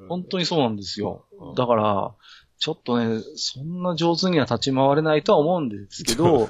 [0.08, 1.56] 本当にそうなんですようん。
[1.56, 2.14] だから、
[2.60, 6.48] ちょっとね、そんな上手には立ち回れないとは思うんですけど、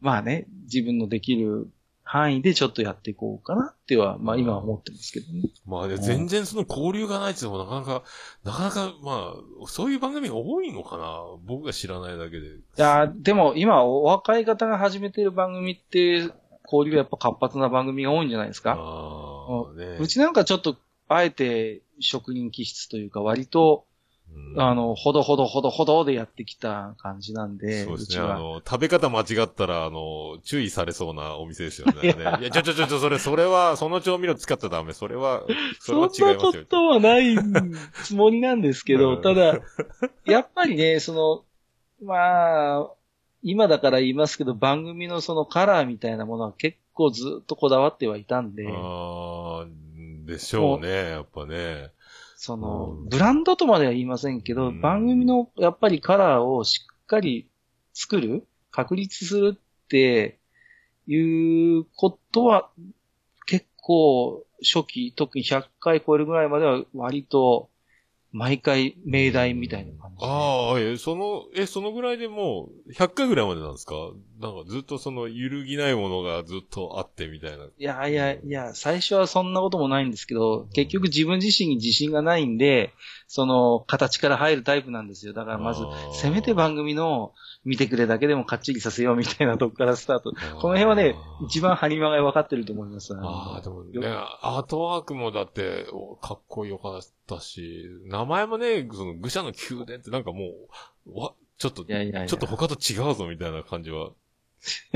[0.00, 1.68] まあね、自分のできる
[2.06, 5.48] 範囲でちょっとやっていこうかなっては、まあ今は思ってますけどね。
[5.66, 8.02] まあね、全然その交流がないっていうのもなかなか、
[8.44, 11.22] なかなか、まあ、そういう番組が多いのかな？
[11.44, 12.46] 僕が知らないだけで。
[12.46, 16.30] いやーでも今お若い方が始めてる番組って、
[16.64, 18.76] 交流がやっぱ活発な番組が多いんじゃないですか？
[18.78, 19.96] ああ、ね。
[19.98, 20.76] うちなんかちょっと、
[21.08, 23.93] あえて職人気質というか割と、うん
[24.56, 28.18] あの、ほどほどほどほどでやってきた感じなんで、そうですね。
[28.20, 28.38] あ。
[28.38, 31.94] の、食べ方間違ったら、あの、注意されそうなお店ですよね。
[32.02, 34.92] いや、いやちょちょちょちょ、それ、それは、その調味料使っちゃダメ。
[34.92, 35.42] それは、
[35.80, 36.64] そ れそんなこは違いますよ。
[36.66, 37.36] とはない
[38.04, 39.60] つもりなんですけど、うんただ、
[40.24, 41.44] やっぱりね、その、
[42.06, 42.90] まあ、
[43.42, 49.66] 今だから言いますけど、番組のそのカラーみたいなものは結構ずっとこだわってはいたんで、ああ、
[50.26, 51.90] でしょうね、やっぱね。
[52.44, 54.80] そのうん、ブランドとまでは言いませんけど、うん。
[54.82, 57.48] 番組のやっぱりカラーをしっかり
[57.94, 60.38] 作る確立するって
[61.06, 61.16] い
[61.78, 62.68] うことは
[63.46, 67.70] 結構初期、特に100回超えるぐらいまでは割と
[68.34, 70.26] 毎回命題みたいな感じで。
[70.26, 73.94] ああ、え、その、え、そのぐらいでもう、100回ぐらいまでなんですか？
[74.40, 77.64] なんかずっとその揺るぎないものがずっとあってみたいな。
[77.64, 82.92] いやいやいや、最初はそんなこともないんですけど、結局自分自身に自信がないんで、
[83.28, 85.32] その形から入るタイプなんですよ。
[85.32, 87.32] だからまずせめて番組の
[87.64, 90.32] 見てくれだけでもかっちりさせようみたいなとこからスタート。
[90.32, 91.16] この辺はね、
[91.46, 93.14] 一番張り間が分かってると思います。
[93.14, 100.50] ああ、でもねよ、アートワークもだって、おかっこよかったし、名前もね、その、愚者の宮殿ってなんかも
[101.06, 102.26] う、わ、ちょっと、いやいやいや。
[102.26, 104.10] ちょっと他と違うぞみたいな感じは、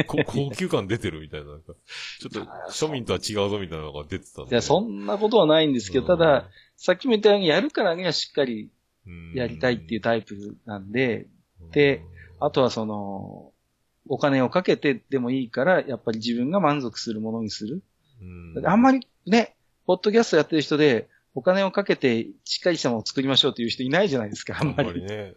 [0.06, 1.72] こ 高級感出てるみたいな、なんか、
[2.20, 2.40] ちょっと
[2.70, 4.42] 庶民とは違うぞみたいなのが出てた。
[4.42, 8.70] いや、そんなことはないんですけど、ただ、さっきも言ったようにやるからにはしっかり
[9.08, 11.26] うん、やりたいっていうタイプなんで、
[11.62, 11.70] うん。
[11.70, 12.02] で、
[12.40, 13.52] あとはその、
[14.08, 17.82] お金をかけてでもいいから、やっぱり自分が満足するものにする。
[18.20, 19.54] うんあんまりね、
[19.86, 21.08] ポッドキャストやってる人で、
[21.38, 25.00] お金をかけてしっかりしたものを作りましょうっていう人いないじゃないですか、あんまり。
[25.04, 25.34] ね。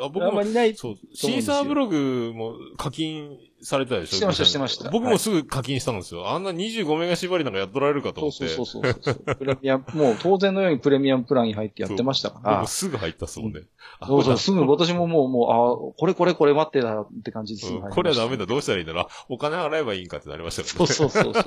[0.00, 0.74] あ僕もあんま、りない。
[0.74, 4.16] そう、シーサーブログも課金されたでしょ？
[4.16, 6.30] してましたしてました僕もすぐ課金したんですよ。
[6.30, 8.48] あんな25メガ縛りなんかやっとられるかと思って。
[8.48, 9.36] そうそうそうそうそう。
[9.36, 12.66] プレミアム、もう当然のようにプレミアムプランに入ってやってましたから僕も。
[12.68, 13.60] すぐ入ったっすもんね。
[14.00, 19.04] あそうそう、こすぐ私ももう、もう、あこれこれこれ待ってたって感じですうんこれはダメだ、どうしたらいいんだろう。
[19.04, 21.44] あお金払えばいいんかってなりましたそうそうそうそう。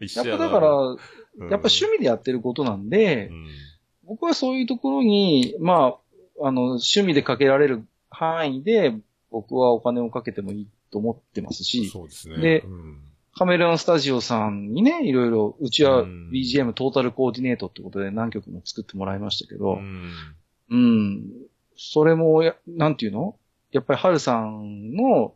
[0.00, 0.98] 一緒やなやっぱだから、うん
[1.38, 3.46] やっぱ趣味でやってることなんで、うん
[4.06, 5.94] 僕はそういうところに、ま
[6.40, 8.92] あ、あの、趣味でかけられる範囲で、
[9.30, 12.38] 僕はお金をかけてもいいと思ってますし、そうですね。
[12.38, 12.98] でうん
[13.32, 20.10] カメレオンスタジオさんにね、いろいろ、うちはうん BGM トータルコーディネートってことで何曲も作ってもらいましたけうど、ん。
[20.70, 21.30] うん。
[21.76, 23.36] それもや、なんていうの？
[23.70, 25.32] やっぱりハルさんの、ん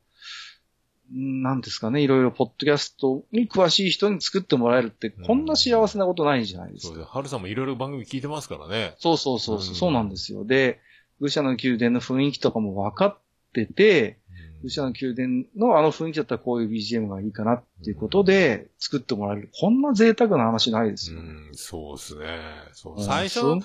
[1.11, 6.89] なんですかね、いろいろポッドキャストに詳しい人に作ってもらえるって、うんこんな幸せなことないじゃないですか。
[6.89, 7.11] そうです。
[7.11, 8.95] ハルさんもいろいろ番組聞いてますからね。
[8.99, 10.45] そうそうそうそう、うんそうなんですよ。
[10.45, 10.81] で、
[11.21, 13.19] 愚者の宮殿の雰囲気とかも分かっ
[13.53, 14.19] てて、
[14.65, 19.51] うん愚者の宮殿のあの雰囲気だったらこういう BGM がいいかなっていうことで作ってもらえる。
[19.61, 21.19] こんな贅沢な話ないですよ。
[21.19, 22.27] うん、そうですね。
[22.73, 22.95] そう。
[22.97, 23.61] うん最初の、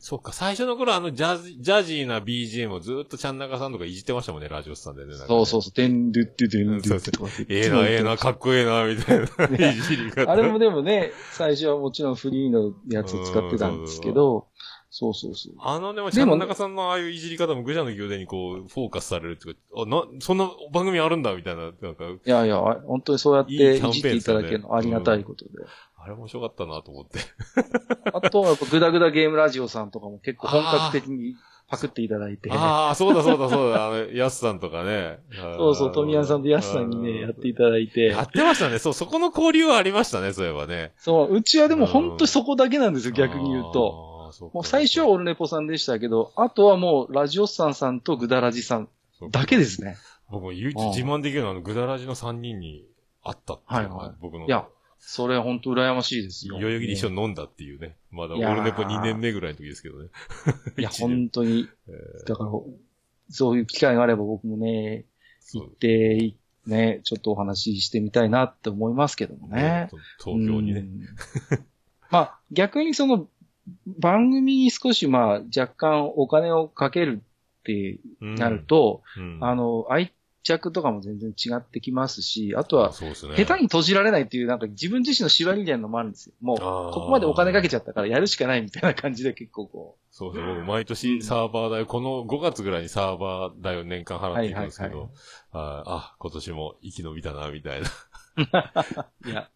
[0.00, 5.14] そっか、最初の頃あのジャズ、ジャジーな BGM をずっとちゃんなかさんとかいじってましたもんね、ラジオスさんでね。
[5.14, 9.70] そうそうそう、てんでってでんでってとええな、ええな、かっこええな、みたいな。
[9.72, 10.30] いじり方。
[10.30, 14.46] あれもでもね、最初はもちろんフリーのやつを使ってたんですけど、
[14.96, 15.54] そうそうそう。
[15.58, 25.50] あの、でも、ちゃんなかさんのああいういじり方も、愚者の宮殿にこう、フォーカスされるっていうか、あ、な、そんな番組あるんだ、みたいな、なんか、いやいや、あ本当にそうやっていじっていただけるのありがたいことで。
[25.98, 27.18] あれ面白かったなと思って。
[28.14, 31.34] あとはやっぱグダグダゲームラジオさんとかも結構本格的に
[31.68, 32.50] パクっていただいて。
[32.52, 35.18] ああ、そうだそうだそうだ、あの、ヤスさんとかね。
[35.58, 38.22] そうそう、富谷さんとヤスさんにね、やっていただいてや。
[38.22, 38.78] ってましたね。
[38.78, 40.92] そう、そこの交流はありましたね、そういえばね。
[40.98, 44.13] そう、うちはでも本当にそこだけなんですよ、逆に言うと。
[44.34, 48.88] そうかもう最初はオルネポさんでしたけど、あとはもうラジオスさんさんとグダラジさん
[49.30, 49.96] だけですね。
[50.30, 52.86] 僕も唯一自慢できるのは、あの、グダラジの3人に
[53.22, 54.46] 会ったっていうのはいはいが僕の。
[54.46, 54.66] いや、
[54.98, 56.56] それは本当羨ましいですよ。
[56.56, 57.96] 代々木で一緒に飲んだっていうね。
[58.10, 60.08] まだ、オルネポ2年目ぐらいの時ですけどね。
[60.78, 61.68] いや、 本当に。
[61.88, 62.50] えーだから、
[63.30, 65.04] そういう機会があれば僕もね、
[65.52, 66.34] 行って、
[66.66, 69.88] ね、ちょっとお話ししてみたいなって思いますけどもね。
[70.18, 70.80] 東京にね。
[70.80, 71.66] うん。
[72.10, 73.28] まあ、逆にその、
[73.86, 80.12] 番組に少しまあ、若干お金をかけるってうんなる、と、うんあの、愛
[80.44, 82.92] 着とかも全然違ってきますし、あとは。
[82.92, 83.14] 下
[83.56, 86.34] 手に閉じられないっていう、なんか自分自身の縛りみたいなのもあるんですよ。
[86.42, 95.10] もう、ここまでお金かけちゃったからやるしかないみたいな感じで結構こそうそう、僕毎年サーバー代、この5月ぐらいにサーバー代を年間払っていくんですけど、はいはい
[95.52, 97.88] あーあ、今年も生き延びたな、みたいな。
[97.88, 97.90] う。
[99.28, 99.48] いや、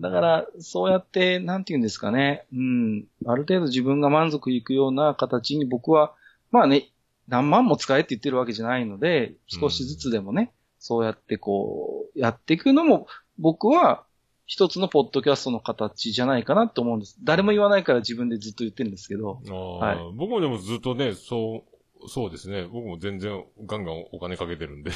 [0.00, 2.46] だから、そうやって、なんて言うんですかね。
[2.52, 3.04] うん。
[3.26, 6.14] ある程度自分が満足いくような形に僕は、
[6.50, 6.90] まあね、
[7.28, 13.06] 何万も使えって言ってるわけじゃないので、少しずつでもね、そうやってこう、やっていくのも、
[13.38, 14.04] 僕は、
[14.46, 17.16] 一つのポッドキャストの形じゃないかなと思うんです。
[17.24, 19.40] 誰も言わないから自分でずっと言ってるんですけど。
[19.80, 21.73] はい僕もでもずっとね、そう、
[22.06, 22.66] そうですね。
[22.66, 24.90] 僕も全然ガンガンお金かけてるんで、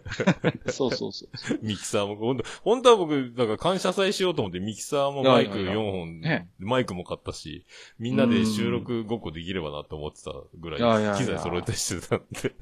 [0.70, 1.58] そうそうそう。
[1.62, 7.64] ミキサーも、本当本当は僕、だから感謝祭しようと思って、ミキサーもマイクいやいやいや4本、ねマイクも買ったし、
[7.98, 10.76] みんなで収録5個できればなと思ってたぐら
[11.14, 12.54] い、機材揃えたりしてたんで。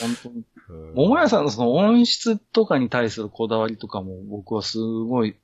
[0.00, 0.36] 本当に。
[0.36, 0.44] うん
[0.94, 5.36] 桃屋さんのその音質とかに対するこだわりとかも僕はすごい、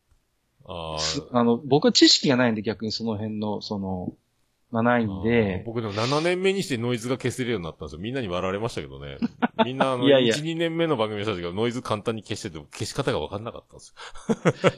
[0.65, 0.97] あ
[1.33, 4.15] あの、僕は知識がないんで逆にその辺の、その、
[4.73, 8.01] がないんで、僕でも7年目にしてノイズが消せるようになったんですよ。
[8.01, 9.19] みんなに笑われましたけどね。
[9.65, 13.85] みんなあの、いやいや1、2年目の番組の人たちがノイズ簡単に消してても消し方が分かんなかったんで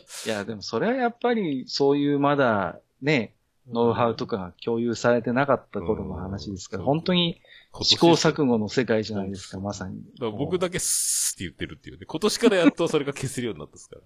[0.07, 0.33] すよ。
[0.35, 3.35] いや、でもそれはやっぱりそういうまだね、
[3.71, 7.41] ノウハウとかが共有されてなかった頃の話ですから、うん本当に
[7.81, 10.03] 試行錯誤の世界じゃないですか、まさに。
[10.21, 12.05] だ僕だけスーって言ってるっていうね。
[12.07, 13.97] 今年からやっとそれが消せるようになったんですか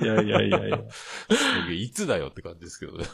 [0.00, 0.22] ら。
[0.24, 0.78] いやいやいやいや。
[1.72, 3.04] いつだよって感じですけどね。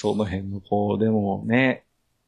[0.00, 1.84] その辺のこう、でもね、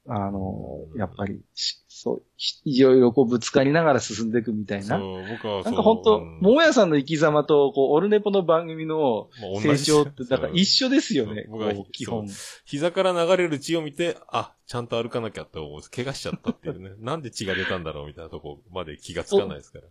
[0.09, 2.23] あの、やっぱりし、そう、
[2.65, 4.99] いろいろこうぶつかりながら進んでいくみたいな。
[4.99, 5.63] そう、僕はそう。
[5.63, 9.29] なんか本当、うん桃屋さんの生き様と、こう、オルネポの番組の
[9.63, 12.27] 成長って、だから一緒ですよね、僕は基本。
[12.65, 15.81] 膝から流れる血を見て、あ、ちゃんと歩かなきゃって思う。
[15.95, 16.91] 怪我しちゃったっていうね。
[16.99, 19.85] なんで血が出たんだろうみたいなとこまで気がつかないですから。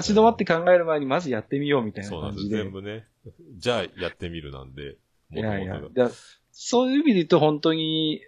[0.00, 2.48] 立ち止まって考える前にまずやってみようみたいなそうなんです。
[2.48, 3.06] 全部ね。
[3.56, 4.96] じゃあやってみるなんで。
[5.30, 6.10] いやいや元々がだ
[6.60, 8.20] そういう意味で言うと本当に、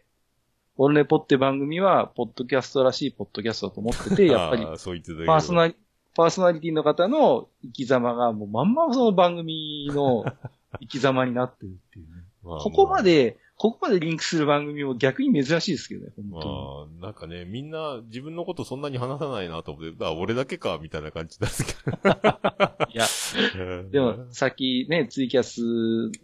[0.77, 5.75] オルネポって番組は、ポッドキャストらしいポッドキャストだと思ってて、 やっぱりパばーソナリ、
[6.15, 10.25] パーソナリティの方の生き様がもうまんまその番組の
[10.81, 12.23] 生き様になってるっていうね。
[12.45, 17.05] まあここまで、ここまでリンクする番組も逆に珍しいですけどね、ま本当に。
[17.05, 21.99] あ、なんかね、みんな自分のことそんなに話さないなと思って、あ、俺だけか、みたいな感じなんですけど。
[22.89, 23.05] いや、
[23.91, 25.61] でも、さっきね、ツイキャス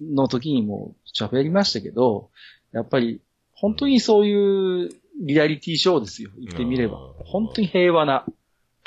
[0.00, 2.30] の時にも喋りましたけど、
[2.72, 3.20] やっぱり、
[3.52, 4.90] 本当にそういう
[5.20, 6.30] リアリティショーですよ。
[6.38, 7.24] 言ってみればうん。
[7.26, 8.24] 本当に平和な、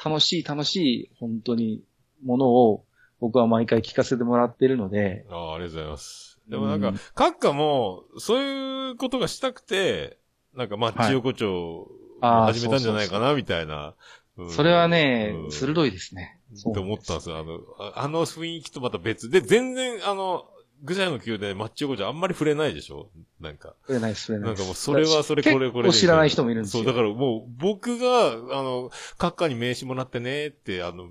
[0.04, 1.84] 楽しい楽しい、本当に、
[2.24, 2.84] ものを
[3.20, 6.29] 僕は毎回聞かせてもらってるので、ああ、ありがとうございます。
[6.50, 10.18] でもなんかうん、閣下も、そういうことがしたくて、
[10.56, 11.88] なんかまあ、はい千代子町を
[12.22, 13.94] あー始めたんじゃないかな、みたいな。
[14.38, 16.40] うんそれはね、うん鋭いですね。
[16.54, 17.38] って思ったんですよ。
[17.38, 20.46] あの、ああの雰囲気とまた別で、全然、あの、
[20.82, 23.10] ぐちゃの宮殿、マッチ横丁あんまり触れないでしょ？
[23.42, 23.76] なんか。
[23.82, 24.60] 触れないです、触れなです。
[24.60, 26.84] ないんかもう、それはそれ、これこれ知らない人もいるんですよ。
[26.84, 31.10] そう、だからもう、僕が、あの、閣下に名刺もらってねって、あの、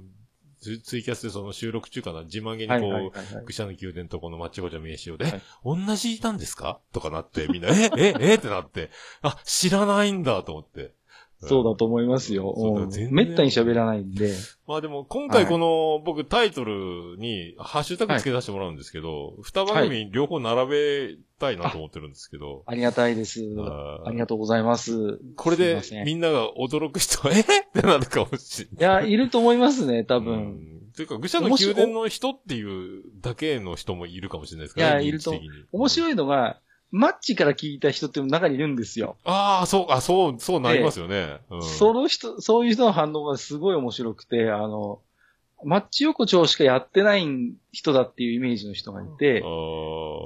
[0.60, 3.44] ツツイキャスでその収録中かな、自慢げにこう、はいはいはいはい。
[3.46, 5.42] 愚者の宮殿とこのマッチゴチャ名刺を、え、はい
[5.86, 6.80] 同じいたんですか？
[6.92, 8.90] とかなって、みんな、え、え、えってなって、
[9.22, 10.94] あ、知らないんだと思って。
[11.40, 12.52] そうだと思いますよ。
[12.56, 14.32] うんめったに喋らないんで。
[14.66, 23.40] まあでも、今回この、僕タイトルに、ハッシュタグつけ出してもらうんですけど、二番組両方並べたいなと思ってるんですけど、ありがたいです。
[24.04, 25.20] ありがとうございます。
[25.36, 27.40] これでみんなが驚く人は、 え？
[27.40, 30.24] ってなるかもしれいや、いると思いますね、多ない。
[30.24, 30.34] 分。
[30.34, 30.78] うん。
[30.96, 35.04] というか、愚者の宮殿の人っていうだけの人もいるかもしれないですからね。
[35.04, 35.32] いやいると
[35.70, 36.60] 面白いのが、
[36.90, 39.16] マッチから聞いた人って中にいるんですよ。
[39.24, 41.38] ああ、そう、あ、そう、そうなりますよね。
[41.50, 41.62] うん。
[41.62, 45.00] その人、そういう人の反応がすごい面白くて、あの、
[45.64, 47.26] マッチ横丁しかやってない
[47.72, 49.42] 人だっていうイメージの人がいて、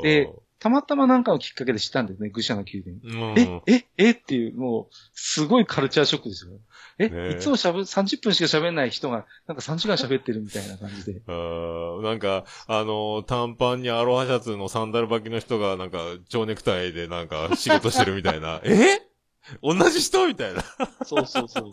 [0.03, 0.31] で、
[0.63, 3.33] たまたまなんかのきっかけで知ったんですね、愚者の宮殿。
[3.33, 4.11] うん、え、え、え？
[4.13, 6.53] っていう、もう、すごいカルチャーショックですよ。
[6.99, 11.21] え、ねえいつもしゃべ、30分しか喋んない人が、なんか3時間喋ってるみたいな感じで。
[11.27, 15.99] あーなんか、あの、短パンにアロハシャツのサンダル履きの人が、なんか、
[16.29, 18.61] 蝶ネクタイでなんか仕事してるみたいな。
[18.63, 19.12] え？
[19.63, 20.63] 同じ人みたいな。
[21.05, 21.73] そうそうそう。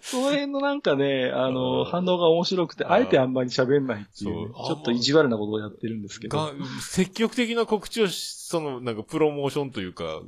[0.00, 6.36] その辺のなんかね、あうの、ん反応が面白くて、あえてあんまり喋んないっていうね、ちょっと意地悪なことをやってるんですけど。
[6.36, 10.20] が積極的な告知をし、その、なんかプロモーションというか、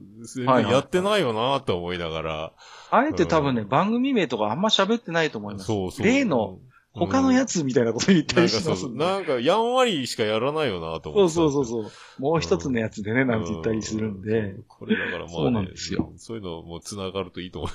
[0.71, 2.53] やってないよなと思いながら。
[2.91, 5.67] あえて多分ね、うん番組名とかあんま喋ってないと思います。
[5.67, 6.07] そうそう。
[6.07, 6.59] 例の
[6.95, 9.05] 他のやつつみたいなこと言ったりしかそう、ますんで。
[9.05, 11.33] なんか、やんわりしかやらないよなとそう思って。
[11.33, 11.35] う。
[11.35, 12.23] そうそうそう。
[12.23, 14.65] もう一つのやつでね、なんて言ったりするんでう。
[14.69, 17.69] これだからまあ、ね、そうなんですよそういうのも繋がるといいと思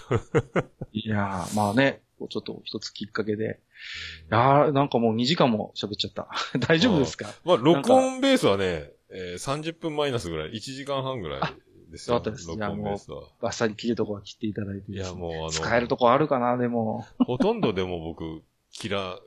[0.91, 3.59] いやー、まあね、ちょっと一つきっかけで。
[4.29, 6.27] いやー、なんかもう2時間も喋っちゃった。
[6.59, 7.29] 大丈夫ですか？
[7.29, 7.47] う。
[7.47, 11.41] まあ、録音ベースはね、えー、30分マイナスぐらい、1時間半ぐらい
[11.91, 12.15] ですよ。
[12.15, 13.23] よかったです録音ベースは。
[13.41, 15.13] バッサリ切るとこは切っていただいていや。
[15.13, 17.05] もうあの、使えるとこあるかな、でも。
[17.25, 18.43] ほとんどでも僕、
[18.77, 19.19] 切ら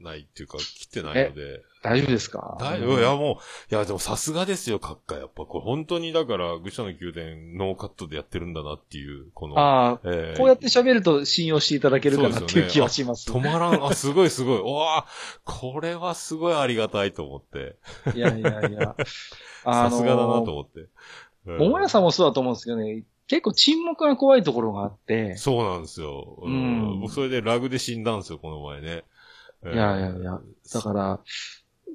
[0.00, 1.62] ないっていうか、切ってないので。
[1.80, 2.56] 大丈夫ですか？
[2.60, 3.40] だいいや、も
[3.70, 5.14] う、いや、でもさすがですよ、閣下。
[5.16, 13.30] やっぱ、これ本当に、だから、愚者の宮殿、ノーカットでやってるんだなっていう、この、ああ、えーこうやって喋ると信用していただけるかなっていう気はします。
[13.30, 14.60] 止まらん、あ、すごいすごい。
[14.60, 15.06] わあ、
[15.44, 17.76] これはすごいありがたいと思って。
[18.16, 18.96] いやいやいや。
[19.64, 20.80] さすがだなと思って。
[20.80, 20.88] うん
[21.46, 26.38] 桃屋さんもそうだと思うんですけどね、結構沈黙が怖いところがあって、そうなんですよ。
[26.42, 27.00] ううんん。
[27.00, 29.04] 僕それでラグで死んだんですよ、この前ね。
[29.64, 30.40] いいやいやいや、
[30.72, 31.20] だから、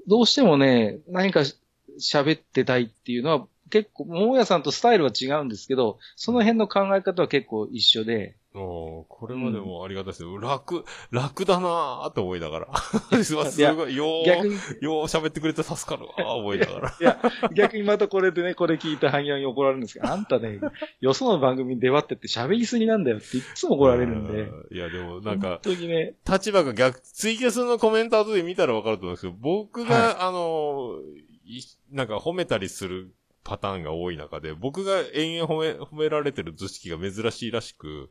[0.07, 1.57] どうしてもね、何かし
[1.99, 10.37] 喋ってたいっていうのは、結構、桃屋さんとスタイルは違うんですけど、その辺の考え方は結構一緒で、うんこれまでもありがたいですよ。
[10.37, 12.67] 楽、楽だなぁと思いながら。
[13.23, 16.89] すごい、すごい、よう、よう喋ってくれて助かるわぁ思いながら。
[16.99, 17.19] いや、
[17.55, 20.59] 逆にまたこれでね、これ聞いた萩谷に怒られるんですけど、あんたね、
[21.01, 24.75] よその番組に出張ってって喋りすぎなんだよっていつも怒られるんで、うん。
[24.75, 30.99] いや、でもなんか本、当にね、立場が逆、ツイキャスのコメント後で見たらわかると思うんですけど、僕が、はいあの、
[31.45, 31.61] い
[31.91, 33.13] なんか褒めたりする
[33.43, 38.09] パターンが多い中で、僕が延々褒め、褒められてる図式が珍しいらしく、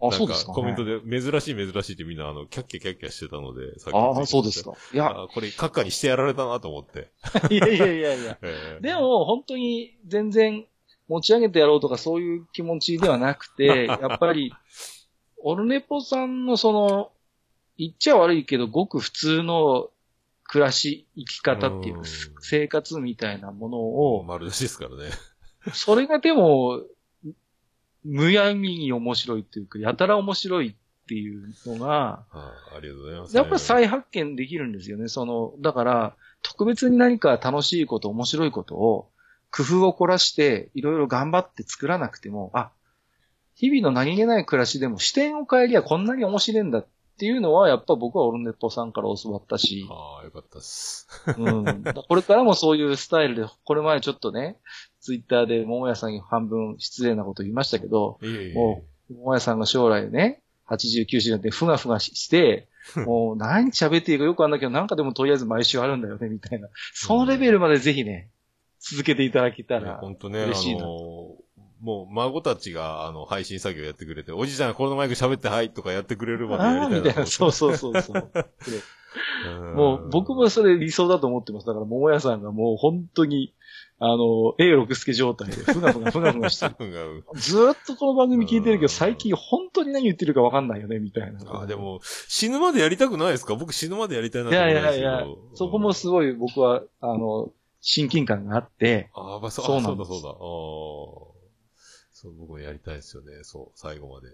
[0.00, 0.54] あ、そうですか、ね。
[0.54, 4.72] コメントで、珍しい珍しいってみんなあの、キャッキャキャッキャしてたので、さっきああ、そうですか。
[4.92, 7.10] いや、あこれ、閣下にしてやられたなと思って。
[7.50, 8.38] いやいやいやいや。
[8.42, 10.64] えーで、も、本当に全然
[11.08, 14.52] 持ち上げてやろうとかそういう気持ちではなくて、 やっぱり、
[15.38, 17.10] オルネポさんのその、
[17.76, 19.90] 言っちゃ悪いけど、ごく普通の
[20.44, 22.02] 暮らし、生き方っていう
[22.40, 25.10] 生活みたいなものを、丸出しですからね。
[25.72, 26.82] それがでも、
[28.04, 35.08] むやみに面白いっていうか、やたら面白いっていうのが、あありがとうございます、やっぱ再発見できるんですよね。
[35.08, 39.10] その、だから、特別に何か楽しいこと、面白いことを、
[39.50, 42.70] 工夫を凝らして、いろいろ頑張って作らなくても、あ、
[43.54, 46.86] 日々の何気ない暮らしでも視点を変えりゃこんなに面白いんだっ
[47.18, 51.08] ていうのは、やっぱ僕はオルネポさんから教わったし、ああ、よかったっす。
[51.36, 51.84] うん。
[52.08, 54.56] これからもそういうスタイルで、これ前ちょっとね、
[55.00, 58.54] ツイッターで桃屋さんに半分失礼なこと言いましたけど、いえいえ。
[58.54, 62.68] も桃屋さんが将来ね、89歳になってふがふがして、
[63.06, 66.68] もう何喋っていいかよくわかんないけど、なんかでもとりあえず毎週あるんだよね、みたいな。
[66.94, 68.30] そのレベルまでぜひね、
[68.80, 69.98] 続けていただけたら。
[69.98, 70.88] 本当ね、あ嬉しいなの、
[71.80, 76.98] もう孫たちが、あの、配信作業やってくれて、おじいちゃんこのマイク喋ってはいとかやってくれるまでやりああ、たいな。
[76.98, 77.26] みたいな。
[77.28, 78.30] そうそうそうそう。
[79.74, 81.66] もう僕もそれ理想だと思ってます。
[81.66, 83.54] だから桃屋さんがもう本当に、
[84.00, 87.24] あの、A 六助状態で、ふがふがふがふがしてる。
[87.34, 91.40] ずーっとこの番組聞いてるけど、最近本当に何言ってるかわかんないよね、みたいな。
[91.62, 91.98] あ、でも、
[92.28, 93.56] 死ぬまでやりたくないですか？
[93.56, 97.50] 僕死ぬまでやりたいないやいやいや、そこもすごい僕は、あの、
[97.80, 100.22] 親近感があって、ああ、まあ、そうそうなんだ、そうだ。
[102.12, 104.28] そう、僕もやりたいですよね、そう、最後まで。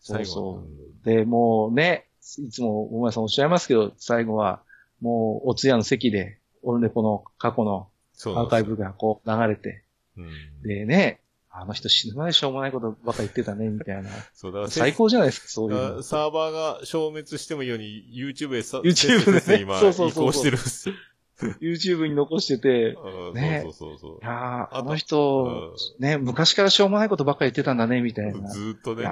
[0.00, 0.58] そうそう。
[0.58, 2.06] うん、で、もうね、
[2.38, 4.62] いつも大前さんおっしゃいますけど、最後は、
[5.02, 7.88] もう、お通夜の席で、オルネポの過去の
[8.30, 9.84] アーカイブがこう流れて、
[10.16, 10.28] うん、
[10.62, 11.20] でね、
[11.54, 14.10] あの人死ぬまでしょうもないことばっか言ってたね、みたいな。
[14.32, 16.02] そうだ最高じゃないですか、そういう。
[16.02, 20.94] サーバーが消滅してもいいように YouTube へさ、 YouTube で、ね、今、 そうそうそう移行してるんですよ。
[21.60, 22.96] YouTube に残してて、
[23.34, 23.62] ね。
[23.64, 28.48] そうそうそういやあの人、ね、昔からしょうもないことばっかり言ってたんだね、みたいな。
[28.48, 29.04] ずっとね。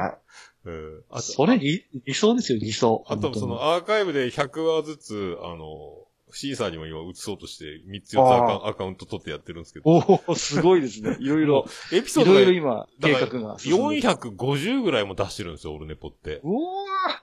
[0.65, 1.03] うん。
[1.11, 3.05] あそれ理、理想ですよ、理想。
[3.09, 9.91] あと、そのアーカイブで100話ずつ、あの、シーサーにも今映そうとして、3つ4つアカウント取ってやってるんですけど。
[9.91, 11.17] おおすごいですね。
[11.21, 11.67] いろいろ。
[11.93, 13.57] エピソードいろいろ今、計画が。
[13.59, 16.41] 450ぐらいも出してるんですよ、オルネポって。
[16.43, 16.59] お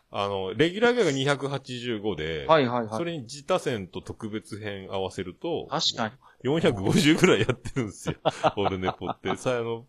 [0.09, 2.97] あの、レギュラーが285で、はいはいはい。
[2.97, 6.09] それに自他戦と特別編合わせると、確か
[6.43, 6.49] に。
[6.49, 8.15] 450ぐらいやってるんですよ、
[8.57, 9.35] オルネポって。
[9.35, 9.85] さあ、あの、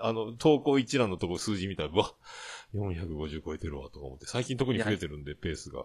[0.00, 2.12] あの、投稿一覧のとこ数字見たら、うわ、
[2.74, 5.84] 450超えてるわとか思って、最近特に増えてるんで、ペースが。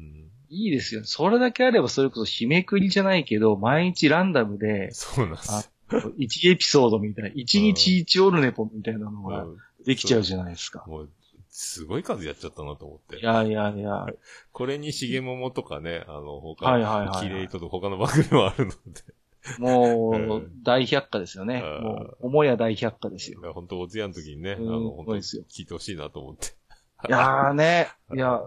[0.00, 1.02] うん、いいですよ。
[1.04, 5.70] それだけあればそれこそ日めくりじゃないけど、毎日ランダムで、そうなんです。
[5.90, 9.46] 1エピソードみたいな、1日1オルネポみたいなのが
[9.84, 10.84] できちゃうじゃないですか。
[10.86, 11.10] もう、
[11.48, 13.18] すごい数やっちゃったなと思って。
[13.18, 14.06] いやいやいや。
[14.52, 18.76] これにしげももとかね、あの、他、はいはいはい、キレイと他の番組もあるので。
[19.58, 21.62] もう、大百科ですよね。
[21.62, 23.40] もう、母や大百科ですよ。
[23.52, 26.48] 本当お通夜の時にね、あの、本当聞いてほしいなと思って。
[27.08, 28.42] いやーね、 いや、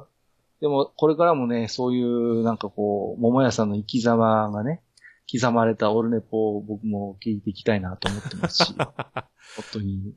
[0.64, 4.82] でも、これからもね、そういう、なんかこう、桃屋さんの生き様がね、
[5.30, 9.26] 刻まれたオルネポを僕も聞いていきたいなと思ってますし、 本
[9.74, 10.14] 当に、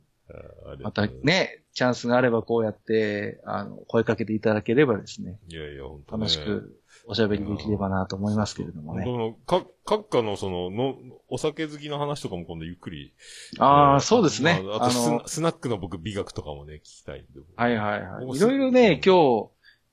[0.83, 5.37] またね、チャンスがあればこうやって、あの、声かけていただければですね。
[5.49, 9.05] いやいや、本当、ね、楽しくおしゃべりできればなと思いますけれどもね。
[9.05, 10.95] の、か、閣下のその、の、
[11.27, 13.13] お酒好きの話とかも今度ゆっくり。
[13.59, 14.63] ああ、そうですね。
[14.79, 14.91] あと
[15.27, 17.41] ス、スナックの僕美学とかもね、聞きたいんで。
[17.57, 18.37] はいはいはい。
[18.37, 19.49] いろいろね、今日、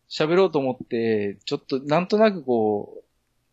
[0.09, 3.05] 喋ろうと思って、ちょっとなんとなくこう、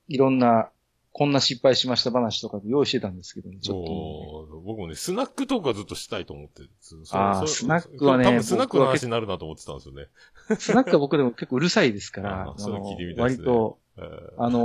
[0.07, 0.69] いろんな、
[1.13, 6.63] こんな失敗しました話とかで用意してたんですけどね、ちょっと、僕もね、スナックトークはずっとしたいと思って
[7.11, 10.07] ああ、スナックはね、多分スナックの話になるなと思ってたんですよね。
[10.57, 13.47] スナックは僕でも結構うるさいですから、 あそれ聞いてみたいですね。
[13.47, 13.79] 割と、
[14.37, 14.59] あの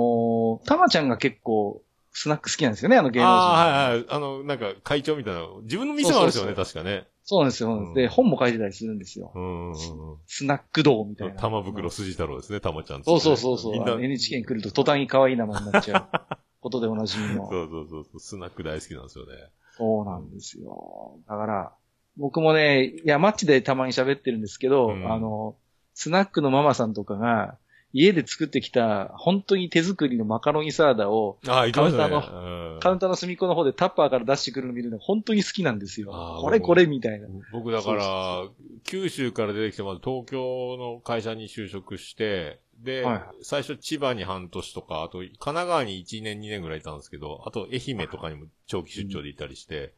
[0.65, 1.83] ー、たまちゃんが結構、
[2.13, 3.31] スナック好きなんですよね、あの芸能人。
[3.31, 4.07] ああ、はいはい。
[4.09, 7.07] あの、なんか会長みたいな、自分の店もあるんですよね、確かね。
[7.29, 7.77] そうなんですよ。
[7.77, 9.33] うん、で、本も書いてたりするんですよ。
[9.35, 9.75] うん
[10.27, 11.35] スナック道みたいな。
[11.35, 14.05] 玉袋筋太郎ですね、玉ちゃん、ね、そうそうそうそう。
[14.05, 17.51] NHK に来ると途端に可愛い名前になっちゃうことでおなじみの。
[17.51, 18.21] そうそうそう。
[18.21, 19.33] スナック大好きなんですよね。
[19.77, 21.19] そうなんですよ。
[21.29, 21.73] だから、
[22.17, 25.57] 僕もね、いや、マッチでたまに喋ってるんですけど、うん、あの、
[25.95, 27.59] スナックのママさんとかが、
[27.97, 36.13] 家で作ってきた、本当に手作りのマカロニサラダを、カウンターの、カウンターの隅っこの方でタッパーから出してくるの見るの本当に好きなんですよ。
[36.43, 37.27] これこれみたいな。
[37.53, 38.49] 僕だから、
[38.85, 49.91] 九州から出てきて、まず東京の会社に就職して、で、はい、最初千葉に半年とか、あと神奈川に1年2年ぐらいいたんですけど、あと愛媛とかにも長期出張でいたりして、うん、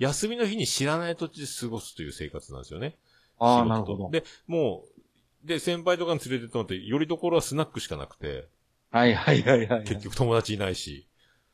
[0.00, 2.96] 休みの日に知らない土地で過ごすという生活なんですよね。
[3.38, 4.10] ああ、なるほど。
[4.10, 4.95] で、もう、
[5.46, 8.48] で、先輩とかに連れてってもらって、よりどころはスナックしかなくて。
[8.90, 9.84] はいはいはいはい。
[9.84, 11.06] 結局友達いないし。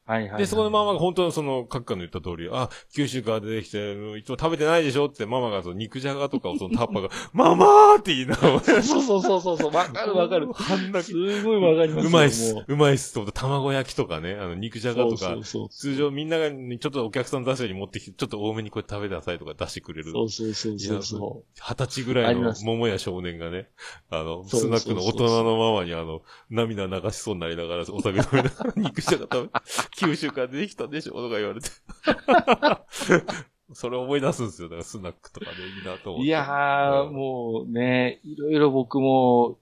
[0.05, 8.61] はいはい、で、そこでママが本当のその、閣下の言った通り、あ、九州から出てきて、いつも食べてないでしょってママがその肉じゃがとかをそのタッパが、 ママーって言いながら。
[8.83, 10.53] そうそうそうそうそう、 わかるわかる。
[10.53, 11.13] はんなす
[11.45, 12.65] ごいわかりますうまいっす。
[12.67, 13.15] うまいっす。
[13.15, 20.11] と、卵焼きとかね、あの、肉じゃがとか、そうそう通常みんながちょっとお客さん出すように持ってきて、ちょっと多めにこれ食べてくださいとか出してくれる。
[20.13, 21.61] そうそうそうそうそう。
[21.61, 23.69] 二十歳ぐらいの桃屋少年がね、
[24.11, 29.61] あの、スナックの大人のママにあの、涙流しそうになりながら、お酒飲みながら肉じゃが食べ、
[29.97, 31.71] 九州から出てきたでしょとか言われて。
[33.75, 34.69] それ思い出すんですよ。
[34.69, 36.27] だからスナックとかでいいなと思って。
[36.27, 39.59] いやー、もうね、いろいろ僕も、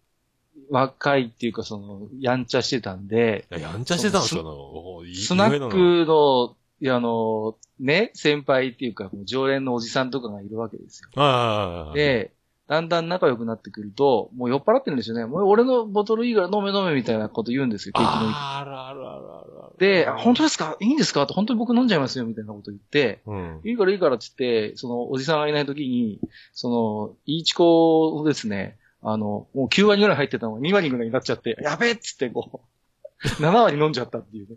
[0.69, 3.47] 若いっていうかその、やんちゃしてたんで。
[3.51, 11.93] ややんちゃしてたんですかスナックの、いや、あの、ね、先輩っていうか、常連のおじさんとかがいるわけですよ。
[11.94, 12.32] で、
[12.70, 15.27] だんだん仲良くなってくると、もう酔っ払ってるんですよね。
[15.27, 18.31] もう俺のボトルいいから飲め飲めみたいなこと言うんですよ、ケーキの。
[18.31, 19.20] あらあらあらあら。
[19.81, 20.77] で、本当ですか？
[20.78, 21.27] いいんですか？
[21.27, 26.20] と本当に僕飲んじゃいますよ、みたいなこと言って、うん、いいからいいからって言って、そのおじさんがいない時に、
[26.52, 32.61] その、いいチコをですね、あの、もう9割ぐらい入ってたのが2割ぐらいになっちゃって、やべえっつってこ
[33.24, 34.57] う、 7割飲んじゃったっていうね。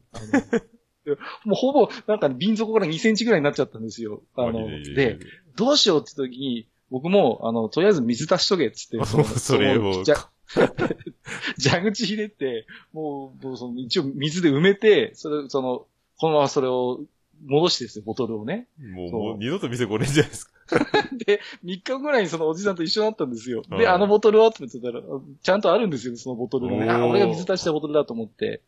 [1.46, 4.24] もうほぼ、なんか瓶底から2センチぐらいになっちゃったんですよ。
[4.36, 5.20] あの、で、
[5.56, 10.16] どうしようって時に、僕も、あの、とりあえず水足しとけっつって、のそれをじゃ、
[11.60, 15.88] 蛇口ひねって、もう、もうその一応水で埋めて、それ、その、
[16.18, 17.02] このままそれを
[17.46, 18.68] 戻してですよ、ボトルをね。
[18.80, 20.54] もう、もう二度と店来れんじゃないですか。
[21.26, 23.64] で、3日後ぐらいにそのおじさんと一緒になったんですよ。
[23.70, 25.02] で、うんあのボトルはって言ってたら、
[25.42, 26.90] ちゃんとあるんですよ、そのボトルがね。
[26.90, 28.62] あ、俺が水足したボトルだと思って。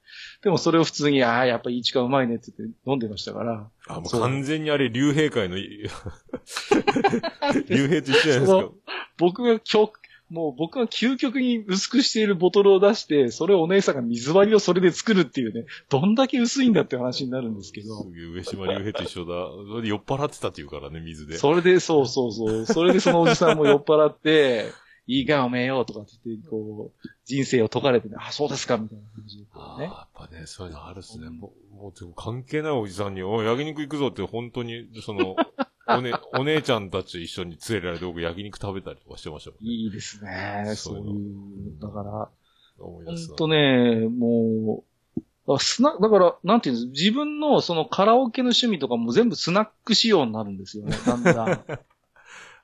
[0.44, 3.70] でもそれを普通に、ああ、やっぱいいチカうまいねって言って飲んでましたから。
[3.88, 5.88] あ、もう完全にあれ、竜兵会の、 竜
[7.88, 8.70] 兵と一緒じゃないですか。
[9.18, 18.12] 僕が極、もう僕が究極に薄くしているボトルを出して、それをお姉さんが水割りをそれで作るっていうね、どんだけ薄いんだって話になるんですけどす。
[18.12, 19.34] げえ、上島竜兵と一緒だ。
[19.70, 21.38] それで酔っ払ってたって言うからね、水で。
[21.38, 22.66] それで、そうそうそう。
[22.66, 24.72] それでそのおじさんも酔っ払って、
[25.08, 29.50] いいかおめえよとかって言って、こう、人生を解かれてね、あ、そうですかみたいな感じでね。
[29.54, 31.30] あーやっぱね、そういうのあるっすね。
[31.30, 35.36] もう、もう関係ないおじさんに、おい、焼肉行くぞって本当に、その、
[35.88, 39.72] おね、お姉ちゃんたちと一緒に連れられて僕焼肉食べたりとかしてましたもんね。
[39.72, 40.74] いいですね。
[40.76, 42.30] そうういうう、だから、
[42.80, 43.28] 思い出すな。
[43.30, 44.84] ほんとね、も
[45.16, 51.36] う、だからスナだから、なんていうんです自分のそのカラオケの趣味とかも全部スナック仕様になるんですよね、だんだん。
[51.46, 51.80] だか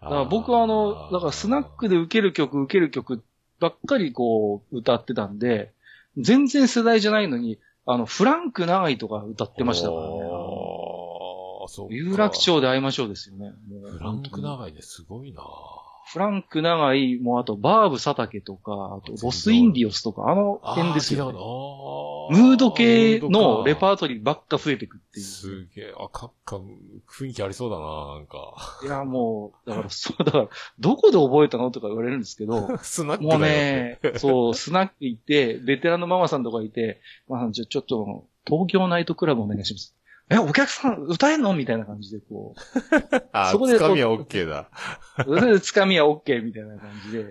[0.01, 3.23] ら僕はあの、だからスナックで受ける曲、受ける曲
[3.59, 5.71] ばっかりこう歌ってたんで、
[6.17, 10.07] 全然世代じゃないのに、あの、フランク長いとか歌ってましたからね。
[11.61, 11.93] ああ、そうか。
[11.93, 13.53] 有楽町で会いましょうですよね。
[13.91, 15.43] フランク長いですごいな
[16.11, 21.37] フランク長い、もうあとバーブ佐竹とか、あとロスインディオスとか、あの辺ですよ、ね。
[22.37, 25.25] ムード系のレーパートリーばっか増えてくっていう。
[25.25, 26.59] すげえ、あ、かっか、
[27.09, 28.81] 雰囲気ありそうだななんか。
[28.83, 39.95] いや、もう、だから、そう、だから、どこで覚えたのとか言われるんですけど、 スナックもうね、そう、スナック行って、ベテランのママさんとかいて、ママさん、ちょ、ちょっと、東京ナイトクラブお願いします。
[40.31, 41.53] え、お客さん歌えんの？
[41.53, 42.55] みたいな感じで、こ
[43.33, 44.69] あ、そこでつかみは OK だ。
[45.59, 47.23] つかみは OK みたいな感じで、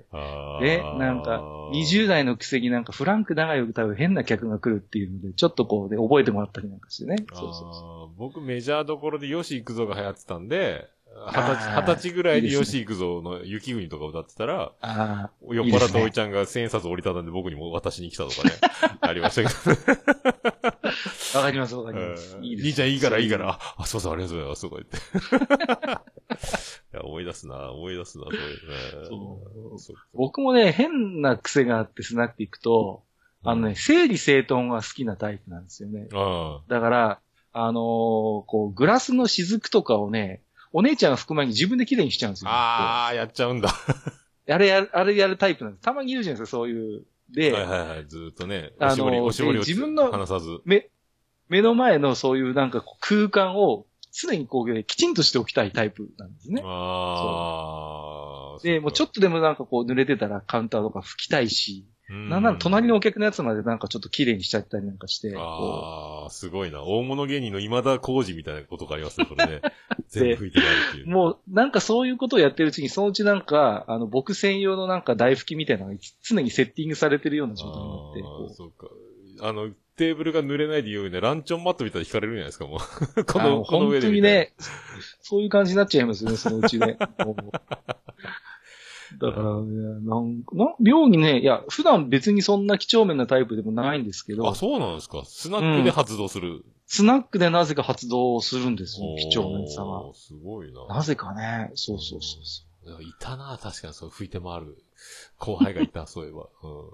[0.61, 1.41] で、なんか、
[1.73, 7.17] 20代のくせになんかフランク長い歌う変な客が来るっていうので、ちょっとこうで覚えてもらったりなんかしてね。
[7.33, 8.19] そうそうそう。
[8.19, 10.87] 僕メジャーどころでヨシ行くぞが流行ってたんで、
[11.27, 18.53] 二十歳二十歳ぐらいでいいですねヨシ行くぞの雪国とか歌ってたら、あ酔っ払ったおいちゃんが千円札折りたたんで僕にも渡しに来たとかね、
[19.01, 19.75] ありましたけ
[20.45, 20.50] ど。
[21.35, 22.37] あ、わかりますわかります。
[22.37, 26.01] うんいいです兄ちゃんいいからいいから、そうあ、あ、すいません、ありがとうございます、とか言って。
[26.93, 28.51] いや、思い出すな、思い出すな、そういうね。
[29.09, 33.03] そうそう僕もね、変な癖があってスナック行くと、
[33.43, 36.09] あのね、整理整頓が好きなタイプなんですよね。
[36.13, 37.21] あだから、
[37.53, 37.75] あのー
[38.47, 40.43] こう、グラスの雫とかをね、
[40.73, 42.49] お姉ちゃんが拭く前に自分で綺麗にしちゃうんですあ。
[42.49, 42.55] よ。
[42.55, 43.71] ああ、やっちゃうんだ。
[44.49, 45.83] あれやる、あれやるタイプなんです。
[45.85, 47.05] たまにいるじゃないですか、そういう。
[47.31, 50.59] で、はいはいはい、ずーっとね、おあのしぼり、おしぼりをで自分の離さず。
[50.65, 50.91] 目、
[51.51, 56.63] 目の前のそういうなんかこう空間を常にこう、きちんとしておきたいタイプなんですね。
[56.65, 58.63] ああ。
[58.63, 66.83] で、もうちょっっとでもなんかこう濡れてたらカウンターとか拭きたいし、となんなら隣のお客のやつまでなんかちょっと綺麗にしちゃったりなんかして、こああ、すごいな。
[66.83, 69.61] 大物芸人の今田耕司みたいなことがありますね、それね。
[70.09, 71.09] 全部拭いてないっていうう。
[71.09, 78.89] もうなんかそういうことをやってるうちに、そのうちなんか、あの、僕専用のなんか台拭きみたいなのが常にセッティングされてるような状態になって、あこあ、そうか。
[79.43, 79.71] あの、
[80.01, 82.79] テーブルが濡れないで言うよね、ランチョンマットみたいに引かれるんじゃないですか、もう。
[83.21, 84.47] うこあのの、この本上でみたいな。
[84.47, 84.55] 当にね、
[85.21, 86.97] そういう感じになっちゃいますよね、そのうちね。
[89.21, 89.73] だからね、
[90.09, 95.23] なんか、な、妙にね、いや、普段別にそんな几帳面なタイプでもないんですけどあ、、そうなんですか。
[95.27, 96.65] スナックで発動する。
[96.87, 100.15] スナックでなぜか発動するんですよ、几帳面さが。
[100.15, 100.87] すごいな。
[100.87, 102.65] なぜかね、そうそうそうそ
[102.99, 103.03] う。
[103.03, 104.79] いたな、確かにそう、拭いて回る
[105.39, 106.49] 後輩がいた、そういえば。
[106.63, 106.91] うん。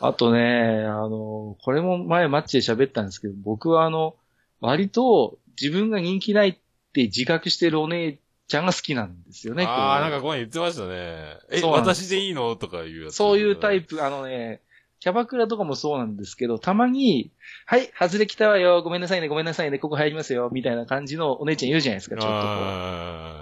[0.00, 4.16] あとね、あの、これも前マッチで喋ったんですけど、僕はあの、
[4.60, 6.54] 割と自分が人気ないっ
[6.92, 9.64] て自覚してるお姉ちゃんが好きなんですよね。
[9.64, 11.38] ああ、なんかごめん言ってましたね。
[11.50, 13.16] え、私でいいのとかいうやつ。
[13.16, 14.60] そういうタイプ、あのね、
[15.00, 17.30] キャバクラとかもそうなんですけど、たまに、
[17.66, 22.34] はい、外れ来たわよ、ごめんなさいね、ごめんなさいね、ここ入りますよ、みたいな感じのお姉ちゃんいるじゃないですか、ちょっとこ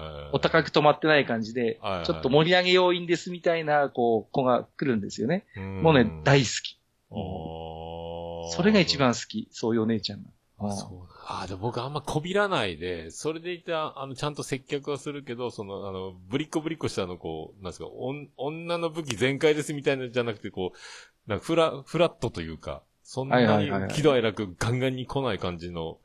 [0.08, 0.11] う。
[0.32, 5.44] お高く止まってない感じではいはい、ちょっと盛り上げ要因ですみたいな、こう、子が来るんですよね。
[5.56, 6.78] うんもうね、大好き。
[7.10, 10.30] それが一番好き、そういうお姉ちゃんが。
[10.58, 11.42] あ。
[11.42, 26.00] あ、でも僕あんまこびらないで、それでいた、あの、ちゃんと接客はするけど、その、あの、ぶりっこぶりっこしたの、こう、なんですか、おん女の武器全開ですみたいなのじゃなくて、こう、なんかフラ、フラットというか、そんなに喜怒哀楽ガンガンに来ない感じの、こ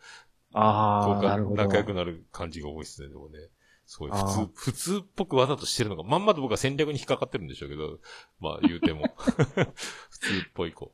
[0.54, 1.40] ああ。
[1.56, 3.40] 仲良くなる感じが多いですね、でもね。
[3.88, 8.00] そういう普通、普通っぽくわざとしてるのが、まんまと僕は戦略に引っかかってるんでしょうけど、
[8.40, 9.04] まあ言うても。
[9.18, 10.94] 普通っぽい子。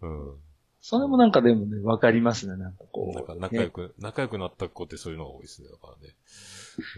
[0.00, 0.36] うん。
[0.80, 3.14] それもなんかでもね、わかりますね、なんかこう。
[3.14, 6.14] なんか仲良く、仲良くなった子ってそういうのが多いですね、だからね。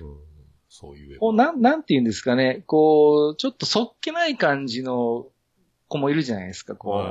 [0.00, 0.16] うん。
[0.68, 1.18] そういう。
[1.18, 5.26] こう、なん、なんて言うんですかね、こう、ちょっとそっけない感じの
[5.88, 7.02] 子もいるじゃないですか、こ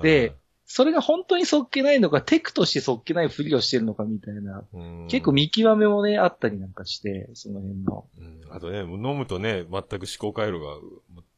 [0.00, 0.02] う。
[0.02, 0.34] で、
[0.70, 8.06] それが本当にそっけないのか、テクとしてそっけないふりをしてるのかみたいな、うん結構見極めもね、あったりなんかして、その辺の。
[8.18, 9.82] うんあとね、飲むとね、全く思
[10.20, 10.76] 考回路が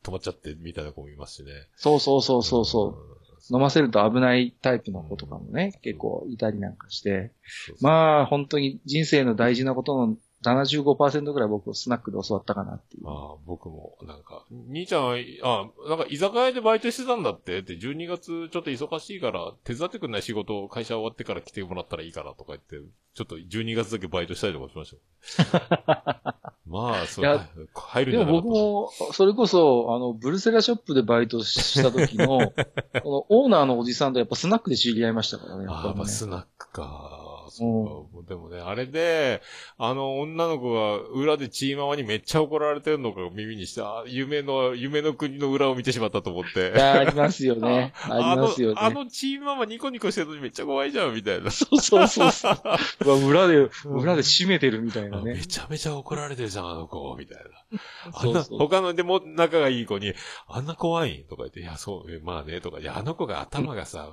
[0.03, 1.53] 止まっちゃってみたいな子もいますしね。
[1.77, 3.55] そうそうそうそうそう。
[3.55, 3.57] うん。
[3.57, 7.33] 飲ませると危ないタイプの子とかもね、結構いたりなんかして。
[7.45, 13.09] そうそうまあ、本当に人生の大事なことの75%ぐらい僕をスナックで教わったかなっていう。
[13.09, 22.77] ああ、僕も、なんか、兄ちゃんは、あなんか居酒屋でバイトしてたんだって、って、12月ちょっと忙しいから、手伝ってくんない仕事を会社終わってから来てもらったらいいからとか言って、
[23.15, 24.97] ちょっと12月だけバイトしたりとかしまし
[25.37, 26.35] た。
[26.67, 27.41] まあ、そう、
[27.75, 32.53] 入るんでもじゃなかった僕も、それこそ、あの、ブルセラショップでバイトした時の、
[33.03, 37.40] このオーナーのおじさんとやっぱスナックで知り合いましたからね、やっああ、ぱりねまあ、スナックか。
[37.51, 38.29] そうか。
[38.29, 39.43] でもね、あれで、
[39.79, 46.79] あの、女の子が裏でチーママにめっちゃ怒られてるのか耳にして、あ夢の、夢の国の裏を見てしまったと思ってい。
[46.79, 47.93] や、ありますよね。
[48.03, 48.95] ありますよあの、あね。
[49.05, 51.51] のチーママニコニコしてるのにめっちゃ怖いじゃん、みたいな。
[51.51, 52.57] そうそうそうそう。
[53.29, 55.45] 裏で、裏で締めてるみたいなめね。
[55.47, 58.13] ちゃめちゃ怒られてるじゃん、あの子、みたいな。
[58.21, 58.59] そうそう。
[58.59, 60.15] 他のでも仲がいい子に、
[60.49, 64.11] あんな怖いとか言って、いや、そう、えまあね、とか、いや、あの子が頭がさ、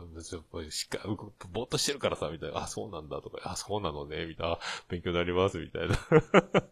[1.51, 4.59] ぼーっとしてるからさ、みたいな、あ、そうなんだ、とか、あ、そうなのね、みたいな、あ
[4.89, 5.95] 勉強になります、みたいな。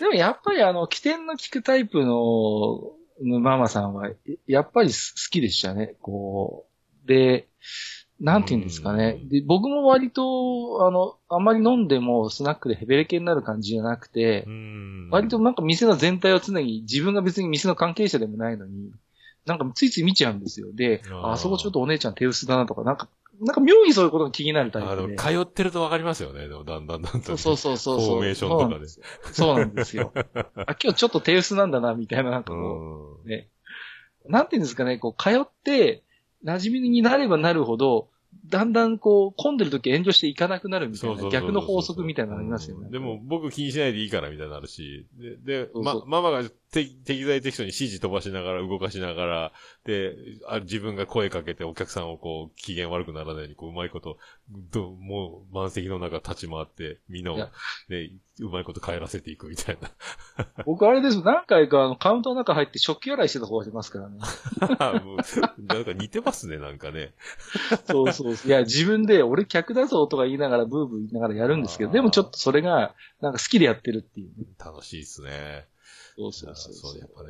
[0.00, 4.10] でもやっぱりあの、起点の聞くタイプの、のママさんは、
[4.46, 4.94] やっぱり好
[5.30, 5.94] きでしたね。
[6.00, 6.66] こ
[7.04, 7.08] う。
[7.08, 7.48] で、
[8.20, 9.18] なんて言うんですかね。
[9.24, 18.90] で、僕も割と、あの、あんまり飲んでもスナックでヘベレケになる感じじゃなくて、うん割となんか店の全体を常に自分が別に店の関係者でもないのに、
[19.44, 20.72] なんかついつい見ちゃうんですよ。
[20.72, 23.08] で、あそこちょっとお姉ちゃん手薄だなとか、なんか、
[23.40, 25.16] なんか妙にそういうことが気になるタイあの、プで。
[25.16, 27.22] 通ってるとわかりますよね、でも、だんだんだんだんね。
[27.24, 28.00] そうそうそうそう。
[28.00, 28.86] フォーメーションとかで
[29.32, 30.12] そうなんですよ。
[30.14, 30.64] そうなんですよ。
[30.66, 33.48] あ、今日ちょっと手薄なんだな、みたいな、なんかこうね。
[34.28, 36.02] なんていうんですかね、こう、通って、
[36.44, 38.08] 馴染みになればなるほど、
[38.48, 42.86] だんだんこう、混んでる時遠慮していかなくなるみたいうな、逆の法則みたいなのありますよね。
[42.86, 49.52] うんでも、僕気にしないでいいからみたいになるし、で、で、そうそうま、ママが適適材適所に指示飛ばしながら動かしながら、
[49.84, 50.14] で、
[50.46, 54.18] あ自分が声かけてお客さんをこう、機嫌悪くならないように、こう、うまいこと、
[54.50, 57.50] どうもう満席の中立ち回って、みんなをね、
[58.40, 59.90] うまいこと帰らせていくみたいな。
[60.66, 64.18] 僕あれです、何回かあの、カウンターの中入って食器洗いしてた方がありますからね。
[65.66, 67.14] なんか似てますね、なんかね。
[67.86, 68.34] そうそう。
[68.34, 74.46] いや、自分で、俺客だぞとか言いながら、ブーブー言いながらやるんですけど、でもちょっとそれが、なんか好きでやってるっていうね。
[74.62, 75.66] 楽しいですね。
[76.16, 77.28] そうそうそうそう、やっぱね、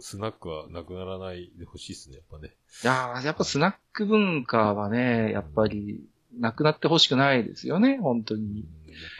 [0.00, 2.54] スナックはなくならないでほしいですね、やっぱね。
[2.84, 6.04] いやーやっぱスナック文化はね、やっぱり、
[6.38, 8.60] なくなってほしくないですよね、本当うんに。
[8.60, 8.64] や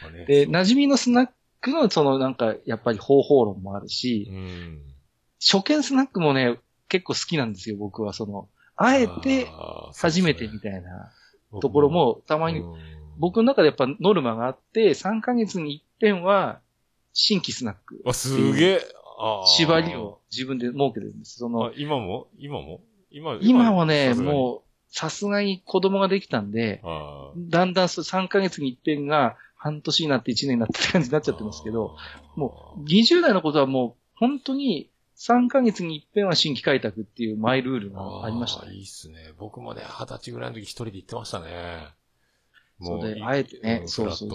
[0.07, 0.25] っぱね。
[0.25, 1.29] で、馴染みのスナッ
[1.61, 4.81] クの、そのなんか、やっぱり方法論もあるし、うん。
[5.39, 8.13] 初見スナックもね、結構好きなんですよ、僕は。
[8.13, 9.47] その、あえて、
[9.95, 11.11] 初めてみたいな
[11.59, 16.59] ところ、も、たまに、うん僕の中でやっぱノルマがあって、3ヶ月に一遍は、
[17.13, 18.01] 新規スナック。
[18.05, 18.81] あ、すげえ。
[19.57, 21.39] 縛りを自分で設けてるんです。
[21.39, 22.27] そあの、今も？
[22.37, 22.81] 今も？
[23.09, 26.81] 今今はね、もう、さすがに子供ができたんで、
[27.37, 31.95] だんだんそう3ヶ月に一遍が半年になって1年になってって感じになっちゃってますけど、、
[32.35, 38.73] もう20代のことはもう本当に3ヶ月に一遍は新規開拓っていうマイルールがありましたね。
[38.73, 39.33] いいっすね。
[39.37, 41.87] 僕もね、二十歳ぐらいの時一人で行ってましたね。
[42.81, 44.29] それで、いあえてね、んそうそう。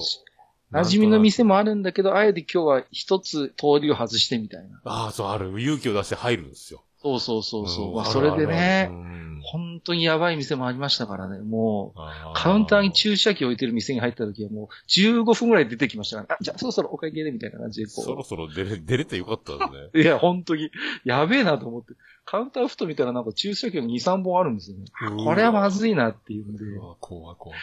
[0.73, 1.73] 馴染みの店もある。
[1.73, 4.81] るんだけど、あえて今日は一つ通りを外してみたいな。
[4.85, 5.61] ああ、そう、ある。
[5.61, 6.83] 勇気を出して入るんですよ。
[7.03, 7.87] そうそうそうそう。
[7.87, 19.91] んあるまあそれでねる、うん本当にやばい店もありましたからね、もう、あカウンターに駐車機置いてる店に入った時はもう15分ぐらい出てきましたから、あ、じゃあそろそろお会計でみたいな感じでそろこそろ出れ、出れてよかったですね。
[19.95, 19.99] う。
[20.01, 20.71] いや、本当に、
[21.05, 21.95] やべえなと思って。
[22.25, 24.85] カウンターふと見たらなんか駐車機が2、3本あるんですよね。
[25.25, 27.59] これはまずいなっていうんで、うわ怖い怖い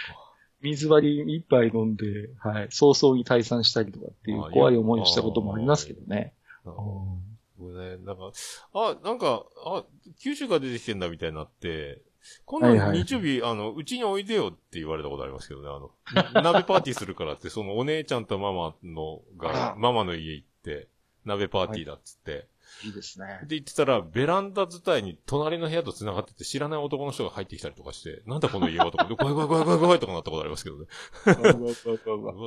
[0.61, 6.33] 水割り一杯飲んで、はい、早々に退散したりとかっていうあ怖い思いをしたこともありますけどね。
[6.63, 7.29] 怖い。
[7.59, 8.31] 僕ね、なんか、
[8.73, 9.83] あ、なんか、あ、
[10.21, 12.01] 九州が出てきてんだみたいになって、
[12.45, 20.87] 今度はいはい日曜日、あの、うちにおいでよって言われたことありますけどね、あの、鍋パーティーするからって、そのお姉ちゃんとママのが、ママの家行って、
[21.25, 22.47] 鍋パーティーだっつって、
[22.85, 23.39] いいですね。
[23.41, 30.85] で、言ってたら、ベランダ伝いに隣の部屋と繋がってて知らない男の人が入ってきたりとかして、なんだこの家はとか、 怖い怖い怖い怖い怖いとかなったことありますけどね。
[31.25, 32.43] わうわうわうわう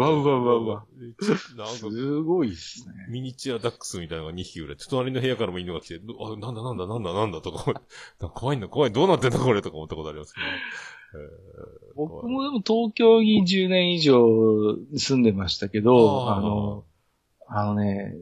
[0.00, 0.86] わうわうわうわ
[1.56, 2.94] なんか、すごいっすね。
[3.08, 4.76] ミニチュアダックスみたいなのが2匹ぐらい。
[4.76, 7.82] 隣の部屋からも犬が来て、あ、なんだなんだなんだなんだとか、
[8.30, 10.46] 怖いんだ怖い、どうなってんだこれとか思ったことありますけど、
[11.94, 16.84] 僕もでも東京に10年以上住んでましたけど、あの、
[17.46, 18.16] あのね、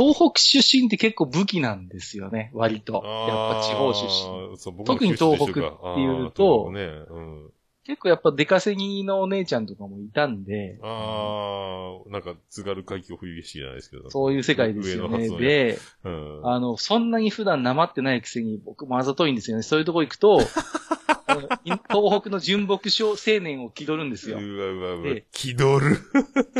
[0.00, 2.94] 東北出身って結構武器なんですよね、割と。
[3.04, 4.84] やっぱ地方出身。
[4.86, 5.60] 特に東北って
[6.00, 7.50] いうとね、うん。
[7.84, 14.10] 結構やっぱ出稼ぎのお姉ちゃんとかもいたんで、ああ、なんか津軽海峡冬景色じゃないですけど。
[14.10, 15.28] そういう世界ですよね。
[15.28, 16.40] で、うん。
[16.44, 19.62] あの、そんなに普段なまってないくせに僕もあざといんですよね。
[19.62, 20.40] そういうとこ行くと、
[21.64, 24.38] 東北の純木症青年を気取るんですよ。
[24.38, 25.96] うわうわうわで、気取る。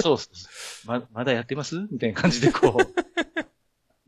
[0.00, 0.28] そうそ
[0.86, 0.88] う。
[0.88, 1.86] ま、まだやってます？
[1.90, 3.09] みたいな感じでこう。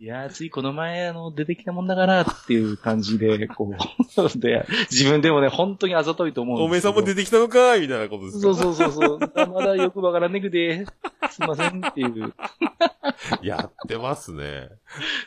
[0.02, 3.76] いやー、ついこの前、あの、出てきたもんだからっていう感じで、こう。
[4.40, 6.94] で、自分でもね、本当にあざといと思うんおめえですけど。
[6.94, 9.18] さんも出てきたのかいみたいなことですかそうそうそうそう。
[9.48, 10.86] まだよくわからねくで、
[11.30, 12.34] すいませんっていう。
[13.46, 14.70] やってますね。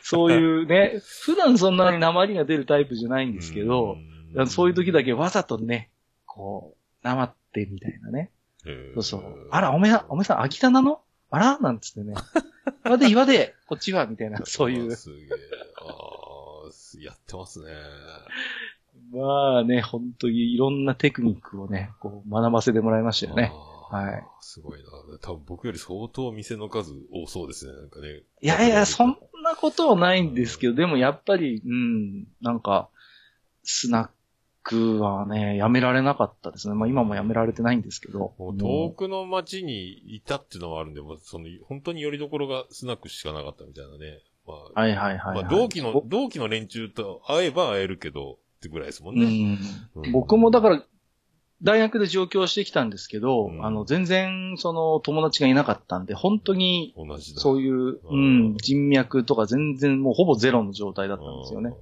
[0.02, 3.96] そういうね、普段そんなに鉛が出るタイプじゃないんですけど、
[4.38, 5.88] んそういう時だけわざとね、
[6.26, 8.30] こう、鉛ってみたいなね。
[8.66, 9.48] へーそうそう。
[9.50, 11.00] あら、おめさん、おめさん、秋田なの？
[11.30, 12.14] あらなんつってね。
[12.84, 14.94] 岩で岩で、こっちは、みたいな、 そういう。
[14.94, 15.28] すげえ。
[15.76, 17.72] ああ、すやってますね。
[19.12, 23.52] まあね、本当にいろんなテクニックをね、こう、学ばせてもらいましたよね。
[23.90, 24.26] はい。
[24.40, 24.86] すごいな。
[25.20, 27.72] 多分僕より相当店の数多そうですね。
[27.72, 28.22] なんかね。
[28.40, 32.88] いやいや、そんなことはないんですけど、でもやっぱり、うん、なんか、
[33.62, 34.08] スナッ
[34.66, 36.74] クはね、やめられなかったですね。
[36.74, 38.34] まあ今もやめられてないんですけど。
[38.58, 44.22] 遠くの街にいたっていうのはあるんで、もうその、本当に寄り所がスナックしかなかったみたいなね。
[44.46, 49.26] まあ、はいはいはい、はいまあ同期の、同期の連中と会えば会えるけど、ってぐらいですもんうね。
[49.26, 49.58] ん
[49.94, 50.82] うん僕もだから、
[51.62, 56.94] 大学で上京してきたんですけど、うんあの、全然、その、友達がいなかったんで、本当に。
[57.36, 61.72] そういう、ううんん、人脈とか全然もうほぼゼロの状態だったんですよね。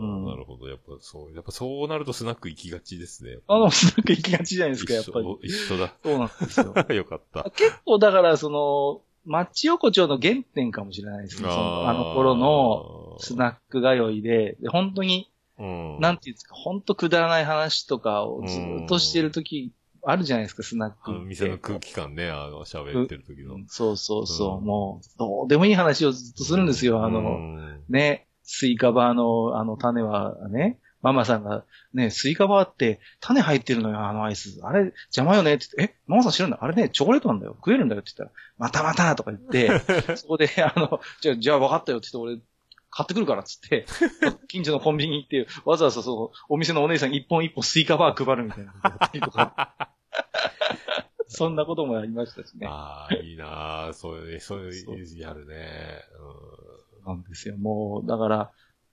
[0.00, 0.68] うんなるほど。
[0.68, 3.38] やっぱそう、やっぱそうなるとスナック行きがちですね。
[3.48, 5.38] あの、スナック行きがちじゃないですか、やっぱり。
[5.42, 5.92] 一緒一緒だ。
[6.02, 6.74] そうなんですよ。
[6.94, 7.50] よかった。
[7.50, 11.48] 結構だから、その、マッチ横丁の原点かもしれないですね。
[11.48, 16.00] そのあの頃のスナック通いで、で本当に、うん。
[16.00, 19.72] なんていうんですか、本当くだらない話とかをずっとしてる時
[20.04, 23.56] あるじゃないですか、スナック店の空気感ね、あの、喋ってる時の。
[23.56, 27.02] うんそうそうそう、うんもう、どうでもいい話をずっとするんですよ。
[27.02, 34.58] あうの、んね、スイカバーの、あの、種はね、ママさんが、ね、スイカバーって種入ってるのよ、あのアイス。
[34.62, 37.52] あれ、邪魔よねって言って、え、ママさん知らんのあれね、チョコレートなんだよ。
[37.56, 39.68] 食えるんだよって言ったら、またまたとか言って、
[40.16, 42.40] そこで、あの、じゃあ、じゃあ分かったよって言って、俺、
[42.90, 43.84] 買ってくるからっつって、
[44.48, 48.72] 近所のコンビニ行って、わざわざその、お店のお姉さんに一本一本スイカバー配るみたいな。
[51.28, 52.66] そんなこともありましたしね。
[52.66, 56.02] ああ、いいなあそういう、そういう、やるね。
[56.18, 56.28] なん
[57.16, 57.56] ですよ。
[57.56, 58.50] もう、だから、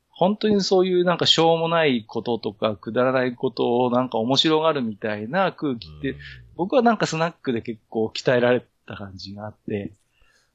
[0.09, 6.15] 本当にそういうなんかしょうもないこととか、くだらないことをなんか面白がるみたいな空気って、
[6.55, 9.91] 僕はなんかスナックで結構鍛えられた感じがあって、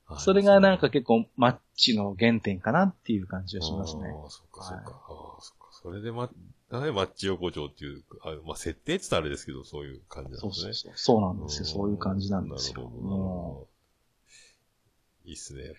[0.08, 4.04] うん、それがなんか結構マッチの原点かなっていう感じがしますね。
[4.06, 4.90] ああ、そっかそっか。
[5.08, 5.68] ああ、そっか。
[5.72, 6.30] それでま、
[6.70, 10.52] だね、マッチ横丁っていう、あまあ、設定って言ったらあれですけど、そういう感じなんですね。
[10.52, 10.92] そうそうそう。
[10.96, 11.66] そうなんですよ。
[11.66, 12.76] そういう感じなんですよ。
[12.76, 13.70] なるほど
[15.26, 15.76] いいっすね、やっう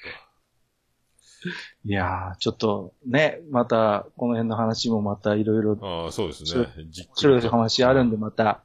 [1.85, 5.87] いやー、ちょっとね、また、この辺の話もまたいろいろぱ。
[5.87, 6.67] ああ、そうですそね。
[6.77, 8.63] 面白い話あるんで、いまた、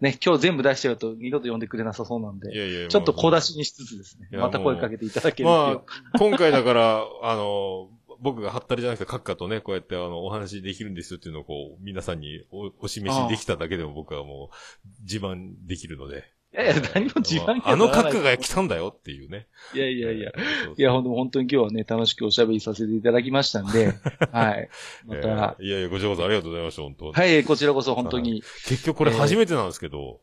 [0.00, 5.84] ね、今日全部出しちゃうと二度と呼んでくれなさそうなんで、やいや、ちょっと小出しにしつつですねまた声かけていただけるまと
[6.14, 7.88] あ、今回だから、あの、
[8.20, 16.24] 僕がハったりじゃなくて、閣下とね、こうやってあの、お話できるんですよっていうのをこう、皆さんにおお示しできただけでも僕はもう、自慢できるので。
[16.50, 19.46] いやいや、何も自慢にあのはならない閣下が来たんだよっていうね。
[19.74, 20.30] いやいやいや。
[20.76, 23.92] いや、ほんと本当に今日はね、楽しくおしゃべりさせていただきましたんで、
[24.32, 24.70] はい。
[25.06, 30.20] また、えーいやいや、ごちそうさまありがとうございました、本当はい、こちらこそ本当に、結局これ初めてなんですけど、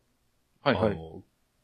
[0.62, 0.98] はいはい。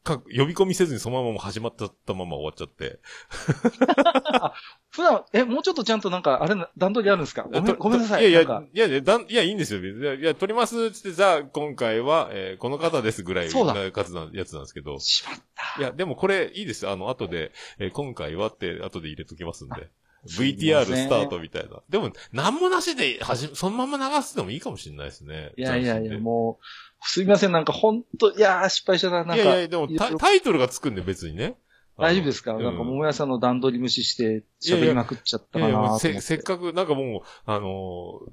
[0.03, 2.99] か呼び込みせずにそのままもう始まったまま終わっちゃって。
[4.91, 7.43] 普段、え、もうちょっとちゃんとなんか、あれな、段取りあるんですか？
[7.51, 8.29] ごめごめんなさい。
[8.29, 9.79] いやいやいや、いや、だんいや、いいんですよ。
[9.83, 14.99] いや、いや撮りますつって、じゃあ、今回は、えーこの方ですぐらいそうだな数なやつなんですけど。
[14.99, 15.81] しまった。
[15.81, 16.91] いや、でもこれ、いいですよ。
[16.91, 19.89] あの、後で、えー今回はって、後で入れときますんで。
[20.25, 21.81] VTR んスタートみたいな。
[21.89, 25.51] でも、なんもなしで、はじ、そのまま流すでもいいかもしれないですね。
[25.57, 26.19] いやいやいや、う。
[26.21, 26.63] もう、
[27.05, 29.35] すいません、なんか本当いやー、失敗したな、なんか。
[29.35, 31.57] いやいや、でもタイトルがつくんで別にね。
[31.97, 35.99] 大丈夫ですか、うんなんか、桃屋さんの段取り無視して喋りまくっちゃったいやいや、かな。
[35.99, 38.31] せ、せっかく、なんかもう、あのー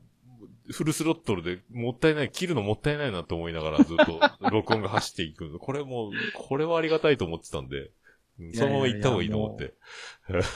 [0.72, 4.20] フルスロットルでもったいない、切るのもったいないなと思いながらずっと
[4.50, 5.58] 録音が走っていく。
[5.58, 7.90] これもう、これはありがたいと思ってたんで、
[8.38, 9.74] うんそのまま行った方がいいと思って。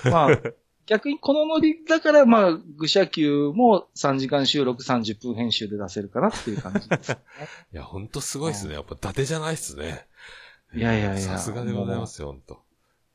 [0.08, 0.38] まあ、
[0.86, 7.12] 逆にこのノリだから、まあ、愚者級も3時間収録30分編集で出せるかなっていう感じです。
[7.72, 8.74] いや、ほんとすごいっすね。
[8.74, 10.06] やっぱ伊達じゃないっすね。
[10.74, 12.60] いやいやいやさすがでございますよ、ほんと。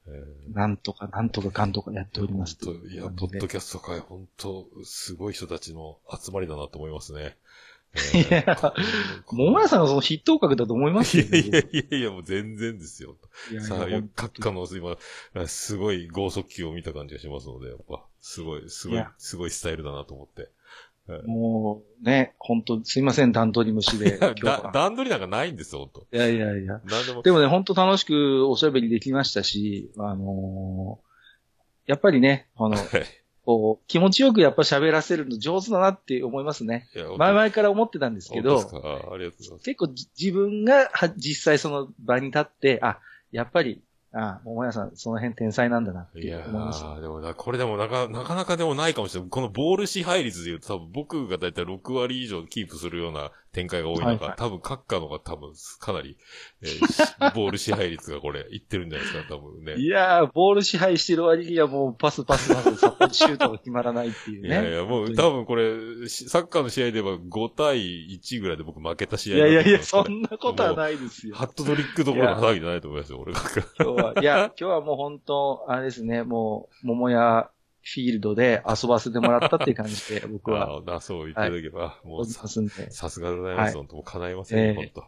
[0.08, 7.38] えーなんとか、なんとかかんとかやっておりますといや、ポッドキャスト界、本当すごい人たちの集まりだなと思いますね。
[8.14, 8.44] いや
[9.26, 13.18] こ桃屋さんがその筆頭格だと思いますよ、いやいやいやいや、もう全然ですよ。
[13.52, 20.50] いやいやさあ、閣下の今、すごい剛速球を見た感じがしますので、やっぱ、すごい、すごいいや、すごいスタイルだなと思って。
[21.26, 24.20] もう、ね、本当すいません、段取り無視で。
[24.72, 26.80] 段取りなんかないんですよ、本いやいやいや。
[27.08, 27.22] でも。
[27.24, 31.10] でもね、本当楽しくおしゃべりできましたし、あのー
[31.88, 32.86] やっぱりね、あの、はい
[33.50, 36.88] こう、気持ちよくやっぱ喋らせるの上手だなって思いますね。
[36.96, 38.58] いや前々から思ってたんですけど。
[39.64, 43.00] 結構じ自分がは実際その場に立って、あ、
[43.32, 43.82] やっぱり、
[44.14, 46.90] あ、桃屋さんその辺天才なんだなっていや思いました。
[46.90, 49.30] ー、でもな、これでもなか、なかなかでもないかもしれない。
[49.32, 56.18] このボール支配率で言うと多分僕がだいたい6割以上キープするような展開が多い中、はいはい多分閣下の方が多分かなり、
[56.62, 59.76] えー ボール支配率がこれ、いってるんじゃないですか、多分ね。
[59.76, 64.50] いやー、ボール支配してる割にはもうパスパスパス、さっぱりシュートが決まらないっていうね。
[64.50, 67.78] いやいや、もう本多分これ、しサッカーの試合では5対
[68.22, 71.36] 1ぐらいで僕負けた試合いやいやいや、そんなことはないですよ。
[71.36, 73.40] ハットトリックどころの騒ぎじゃないと思いますよ、俺が。
[73.80, 77.50] 今日は、いや、今日はもう本当、あれですね、もう、桃屋
[77.82, 82.48] フィールドで遊ばせてもらったっていう感じで、 僕は、ああ、そう言っていただけば、もおりうさ。
[82.48, 83.66] さすがでございます。
[83.68, 85.04] はい本当もう叶いませんよ、ええ本当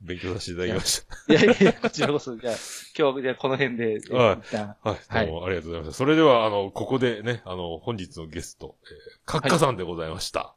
[0.00, 1.32] 勉強させていただきました。
[1.32, 2.54] いやいやいや、こちらこそ、じゃあ、
[2.98, 4.96] 今日はじゃあこの辺で、えーはいはい。
[5.08, 5.96] はいどうもありがとうございました。
[5.96, 10.54] それでは、あの、ここでね、あの、本日のゲスト、えー、カッカさんでございました。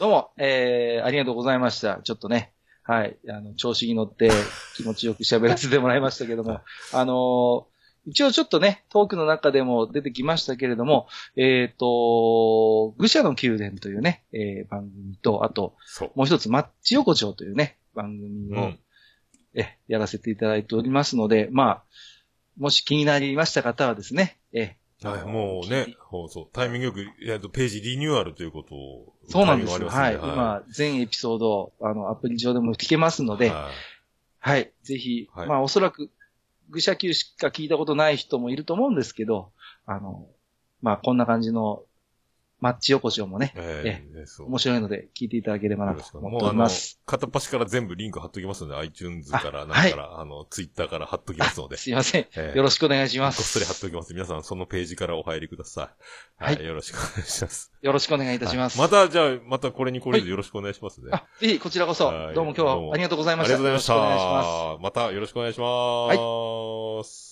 [0.00, 2.00] どうも、えー、ありがとうございました。
[2.02, 2.52] ちょっとね、
[2.84, 4.30] はい、あの、調子に乗って
[4.76, 6.60] 気持ちよく喋らせてもらいましたけども、
[6.92, 7.71] あのー
[8.06, 11.06] 一応ちょっとね、トークの中でも出てきましたけれども、
[11.36, 15.76] えっ、と、愚者の宮殿というね、えー番組と、あと。
[16.14, 18.78] もう一つ、マッチ横丁というね、番組を、うん。
[19.54, 21.82] え、やらせていただいておりますので、まあ、
[22.58, 25.96] もし気になりました方はですね、え、はい、もうね、
[26.52, 29.14] タイミングよく、えっと、ページリニューアルということを。
[29.28, 29.88] そうなんですよ。
[29.88, 30.14] はい。
[30.14, 33.70] タイミングあります今、全エピソード、あの、アプリ上でも聞けますので、は
[34.38, 34.72] はい。
[34.82, 36.10] ぜひ、はいまあおそらく、
[36.72, 39.52] 愚者級しか聞いたことない人もいると思うんですけど、
[39.86, 40.26] あの、
[40.80, 41.82] まあこんな感じの
[42.62, 51.76] マッチ横丁もねい、ええねそう面白いので聞いていただければなと思っておもうあのります。、片っ端から全部リンク貼っときますので、iTunes から、あなんから、あの、Twitter から貼っときますので。
[51.76, 52.20] すいません。
[52.36, 53.80] ええよろしくお願いしまこっそり貼っす。
[53.80, 54.14] ときます。
[54.14, 55.90] 皆さん、そのページからお入りくださ
[56.40, 56.44] い。
[56.44, 57.72] はいよろしくお願いします。
[57.82, 58.78] よろしくお願いいたします。
[58.78, 61.08] はいまた、じゃあ、またこれにこれでよろしくお願いしますね。
[61.10, 63.56] あ、ぜひこちらこそはい、どうも今日はありがとうございあました。
[63.56, 63.94] りがとうございました。
[63.96, 64.82] ます。
[64.82, 67.31] またよろしくお願いします。